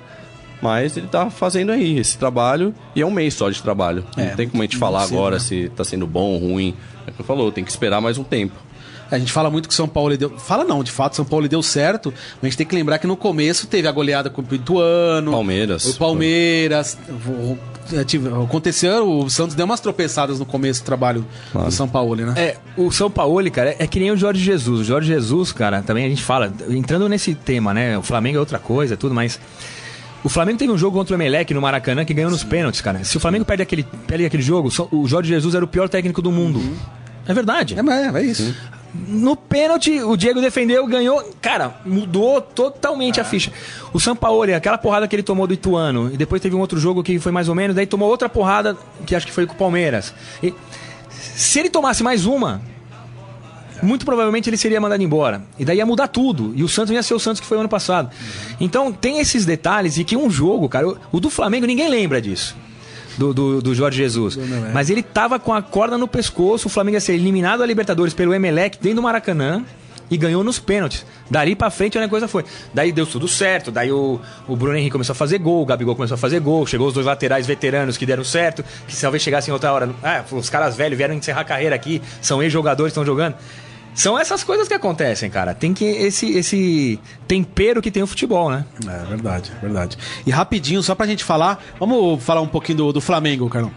Mas 0.62 0.96
ele 0.96 1.06
tá 1.06 1.28
fazendo 1.30 1.70
aí 1.72 1.98
esse 1.98 2.16
trabalho 2.16 2.74
e 2.94 3.02
é 3.02 3.06
um 3.06 3.10
mês 3.10 3.34
só 3.34 3.50
de 3.50 3.62
trabalho. 3.62 4.04
É, 4.16 4.30
não 4.30 4.36
tem 4.36 4.48
como 4.48 4.62
a 4.62 4.66
gente 4.66 4.76
falar 4.78 5.02
agora 5.02 5.36
né? 5.36 5.40
se 5.40 5.70
tá 5.76 5.84
sendo 5.84 6.06
bom 6.06 6.32
ou 6.32 6.38
ruim. 6.38 6.74
É 7.06 7.10
o 7.10 7.14
que 7.14 7.20
eu 7.20 7.26
falou, 7.26 7.52
tem 7.52 7.62
que 7.64 7.70
esperar 7.70 8.00
mais 8.00 8.16
um 8.18 8.24
tempo. 8.24 8.54
A 9.08 9.18
gente 9.18 9.30
fala 9.30 9.48
muito 9.50 9.68
que 9.68 9.72
o 9.72 9.76
São 9.76 9.86
Paulo 9.86 10.16
deu. 10.16 10.36
Fala 10.36 10.64
não, 10.64 10.82
de 10.82 10.90
fato, 10.90 11.14
São 11.14 11.24
Paulo 11.24 11.46
deu 11.46 11.62
certo. 11.62 12.12
Mas 12.36 12.42
a 12.42 12.46
gente 12.46 12.56
tem 12.56 12.66
que 12.66 12.74
lembrar 12.74 12.98
que 12.98 13.06
no 13.06 13.16
começo 13.16 13.68
teve 13.68 13.86
a 13.86 13.92
goleada 13.92 14.28
com 14.28 14.40
o 14.40 14.44
Pituano. 14.44 15.30
Palmeiras. 15.30 15.84
O 15.86 15.96
Palmeiras. 15.96 16.98
o- 17.28 17.56
Aconteceu, 18.42 19.08
o 19.08 19.30
Santos 19.30 19.54
deu 19.54 19.64
umas 19.64 19.78
tropeçadas 19.78 20.40
no 20.40 20.44
começo 20.44 20.82
do 20.82 20.84
trabalho 20.86 21.24
do 21.54 21.70
São 21.70 21.86
Paulo, 21.86 22.16
né? 22.16 22.34
É, 22.36 22.56
o 22.76 22.90
São 22.90 23.08
Paulo, 23.08 23.48
cara, 23.52 23.76
é 23.78 23.86
que 23.86 24.00
nem 24.00 24.10
o 24.10 24.16
Jorge 24.16 24.42
Jesus. 24.42 24.80
O 24.80 24.84
Jorge 24.84 25.06
Jesus, 25.08 25.52
cara, 25.52 25.80
também 25.82 26.04
a 26.04 26.08
gente 26.08 26.24
fala, 26.24 26.52
entrando 26.68 27.08
nesse 27.08 27.32
tema, 27.36 27.72
né? 27.72 27.96
O 27.96 28.02
Flamengo 28.02 28.38
é 28.38 28.40
outra 28.40 28.58
coisa, 28.58 28.96
tudo, 28.96 29.14
mas. 29.14 29.38
O 30.26 30.28
Flamengo 30.28 30.58
teve 30.58 30.72
um 30.72 30.76
jogo 30.76 30.98
contra 30.98 31.14
o 31.14 31.16
Emelec 31.16 31.54
no 31.54 31.60
Maracanã 31.60 32.04
que 32.04 32.12
ganhou 32.12 32.28
nos 32.28 32.42
pênaltis, 32.42 32.80
cara. 32.80 33.04
Se 33.04 33.16
o 33.16 33.20
Flamengo 33.20 33.44
perde 33.44 33.62
aquele, 33.62 33.84
perde 34.08 34.24
aquele 34.24 34.42
jogo, 34.42 34.68
o 34.90 35.06
Jorge 35.06 35.28
Jesus 35.28 35.54
era 35.54 35.64
o 35.64 35.68
pior 35.68 35.88
técnico 35.88 36.20
do 36.20 36.32
mundo. 36.32 36.60
É 37.28 37.32
verdade. 37.32 37.76
É, 37.78 37.78
é, 37.78 38.08
é 38.08 38.22
isso. 38.24 38.52
No 38.92 39.36
pênalti, 39.36 40.02
o 40.02 40.16
Diego 40.16 40.40
defendeu, 40.40 40.84
ganhou. 40.88 41.22
Cara, 41.40 41.76
mudou 41.86 42.40
totalmente 42.40 43.20
a 43.20 43.24
ficha. 43.24 43.52
O 43.92 44.00
Sampaoli, 44.00 44.52
aquela 44.52 44.76
porrada 44.76 45.06
que 45.06 45.14
ele 45.14 45.22
tomou 45.22 45.46
do 45.46 45.54
Ituano, 45.54 46.12
e 46.12 46.16
depois 46.16 46.42
teve 46.42 46.56
um 46.56 46.60
outro 46.60 46.80
jogo 46.80 47.04
que 47.04 47.20
foi 47.20 47.30
mais 47.30 47.48
ou 47.48 47.54
menos, 47.54 47.76
daí 47.76 47.86
tomou 47.86 48.08
outra 48.08 48.28
porrada, 48.28 48.76
que 49.06 49.14
acho 49.14 49.26
que 49.26 49.32
foi 49.32 49.46
com 49.46 49.54
o 49.54 49.56
Palmeiras. 49.56 50.12
E 50.42 50.52
se 51.08 51.60
ele 51.60 51.70
tomasse 51.70 52.02
mais 52.02 52.26
uma, 52.26 52.60
muito 53.82 54.04
provavelmente 54.04 54.48
ele 54.50 54.56
seria 54.56 54.80
mandado 54.80 55.02
embora. 55.02 55.42
E 55.58 55.64
daí 55.64 55.78
ia 55.78 55.86
mudar 55.86 56.08
tudo. 56.08 56.52
E 56.56 56.62
o 56.62 56.68
Santos 56.68 56.92
ia 56.92 57.02
ser 57.02 57.14
o 57.14 57.18
Santos 57.18 57.40
que 57.40 57.46
foi 57.46 57.56
o 57.56 57.60
ano 57.60 57.68
passado. 57.68 58.10
Então 58.60 58.92
tem 58.92 59.18
esses 59.18 59.44
detalhes 59.44 59.98
e 59.98 60.04
que 60.04 60.16
um 60.16 60.30
jogo, 60.30 60.68
cara, 60.68 60.88
o- 60.88 60.96
o 61.12 61.20
do 61.20 61.30
Flamengo 61.30 61.66
ninguém 61.66 61.88
lembra 61.88 62.20
disso. 62.20 62.56
Do, 63.18 63.32
do, 63.32 63.62
do 63.62 63.74
Jorge 63.74 63.96
Jesus. 63.96 64.36
Mas 64.74 64.90
ele 64.90 65.02
tava 65.02 65.38
com 65.38 65.52
a 65.54 65.62
corda 65.62 65.96
no 65.96 66.06
pescoço, 66.06 66.68
o 66.68 66.70
Flamengo 66.70 66.96
ia 66.96 67.00
ser 67.00 67.14
eliminado 67.14 67.60
da 67.60 67.66
Libertadores 67.66 68.12
pelo 68.12 68.34
Emelec 68.34 68.76
dentro 68.78 68.96
do 68.96 69.02
Maracanã 69.02 69.64
e 70.10 70.16
ganhou 70.18 70.44
nos 70.44 70.58
pênaltis. 70.58 71.04
Dali 71.30 71.56
pra 71.56 71.70
frente 71.70 71.98
a 71.98 72.08
coisa 72.10 72.28
foi. 72.28 72.44
Daí 72.74 72.92
deu 72.92 73.06
tudo 73.06 73.26
certo, 73.26 73.70
daí 73.72 73.90
o, 73.90 74.20
o 74.46 74.54
Bruno 74.54 74.76
Henrique 74.76 74.92
começou 74.92 75.14
a 75.14 75.16
fazer 75.16 75.38
gol, 75.38 75.62
o 75.62 75.66
Gabigol 75.66 75.96
começou 75.96 76.14
a 76.14 76.18
fazer 76.18 76.40
gol, 76.40 76.66
chegou 76.66 76.86
os 76.88 76.92
dois 76.94 77.06
laterais 77.06 77.46
veteranos 77.46 77.96
que 77.96 78.04
deram 78.04 78.22
certo, 78.22 78.62
que 78.86 78.94
talvez 79.00 79.22
chegassem 79.22 79.52
outra 79.52 79.72
hora. 79.72 79.88
Ah, 80.04 80.22
os 80.30 80.50
caras 80.50 80.76
velhos 80.76 80.96
vieram 80.98 81.14
encerrar 81.14 81.40
a 81.40 81.44
carreira 81.44 81.74
aqui, 81.74 82.02
são 82.20 82.42
ex-jogadores, 82.42 82.90
estão 82.92 83.04
jogando. 83.04 83.34
São 83.96 84.18
essas 84.18 84.44
coisas 84.44 84.68
que 84.68 84.74
acontecem, 84.74 85.30
cara. 85.30 85.54
Tem 85.54 85.72
que 85.72 85.84
esse 85.84 86.30
esse 86.36 87.00
tempero 87.26 87.80
que 87.80 87.90
tem 87.90 88.02
o 88.02 88.06
futebol, 88.06 88.50
né? 88.50 88.64
É 88.86 89.04
verdade, 89.06 89.50
é 89.56 89.60
verdade. 89.60 89.98
E 90.26 90.30
rapidinho, 90.30 90.82
só 90.82 90.94
pra 90.94 91.06
gente 91.06 91.24
falar, 91.24 91.64
vamos 91.80 92.22
falar 92.22 92.42
um 92.42 92.46
pouquinho 92.46 92.78
do, 92.78 92.92
do 92.92 93.00
Flamengo, 93.00 93.48
Carlão. 93.48 93.72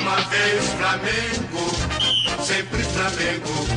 Uma 0.00 0.16
vez 0.16 0.64
Flamengo, 0.74 2.44
sempre 2.44 2.82
Flamengo. 2.84 3.68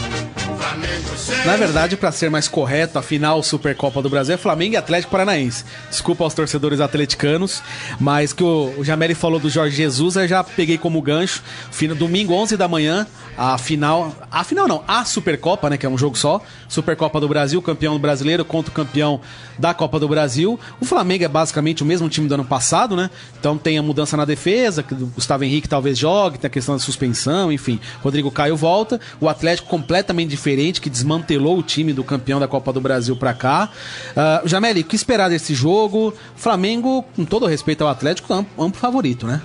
Na 1.46 1.56
verdade, 1.58 1.98
pra 1.98 2.12
ser 2.12 2.30
mais 2.30 2.48
correto, 2.48 3.00
a 3.00 3.02
final 3.02 3.42
Supercopa 3.42 4.02
do 4.02 4.10
Brasil 4.10 4.36
é 4.36 4.38
Flamengo 4.38 4.76
e 4.76 4.78
Atlético 4.78 5.12
Paranaense. 5.12 5.66
Desculpa 5.90 6.24
aos 6.24 6.34
torcedores 6.34 6.80
atleticanos, 6.80 7.64
mas 8.00 8.32
que 8.32 8.44
o, 8.44 8.74
o 8.78 8.84
Jameli 8.84 9.16
falou 9.16 9.40
do 9.40 9.50
Jorge 9.50 9.76
Jesus, 9.76 10.16
eu 10.16 10.28
já 10.28 10.44
peguei 10.44 10.78
como 10.78 11.02
gancho. 11.02 11.42
Fina, 11.72 11.96
domingo, 11.96 12.34
11 12.34 12.56
da 12.58 12.68
manhã, 12.68 13.08
a 13.38 13.58
final. 13.58 14.14
A 14.30 14.44
final 14.44 14.68
não, 14.68 14.84
a 14.88 15.04
Supercopa, 15.06 15.70
né? 15.70 15.78
Que 15.78 15.86
é 15.86 15.90
um 15.90 15.98
jogo 15.98 16.18
só. 16.18 16.42
Supercopa 16.68 17.20
do 17.20 17.28
Brasil, 17.28 17.62
campeão 17.62 17.98
brasileiro 18.00 18.46
contra 18.46 18.72
o 18.72 18.74
campeão 18.74 19.20
da 19.58 19.74
Copa 19.74 20.00
do 20.00 20.08
Brasil. 20.08 20.60
O 20.80 20.86
Flamengo 20.86 21.24
é 21.24 21.28
basicamente 21.28 21.84
o 21.84 21.86
mesmo 21.86 22.08
time 22.10 22.28
do 22.28 22.34
ano 22.34 22.46
passado, 22.46 22.96
né? 22.96 23.10
Então 23.40 23.58
tem 23.58 23.78
a 23.78 23.84
mudança 23.84 24.16
na 24.16 24.26
defesa, 24.26 24.84
que 24.84 24.94
o 24.94 25.08
Gustavo 25.08 25.44
Henrique 25.44 25.68
talvez 25.68 25.98
jogue, 25.98 26.38
tem 26.38 26.48
a 26.48 26.52
questão 26.52 26.76
da 26.76 26.80
suspensão, 26.80 27.52
enfim. 27.52 27.80
Rodrigo 28.02 28.32
Caio 28.32 28.56
volta. 28.56 29.00
O 29.20 29.28
Atlético 29.28 29.70
completamente 29.70 30.30
diferente, 30.30 30.82
que 30.82 30.90
desmantelou 30.90 31.58
o 31.58 31.64
time 31.64 31.94
do 31.94 32.04
campeão 32.04 32.40
da 32.40 32.48
Copa 32.48 32.72
do 32.72 32.82
Brasil 32.82 33.16
pra 33.16 33.34
cá. 33.34 33.70
Uh, 34.12 34.48
Jameli, 34.48 34.82
o 34.82 34.86
que 34.86 34.96
esperar 34.96 35.30
desse 35.30 35.54
jogo? 35.54 36.14
Flamengo, 36.36 37.04
com 37.16 37.26
todo 37.26 37.46
respeito 37.46 37.84
ao 37.84 37.90
Atlético, 37.90 38.34
amplo, 38.34 38.64
amplo 38.64 38.80
favorito, 38.80 39.28
né? 39.28 39.42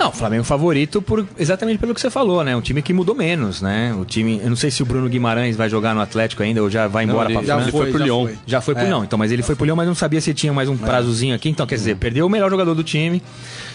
Não, 0.00 0.08
o 0.08 0.12
Flamengo 0.12 0.44
favorito 0.44 1.02
por 1.02 1.26
exatamente 1.38 1.78
pelo 1.78 1.92
que 1.94 2.00
você 2.00 2.08
falou, 2.08 2.42
né? 2.42 2.56
Um 2.56 2.62
time 2.62 2.80
que 2.80 2.90
mudou 2.90 3.14
menos, 3.14 3.60
né? 3.60 3.94
O 4.00 4.04
time, 4.06 4.40
eu 4.42 4.48
não 4.48 4.56
sei 4.56 4.70
se 4.70 4.82
o 4.82 4.86
Bruno 4.86 5.06
Guimarães 5.10 5.56
vai 5.56 5.68
jogar 5.68 5.94
no 5.94 6.00
Atlético 6.00 6.42
ainda 6.42 6.62
ou 6.62 6.70
já 6.70 6.88
vai 6.88 7.04
embora 7.04 7.28
ele 7.30 7.38
pra 7.38 7.46
já 7.46 7.56
França. 7.56 7.70
foi 7.70 7.90
pro 7.90 7.98
já 7.98 8.04
Lyon. 8.06 8.24
foi. 8.26 8.38
Já 8.46 8.60
foi 8.62 8.74
pro 8.74 8.84
É. 8.84 8.86
Lyon, 8.88 9.04
então, 9.04 9.18
mas 9.18 9.30
ele 9.30 9.42
foi 9.42 9.54
pro 9.54 9.66
Lyon, 9.66 9.76
mas 9.76 9.86
não 9.86 9.94
sabia 9.94 10.18
se 10.22 10.32
tinha 10.32 10.54
mais 10.54 10.70
um 10.70 10.76
prazozinho 10.78 11.34
aqui. 11.34 11.50
Então, 11.50 11.66
quer 11.66 11.74
dizer, 11.74 11.96
perdeu 11.96 12.26
o 12.26 12.30
melhor 12.30 12.48
jogador 12.50 12.74
do 12.74 12.82
time. 12.82 13.22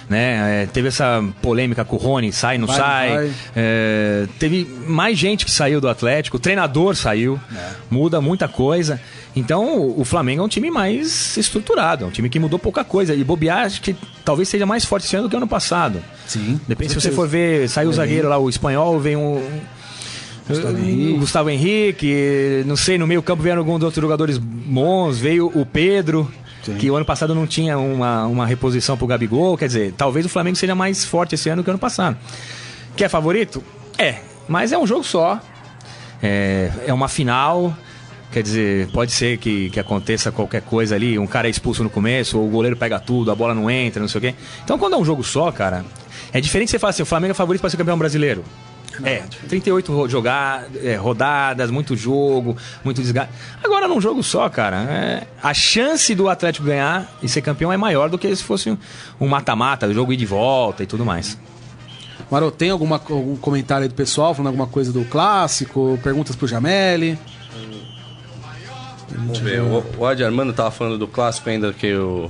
Né? 0.10 0.64
É, 0.64 0.66
teve 0.68 0.90
essa 0.90 1.24
polêmica 1.42 1.84
com 1.84 1.96
o 1.96 2.00
Rony, 2.00 2.32
sai, 2.32 2.58
não 2.60 2.68
Vai, 2.68 2.78
sai. 2.78 3.16
vai. 3.16 3.32
É, 3.56 4.28
teve 4.38 4.68
mais 4.88 5.18
gente 5.18 5.44
que 5.46 5.52
saiu 5.52 5.82
do 5.82 5.90
Atlético, 5.90 6.38
o 6.38 6.40
treinador 6.40 6.96
saiu, 6.96 7.40
muda 7.90 8.22
muita 8.22 8.48
coisa. 8.48 9.02
Então, 9.36 9.94
o 9.98 10.06
Flamengo 10.06 10.42
é 10.44 10.46
um 10.46 10.48
time 10.48 10.72
mais 10.72 11.36
estruturado, 11.36 12.06
é 12.06 12.08
um 12.08 12.12
time 12.12 12.30
que 12.30 12.40
mudou 12.40 12.58
pouca 12.58 12.84
coisa. 12.84 13.14
E 13.14 13.24
bobear, 13.24 13.66
acho 13.66 13.82
que 13.82 13.96
talvez 14.24 14.48
seja 14.48 14.66
mais 14.66 14.86
forte 14.86 15.06
esse 15.08 15.16
ano 15.16 15.28
do 15.28 15.30
que 15.30 15.36
ano 15.36 15.48
passado. 15.48 16.02
Sim. 16.26 16.60
Depende 16.68 16.94
se 16.94 17.02
você 17.02 17.12
for 17.12 17.28
ver, 17.28 17.68
saiu 17.68 17.90
o 17.90 17.94
zagueiro 17.94 18.30
lá, 18.30 18.38
o 18.38 18.48
espanhol, 18.48 19.00
vem 19.00 19.16
um. 19.16 19.42
Gustavo 20.48 20.78
Henrique. 20.78 21.14
o 21.14 21.18
Gustavo 21.18 21.50
Henrique, 21.50 22.64
não 22.68 22.76
sei, 22.76 22.98
no 23.00 23.08
meio 23.08 23.22
campo 23.24 23.42
vieram 23.42 23.60
alguns 23.62 23.82
outros 23.82 24.00
jogadores 24.00 24.38
bons, 24.38 25.18
veio 25.18 25.52
o 25.56 25.66
Pedro, 25.66 26.32
que 26.74 26.90
o 26.90 26.96
ano 26.96 27.06
passado 27.06 27.36
não 27.36 27.46
tinha 27.46 27.78
uma, 27.78 28.26
uma 28.26 28.46
reposição 28.46 28.98
pro 28.98 29.08
Gabigol, 29.08 29.58
quer 29.58 29.68
dizer, 29.68 29.94
talvez 29.96 30.26
o 30.26 30.30
Flamengo 30.30 30.56
seja 30.56 30.76
mais 30.76 31.06
forte 31.06 31.36
esse 31.36 31.50
ano 31.50 31.64
que 31.64 31.70
o 31.70 31.72
ano 31.72 31.80
passado. 31.80 32.18
Que 32.96 33.04
é 33.04 33.10
favorito? 33.10 33.64
É, 33.98 34.20
mas 34.48 34.72
é 34.72 34.78
um 34.78 34.88
jogo 34.88 35.04
só, 35.04 35.40
é, 36.22 36.72
é 36.88 36.94
uma 36.94 37.08
final, 37.08 37.76
quer 38.32 38.42
dizer, 38.42 38.88
pode 38.88 39.12
ser 39.12 39.38
que, 39.38 39.70
que 39.70 39.80
aconteça 39.80 40.32
qualquer 40.32 40.62
coisa 40.62 40.96
ali, 40.96 41.18
um 41.20 41.28
cara 41.28 41.48
é 41.48 41.52
expulso 41.52 41.84
no 41.84 41.90
começo, 41.90 42.40
ou 42.40 42.48
o 42.48 42.50
goleiro 42.50 42.76
pega 42.76 43.00
tudo, 43.00 43.32
a 43.32 43.36
bola 43.36 43.54
não 43.54 43.70
entra, 43.70 44.02
não 44.02 44.08
sei 44.08 44.20
o 44.20 44.22
quê. 44.22 44.36
Então 44.64 44.78
quando 44.78 44.94
é 44.94 44.98
um 44.98 45.06
jogo 45.06 45.24
só, 45.24 45.52
cara, 45.52 45.86
é 46.34 46.42
diferente 46.42 46.72
você 46.72 46.80
falar 46.80 46.92
assim, 46.92 47.04
o 47.04 47.06
Flamengo 47.06 47.32
é 47.32 47.34
favorito 47.34 47.62
para 47.62 47.70
ser 47.70 47.78
campeão 47.78 47.98
brasileiro. 47.98 48.44
É, 49.04 49.24
38 49.48 49.92
ro- 49.94 50.08
jogar, 50.10 50.66
é, 50.84 50.96
rodadas, 50.96 51.70
muito 51.72 51.96
jogo, 51.96 52.56
muito 52.84 53.02
desgaste. 53.02 53.34
Agora, 53.64 53.88
num 53.88 54.00
jogo 54.00 54.24
só, 54.24 54.48
cara, 54.50 54.78
é, 54.84 55.28
a 55.44 55.54
chance 55.54 56.14
do 56.16 56.30
Atlético 56.30 56.66
ganhar 56.66 57.12
e 57.22 57.28
ser 57.28 57.42
campeão 57.42 57.72
é 57.74 57.78
maior 57.78 58.10
do 58.10 58.18
que 58.18 58.34
se 58.36 58.44
fosse 58.44 58.70
um- 58.72 58.78
um 59.20 59.28
mata-mata, 59.28 59.92
jogo 59.94 60.14
ir 60.14 60.18
de 60.18 60.26
volta 60.26 60.84
e 60.84 60.86
tudo 60.86 61.04
mais. 61.06 61.38
Maro, 62.32 62.50
tem 62.52 62.72
alguma, 62.72 62.96
algum 62.96 63.36
comentário 63.36 63.84
aí 63.84 63.90
do 63.90 63.94
pessoal 63.96 64.34
falando 64.34 64.48
alguma 64.48 64.68
coisa 64.68 64.92
do 64.92 65.06
clássico? 65.06 66.00
Perguntas 66.04 66.36
pro 66.36 66.48
Jameli? 66.48 67.20
Vamos 69.10 69.40
ver. 69.40 69.62
O, 69.62 69.84
o 70.00 70.06
Adi 70.06 70.24
Armando 70.24 70.52
tava 70.54 70.72
falando 70.72 70.98
do 70.98 71.08
clássico 71.08 71.50
ainda 71.50 71.72
que 71.74 71.94
o. 71.96 72.30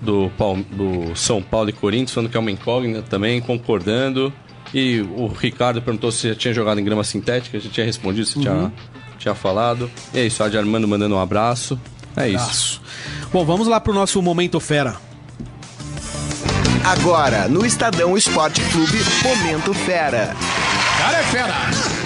Do, 0.00 0.30
do 0.70 1.16
São 1.16 1.42
Paulo 1.42 1.70
e 1.70 1.72
Corinthians, 1.72 2.12
falando 2.12 2.30
que 2.30 2.36
é 2.36 2.40
uma 2.40 2.52
incógnita 2.52 3.02
também, 3.02 3.40
concordando. 3.40 4.32
E 4.72 5.00
o 5.00 5.28
Ricardo 5.28 5.80
perguntou 5.80 6.12
se 6.12 6.28
já 6.28 6.34
tinha 6.34 6.52
jogado 6.52 6.80
em 6.80 6.84
grama 6.84 7.02
sintética, 7.04 7.56
a 7.56 7.60
gente 7.60 7.72
tinha 7.72 7.86
respondido, 7.86 8.26
se 8.26 8.38
tinha, 8.38 8.72
tinha 9.18 9.34
falado. 9.34 9.90
E 10.12 10.18
é 10.18 10.26
isso, 10.26 10.42
Adi 10.42 10.58
Armando 10.58 10.86
mandando 10.86 11.14
um 11.14 11.20
abraço. 11.20 11.78
É 12.16 12.28
isso. 12.28 12.38
Abraço. 12.38 12.82
Bom, 13.32 13.44
vamos 13.44 13.66
lá 13.68 13.80
pro 13.80 13.92
nosso 13.94 14.20
Momento 14.20 14.60
Fera. 14.60 14.96
Agora, 16.84 17.48
no 17.48 17.66
Estadão 17.66 18.16
Esporte 18.16 18.62
Clube, 18.70 18.98
Momento 19.22 19.74
Fera. 19.74 20.34
Cara 20.98 21.18
é 21.18 21.22
fera! 21.24 21.97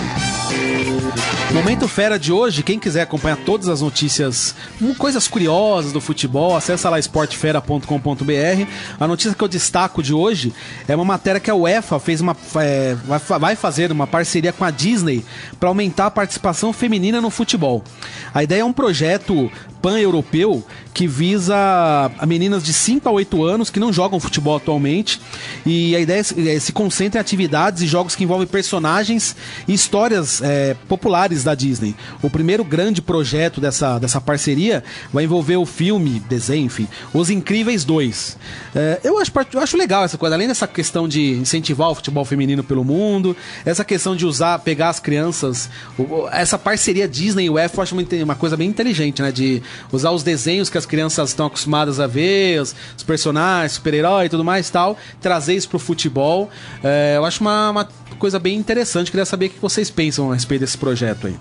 Momento 1.52 1.86
Fera 1.86 2.18
de 2.18 2.32
hoje, 2.32 2.62
quem 2.62 2.78
quiser 2.78 3.02
acompanhar 3.02 3.36
todas 3.36 3.68
as 3.68 3.82
notícias, 3.82 4.54
hum, 4.80 4.94
coisas 4.94 5.28
curiosas 5.28 5.92
do 5.92 6.00
futebol, 6.00 6.56
acessa 6.56 6.88
lá 6.88 6.98
esportefera.com.br. 6.98 8.66
A 8.98 9.06
notícia 9.06 9.34
que 9.34 9.44
eu 9.44 9.48
destaco 9.48 10.02
de 10.02 10.14
hoje 10.14 10.52
é 10.88 10.96
uma 10.96 11.04
matéria 11.04 11.38
que 11.40 11.50
a 11.50 11.54
UEFA 11.54 11.98
fez 12.00 12.22
uma, 12.22 12.34
é, 12.56 12.94
vai, 13.06 13.18
fa- 13.18 13.38
vai 13.38 13.54
fazer 13.54 13.92
uma 13.92 14.06
parceria 14.06 14.52
com 14.52 14.64
a 14.64 14.70
Disney 14.70 15.24
para 15.60 15.68
aumentar 15.68 16.06
a 16.06 16.10
participação 16.10 16.72
feminina 16.72 17.20
no 17.20 17.28
futebol. 17.28 17.84
A 18.32 18.42
ideia 18.42 18.60
é 18.62 18.64
um 18.64 18.72
projeto 18.72 19.50
pan-europeu 19.82 20.64
que 20.94 21.08
visa 21.08 21.54
meninas 22.26 22.62
de 22.62 22.72
5 22.72 23.08
a 23.08 23.12
8 23.12 23.42
anos 23.44 23.68
que 23.68 23.80
não 23.80 23.92
jogam 23.92 24.20
futebol 24.20 24.56
atualmente. 24.56 25.20
E 25.66 25.94
a 25.96 26.00
ideia 26.00 26.20
é 26.20 26.22
se- 26.22 26.48
é 26.50 26.58
se 26.60 26.72
concentra 26.72 27.18
em 27.18 27.20
atividades 27.20 27.82
e 27.82 27.86
jogos 27.86 28.14
que 28.14 28.22
envolvem 28.24 28.46
personagens 28.46 29.34
e 29.66 29.74
histórias 29.74 30.40
é, 30.40 30.51
populares 30.88 31.44
da 31.44 31.54
Disney. 31.54 31.94
O 32.22 32.30
primeiro 32.30 32.64
grande 32.64 33.02
projeto 33.02 33.60
dessa, 33.60 33.98
dessa 33.98 34.20
parceria 34.20 34.82
vai 35.12 35.24
envolver 35.24 35.56
o 35.56 35.66
filme, 35.66 36.20
desenho, 36.28 36.66
enfim, 36.66 36.88
Os 37.12 37.30
Incríveis 37.30 37.84
2. 37.84 38.38
É, 38.74 39.00
eu, 39.04 39.18
acho, 39.18 39.30
eu 39.52 39.60
acho 39.60 39.76
legal 39.76 40.04
essa 40.04 40.18
coisa, 40.18 40.34
além 40.34 40.48
dessa 40.48 40.66
questão 40.66 41.08
de 41.08 41.32
incentivar 41.32 41.90
o 41.90 41.94
futebol 41.94 42.24
feminino 42.24 42.62
pelo 42.62 42.84
mundo, 42.84 43.36
essa 43.64 43.84
questão 43.84 44.16
de 44.16 44.26
usar, 44.26 44.58
pegar 44.60 44.88
as 44.88 45.00
crianças, 45.00 45.68
essa 46.32 46.58
parceria 46.58 47.08
Disney 47.08 47.46
e 47.46 47.50
UEFA 47.50 47.78
eu 47.78 47.82
acho 47.82 47.94
uma, 47.94 48.04
uma 48.24 48.34
coisa 48.34 48.56
bem 48.56 48.68
inteligente, 48.68 49.22
né? 49.22 49.32
De 49.32 49.62
usar 49.90 50.10
os 50.10 50.22
desenhos 50.22 50.68
que 50.68 50.78
as 50.78 50.86
crianças 50.86 51.30
estão 51.30 51.46
acostumadas 51.46 52.00
a 52.00 52.06
ver, 52.06 52.60
os, 52.60 52.74
os 52.96 53.02
personagens, 53.02 53.72
super-herói 53.72 54.26
e 54.26 54.28
tudo 54.28 54.44
mais 54.44 54.70
tal, 54.70 54.96
trazer 55.20 55.54
isso 55.54 55.68
pro 55.68 55.78
futebol. 55.78 56.50
É, 56.82 57.14
eu 57.16 57.24
acho 57.24 57.40
uma, 57.40 57.70
uma 57.70 57.88
coisa 58.18 58.38
bem 58.38 58.56
interessante. 58.56 59.10
Queria 59.10 59.24
saber 59.24 59.46
o 59.46 59.50
que 59.50 59.60
vocês 59.60 59.90
pensam 59.90 60.31
a 60.32 60.36
respeito 60.36 60.60
desse 60.62 60.76
projeto 60.78 61.26
aí. 61.26 61.36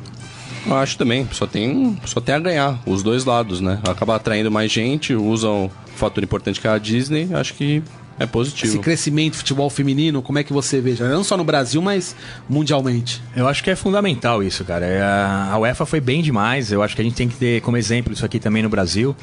Eu 0.66 0.76
acho 0.76 0.98
também, 0.98 1.28
só 1.32 1.48
tem, 1.48 1.98
só 2.06 2.22
tem 2.22 2.36
a 2.36 2.40
ganhar, 2.40 2.80
os 2.86 3.02
dois 3.02 3.26
lados, 3.26 3.60
né? 3.60 3.80
Acaba 3.88 4.16
atraindo 4.16 4.52
mais 4.52 4.72
gente, 4.72 5.14
usam 5.16 5.66
o 5.66 5.72
fator 5.98 6.24
importante 6.24 6.62
que 6.62 6.68
é 6.68 6.70
a 6.70 6.78
Disney, 6.78 7.30
acho 7.34 7.56
que 7.56 7.82
é 8.20 8.24
Esse 8.26 8.32
positivo. 8.32 8.80
crescimento 8.80 9.34
do 9.34 9.38
futebol 9.38 9.70
feminino, 9.72 10.22
como 10.22 10.38
é 10.38 10.44
que 10.44 10.54
você 10.54 10.80
vê? 10.80 10.94
Já 10.96 11.08
Não 11.08 11.24
só 11.24 11.36
no 11.36 11.44
Brasil, 11.44 11.82
mas 11.82 12.16
mundialmente. 12.48 13.24
Eu 13.36 13.48
acho 13.48 13.64
que 13.64 13.72
é 13.72 13.76
fundamental 13.76 14.44
isso, 14.44 14.64
cara. 14.64 14.86
É, 14.86 15.02
A 15.02 15.50
a 15.54 15.58
UEFA 15.58 15.86
foi 15.88 16.00
bem 16.00 16.22
demais. 16.22 16.72
Eu 16.72 16.84
acho 16.84 16.96
que 16.96 17.02
a 17.02 17.06
gente 17.06 17.16
tem 17.16 17.28
que 17.28 17.36
ter 17.36 17.62
como 17.62 17.76
exemplo 17.78 18.14
isso 18.14 18.24
aqui 18.24 18.40
também 18.40 18.62
no 18.62 18.70
Brasil. 18.70 19.16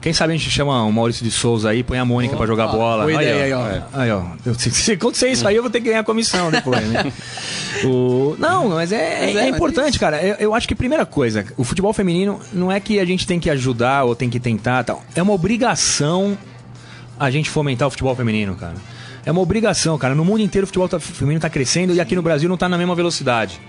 Quem 0.00 0.14
sabe 0.14 0.32
a 0.32 0.36
gente 0.36 0.50
chama 0.50 0.82
o 0.84 0.90
Maurício 0.92 1.22
de 1.22 1.30
Souza 1.30 1.68
aí, 1.68 1.82
põe 1.82 1.98
a 1.98 2.04
Mônica 2.06 2.34
pra 2.34 2.46
jogar 2.46 2.68
bola. 2.68 3.02
boa 3.04 3.12
ideia 3.22 3.44
aí, 3.44 3.52
ó. 3.52 3.66
É. 3.68 3.82
Aí, 3.92 4.10
ó. 4.10 4.22
Eu- 4.46 4.54
Se, 4.54 4.70
se 4.70 4.92
acontecer 4.92 5.28
isso 5.30 5.46
aí, 5.46 5.56
eu 5.56 5.62
vou 5.62 5.70
ter 5.70 5.80
que 5.80 5.90
ganhar 5.90 6.02
comissão 6.04 6.50
depois, 6.50 6.80
né? 6.88 7.12
O- 7.84 8.34
Não, 8.38 8.68
mas 8.70 8.92
é, 8.92 9.26
Mas 9.26 9.36
é 9.36 9.40
é, 9.40 9.44
mas 9.46 9.54
importante, 9.56 9.98
cara. 9.98 10.20
Eu, 10.22 10.36
eu 10.36 10.54
acho 10.54 10.66
que, 10.66 10.74
primeira 10.74 11.04
coisa, 11.06 11.44
o 11.56 11.64
futebol 11.64 11.92
feminino 11.92 12.40
não 12.52 12.70
é 12.72 12.80
que 12.80 12.98
a 12.98 13.04
gente 13.04 13.26
tem 13.26 13.38
que 13.38 13.48
ajudar 13.50 14.04
ou 14.04 14.14
tem 14.14 14.28
que 14.30 14.40
tentar 14.40 14.84
tal. 14.84 15.02
É 15.14 15.22
uma 15.22 15.32
obrigação 15.32 16.36
a 17.18 17.30
gente 17.30 17.50
fomentar 17.50 17.86
o 17.86 17.90
futebol 17.90 18.14
feminino, 18.16 18.54
cara. 18.56 18.74
É 19.24 19.30
uma 19.30 19.40
obrigação, 19.42 19.98
cara. 19.98 20.14
No 20.14 20.24
mundo 20.24 20.40
inteiro 20.40 20.64
o 20.64 20.66
futebol 20.66 20.88
tá- 20.88 20.98
feminino 20.98 21.40
tá 21.40 21.50
crescendo 21.50 21.94
e 21.94 22.00
aqui 22.00 22.16
no 22.16 22.22
Brasil 22.22 22.48
não 22.48 22.56
tá 22.56 22.68
na 22.68 22.78
mesma 22.78 22.94
velocidade. 22.94 23.60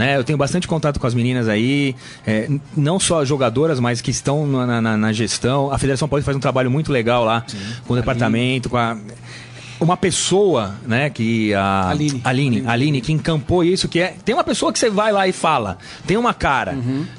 Né? 0.00 0.16
Eu 0.16 0.24
tenho 0.24 0.38
bastante 0.38 0.66
contato 0.66 0.98
com 0.98 1.06
as 1.06 1.12
meninas 1.12 1.46
aí, 1.46 1.94
é, 2.26 2.48
não 2.74 2.98
só 2.98 3.22
jogadoras, 3.22 3.78
mas 3.78 4.00
que 4.00 4.10
estão 4.10 4.46
na, 4.46 4.80
na- 4.80 4.96
na 4.96 5.12
gestão. 5.12 5.70
A 5.70 5.76
Federação 5.76 6.08
Paulista 6.08 6.24
faz 6.24 6.36
um 6.38 6.40
trabalho 6.40 6.70
muito 6.70 6.90
legal 6.90 7.22
lá, 7.22 7.44
com 7.86 7.92
o 7.92 7.96
departamento, 7.96 8.70
com 8.70 8.78
a. 8.78 8.96
Uma 9.80 9.96
pessoa, 9.96 10.74
né, 10.86 11.08
que 11.08 11.54
a 11.54 11.88
Aline. 11.88 12.20
Aline, 12.22 12.64
Aline, 12.66 13.00
que 13.00 13.12
encampou 13.12 13.64
isso, 13.64 13.88
que 13.88 13.98
é. 13.98 14.14
Tem 14.24 14.34
uma 14.34 14.44
pessoa 14.44 14.70
que 14.72 14.78
você 14.78 14.90
vai 14.90 15.10
lá 15.10 15.26
e 15.26 15.32
fala, 15.32 15.78
tem 16.06 16.16
uma 16.18 16.34
cara. 16.34 16.76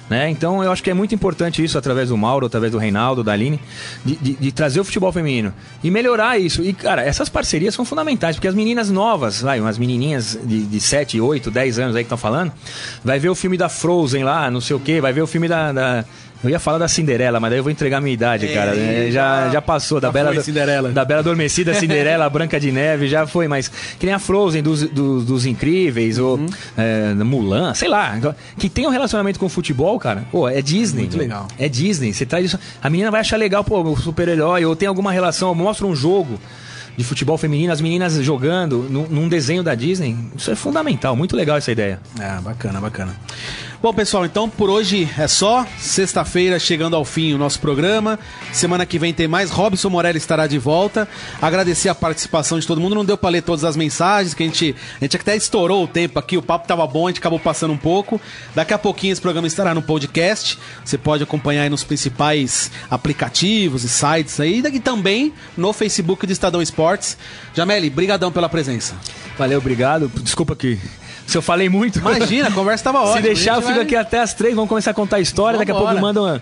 Né? 0.10 0.30
Então 0.30 0.64
eu 0.64 0.72
acho 0.72 0.84
que 0.84 0.90
é 0.90 0.94
muito 0.94 1.16
importante 1.16 1.64
isso, 1.64 1.78
através 1.78 2.10
do 2.10 2.18
Mauro, 2.18 2.46
através 2.46 2.72
do 2.72 2.78
Reinaldo, 2.78 3.24
da 3.24 3.32
Aline, 3.32 3.60
de, 4.06 4.16
de- 4.16 4.34
de 4.36 4.52
trazer 4.52 4.80
o 4.80 4.84
futebol 4.84 5.12
feminino 5.12 5.52
e 5.84 5.90
melhorar 5.90 6.38
isso. 6.38 6.62
E, 6.62 6.72
cara, 6.72 7.02
essas 7.04 7.30
parcerias 7.30 7.74
são 7.74 7.84
fundamentais, 7.84 8.36
porque 8.36 8.48
as 8.48 8.54
meninas 8.56 8.92
novas, 8.92 9.42
vai, 9.42 9.60
umas 9.60 9.78
menininhas 9.80 10.38
de, 10.44 10.64
de 10.64 10.80
7, 10.80 11.20
8, 11.20 11.50
10 11.50 11.80
anos 11.80 11.96
aí 11.96 12.04
que 12.04 12.08
estão 12.08 12.18
falando, 12.18 12.52
vai 13.04 13.18
ver 13.20 13.30
o 13.30 13.36
filme 13.36 13.58
da 13.58 13.70
Frozen 13.70 14.24
lá, 14.24 14.52
não 14.52 14.62
sei 14.62 14.76
o 14.76 14.80
quê, 14.80 15.02
vai 15.02 15.12
ver 15.14 15.22
o 15.22 15.28
filme 15.28 15.48
da. 15.48 15.72
da- 15.72 16.06
eu 16.44 16.50
ia 16.50 16.60
falar 16.60 16.78
da 16.80 16.88
Cinderela, 16.88 17.40
mas 17.40 17.50
daí 17.52 17.60
eu 17.60 17.64
vou 17.64 17.72
entregar 17.72 17.98
a 17.98 18.02
minha 18.02 18.14
idade, 18.14 18.48
É, 18.48 18.54
cara. 18.54 19.12
Já, 19.12 19.50
já 19.50 19.62
passou 19.62 20.00
da 20.00 20.08
já 20.08 20.12
Bela 20.12 20.34
foi 20.34 20.44
Cinderela. 20.44 20.90
da 20.90 21.06
Bela 21.06 21.20
Adormecida, 21.22 21.74
Cinderela, 21.74 22.28
Branca 22.32 22.60
de 22.60 22.72
Neve, 22.72 23.08
já 23.08 23.28
foi, 23.28 23.48
mas 23.48 23.68
que 24.00 24.06
nem 24.06 24.16
a 24.16 24.20
Frozen 24.20 24.64
dos, 24.64 24.84
dos, 24.90 25.26
dos 25.26 25.46
Incríveis, 25.46 26.18
ou 26.18 26.38
Uhum. 26.38 26.48
é, 26.78 27.14
Mulan, 27.24 27.74
sei 27.74 27.88
lá, 27.90 28.18
que 28.58 28.70
tem 28.70 28.88
um 28.88 28.90
relacionamento 28.90 29.40
com 29.40 29.46
o 29.46 29.50
futebol, 29.50 30.00
cara, 30.00 30.24
pô, 30.32 30.48
é 30.50 30.62
Disney. 30.62 31.02
Muito 31.02 31.18
legal. 31.18 31.48
É 31.60 31.68
Disney, 31.70 32.14
você 32.14 32.26
traz 32.26 32.46
isso, 32.46 32.60
a 32.82 32.90
menina 32.90 33.12
vai 33.12 33.22
achar 33.22 33.38
legal, 33.38 33.64
pô, 33.64 33.82
o 33.82 33.96
super-herói, 33.98 34.66
ou 34.66 34.76
tem 34.76 34.88
alguma 34.88 35.12
relação, 35.12 35.54
mostra 35.54 35.86
um 35.86 35.96
jogo 35.96 36.40
de 36.98 37.04
futebol 37.04 37.38
feminino, 37.38 37.72
as 37.72 37.82
meninas 37.82 38.14
jogando 38.16 38.88
num, 38.90 39.08
num 39.08 39.30
desenho 39.30 39.64
da 39.64 39.76
Disney, 39.76 40.16
isso 40.36 40.52
é 40.52 40.56
fundamental, 40.56 41.16
muito 41.16 41.36
legal 41.36 41.58
essa 41.58 41.72
ideia. 41.72 42.00
É, 42.20 42.40
bacana, 42.42 42.80
bacana. 42.80 43.16
Bom, 43.82 43.92
pessoal, 43.92 44.24
então 44.24 44.48
por 44.48 44.70
hoje 44.70 45.10
é 45.18 45.28
só. 45.28 45.66
Sexta-feira 45.80 46.60
chegando 46.60 46.96
ao 46.96 47.04
fim 47.04 47.34
o 47.34 47.38
nosso 47.40 47.60
programa. 47.60 48.20
Semana 48.54 48.86
que 48.86 49.00
vem 49.00 49.12
tem 49.12 49.28
mais. 49.28 49.50
Robson 49.50 49.90
Morelli 49.90 50.20
estará 50.20 50.46
de 50.46 50.60
volta. 50.60 51.08
Agradecer 51.42 51.90
a 51.90 51.96
participação 51.96 52.60
de 52.60 52.68
todo 52.68 52.80
mundo. 52.80 52.94
Não 52.94 53.04
deu 53.04 53.18
pra 53.18 53.32
ler 53.32 53.42
todas 53.42 53.64
as 53.64 53.76
mensagens, 53.76 54.36
que 54.36 54.44
a 54.44 54.46
gente, 54.46 54.76
a 55.00 55.04
gente 55.04 55.18
até 55.18 55.36
estourou 55.36 55.84
o 55.84 55.88
tempo 55.88 56.20
aqui. 56.20 56.38
O 56.38 56.44
papo 56.44 56.68
tava 56.68 56.86
bom, 56.86 57.08
a 57.08 57.10
gente 57.10 57.18
acabou 57.18 57.40
passando 57.40 57.74
um 57.74 57.78
pouco. 57.78 58.22
Daqui 58.54 58.72
a 58.72 58.78
pouquinho 58.78 59.14
esse 59.14 59.22
programa 59.22 59.48
estará 59.48 59.74
no 59.74 59.82
podcast. 59.82 60.60
Você 60.86 61.00
pode 61.00 61.24
acompanhar 61.24 61.64
aí 61.64 61.70
nos 61.70 61.84
principais 61.84 62.70
aplicativos 62.88 63.84
e 63.84 63.90
sites 63.90 64.40
aí. 64.40 64.60
E 64.60 64.80
também 64.80 65.34
no 65.58 65.74
Facebook 65.74 66.28
do 66.28 66.32
Estadão 66.32 66.62
Esportes. 66.82 67.18
Jameli, 67.54 67.90
brigadão 67.90 68.32
pela 68.32 68.50
presença. 68.50 68.96
Valeu, 69.38 69.60
obrigado, 69.60 70.12
desculpa 70.24 70.56
que 70.56 70.80
se 71.28 71.38
eu 71.38 71.42
falei 71.42 71.70
muito. 71.70 72.00
Imagina, 72.00 72.48
a 72.50 72.52
conversa 72.52 72.84
tava 72.84 73.00
ótima. 73.02 73.18
Se 73.18 73.22
deixar, 73.24 73.56
eu 73.56 73.62
fico 73.62 73.74
vai- 73.76 73.84
aqui 73.84 73.96
até 73.96 74.20
as 74.20 74.34
três, 74.34 74.54
vamos 74.56 74.70
começar 74.70 74.92
a 74.92 74.94
contar 74.94 75.18
a 75.18 75.20
história. 75.22 75.58
Daqui 75.60 75.72
a 75.72 75.76
pouco 75.76 75.94
manda, 76.00 76.22
uma- 76.22 76.42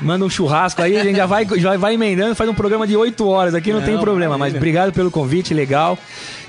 manda 0.00 0.24
um 0.24 0.30
churrasco 0.30 0.80
aí, 0.82 0.96
a 0.98 1.04
gente 1.04 1.16
já 1.16 1.26
vai, 1.26 1.46
já 1.56 1.76
vai 1.76 1.94
emendando, 1.94 2.34
faz 2.34 2.48
um 2.48 2.54
programa 2.54 2.86
de 2.86 2.96
oito 2.96 3.26
horas 3.28 3.54
aqui, 3.54 3.72
não, 3.72 3.80
Não, 3.80 3.86
tem 3.86 3.98
problema. 3.98 4.32
Mas 4.32 4.38
maravilha. 4.38 4.58
obrigado 4.58 4.92
pelo 4.92 5.10
convite, 5.10 5.52
legal. 5.54 5.98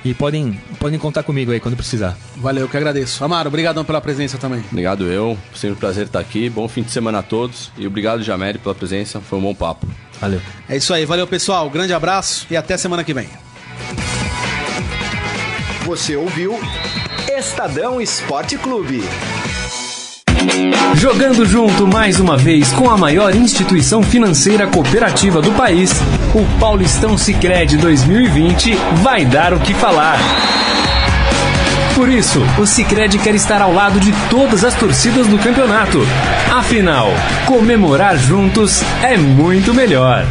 E 0.04 0.16
podem, 0.16 0.60
podem 0.80 0.98
contar 0.98 1.22
comigo 1.22 1.52
aí 1.52 1.60
quando 1.60 1.76
precisar. 1.78 2.18
Valeu, 2.38 2.68
que 2.68 2.76
agradeço. 2.76 3.24
Amaro, 3.24 3.50
obrigadão 3.50 3.86
pela 3.86 4.02
presença 4.02 4.36
também. 4.36 4.64
Obrigado 4.72 5.04
eu, 5.06 5.38
sempre 5.54 5.76
um 5.76 5.80
prazer 5.80 6.08
estar 6.08 6.20
aqui. 6.20 6.50
Bom 6.50 6.68
fim 6.68 6.82
de 6.82 6.90
semana 6.90 7.20
a 7.20 7.22
todos. 7.22 7.72
E 7.78 7.86
obrigado, 7.86 8.24
Jamere, 8.24 8.58
pela 8.58 8.74
presença. 8.74 9.20
Foi 9.22 9.38
um 9.38 9.44
bom 9.44 9.54
papo. 9.54 9.86
Valeu. 10.20 10.42
É 10.68 10.76
isso 10.78 10.92
aí, 10.92 11.06
valeu 11.06 11.28
pessoal, 11.28 11.70
grande 11.70 11.94
abraço 11.94 12.48
e 12.50 12.58
até 12.58 12.78
semana 12.78 13.04
que 13.04 13.14
vem. 13.14 13.28
Você 15.86 16.16
ouviu 16.16 16.60
Estadão 17.42 18.00
Esporte 18.00 18.56
Clube. 18.56 19.04
Jogando 20.94 21.44
junto 21.44 21.88
mais 21.88 22.20
uma 22.20 22.38
vez 22.38 22.72
com 22.72 22.88
a 22.88 22.96
maior 22.96 23.36
instituição 23.36 24.04
financeira 24.04 24.68
cooperativa 24.68 25.42
do 25.42 25.52
país, 25.54 25.92
o 26.36 26.60
Paulistão 26.60 27.18
Sicredi 27.18 27.78
2020 27.78 28.76
vai 29.02 29.26
dar 29.26 29.56
o 29.56 29.60
que 29.60 29.74
falar. 29.74 30.20
Por 31.96 32.10
isso, 32.10 32.40
o 32.60 32.66
Sicredi 32.68 33.18
quer 33.18 33.34
estar 33.34 33.60
ao 33.60 33.74
lado 33.74 34.00
de 34.00 34.12
todas 34.30 34.64
as 34.64 34.76
torcidas 34.76 35.26
do 35.26 35.40
campeonato. 35.40 35.98
Afinal, 36.54 37.08
comemorar 37.48 38.20
juntos 38.20 38.84
é 39.02 39.18
muito 39.18 39.74
melhor. 39.74 40.28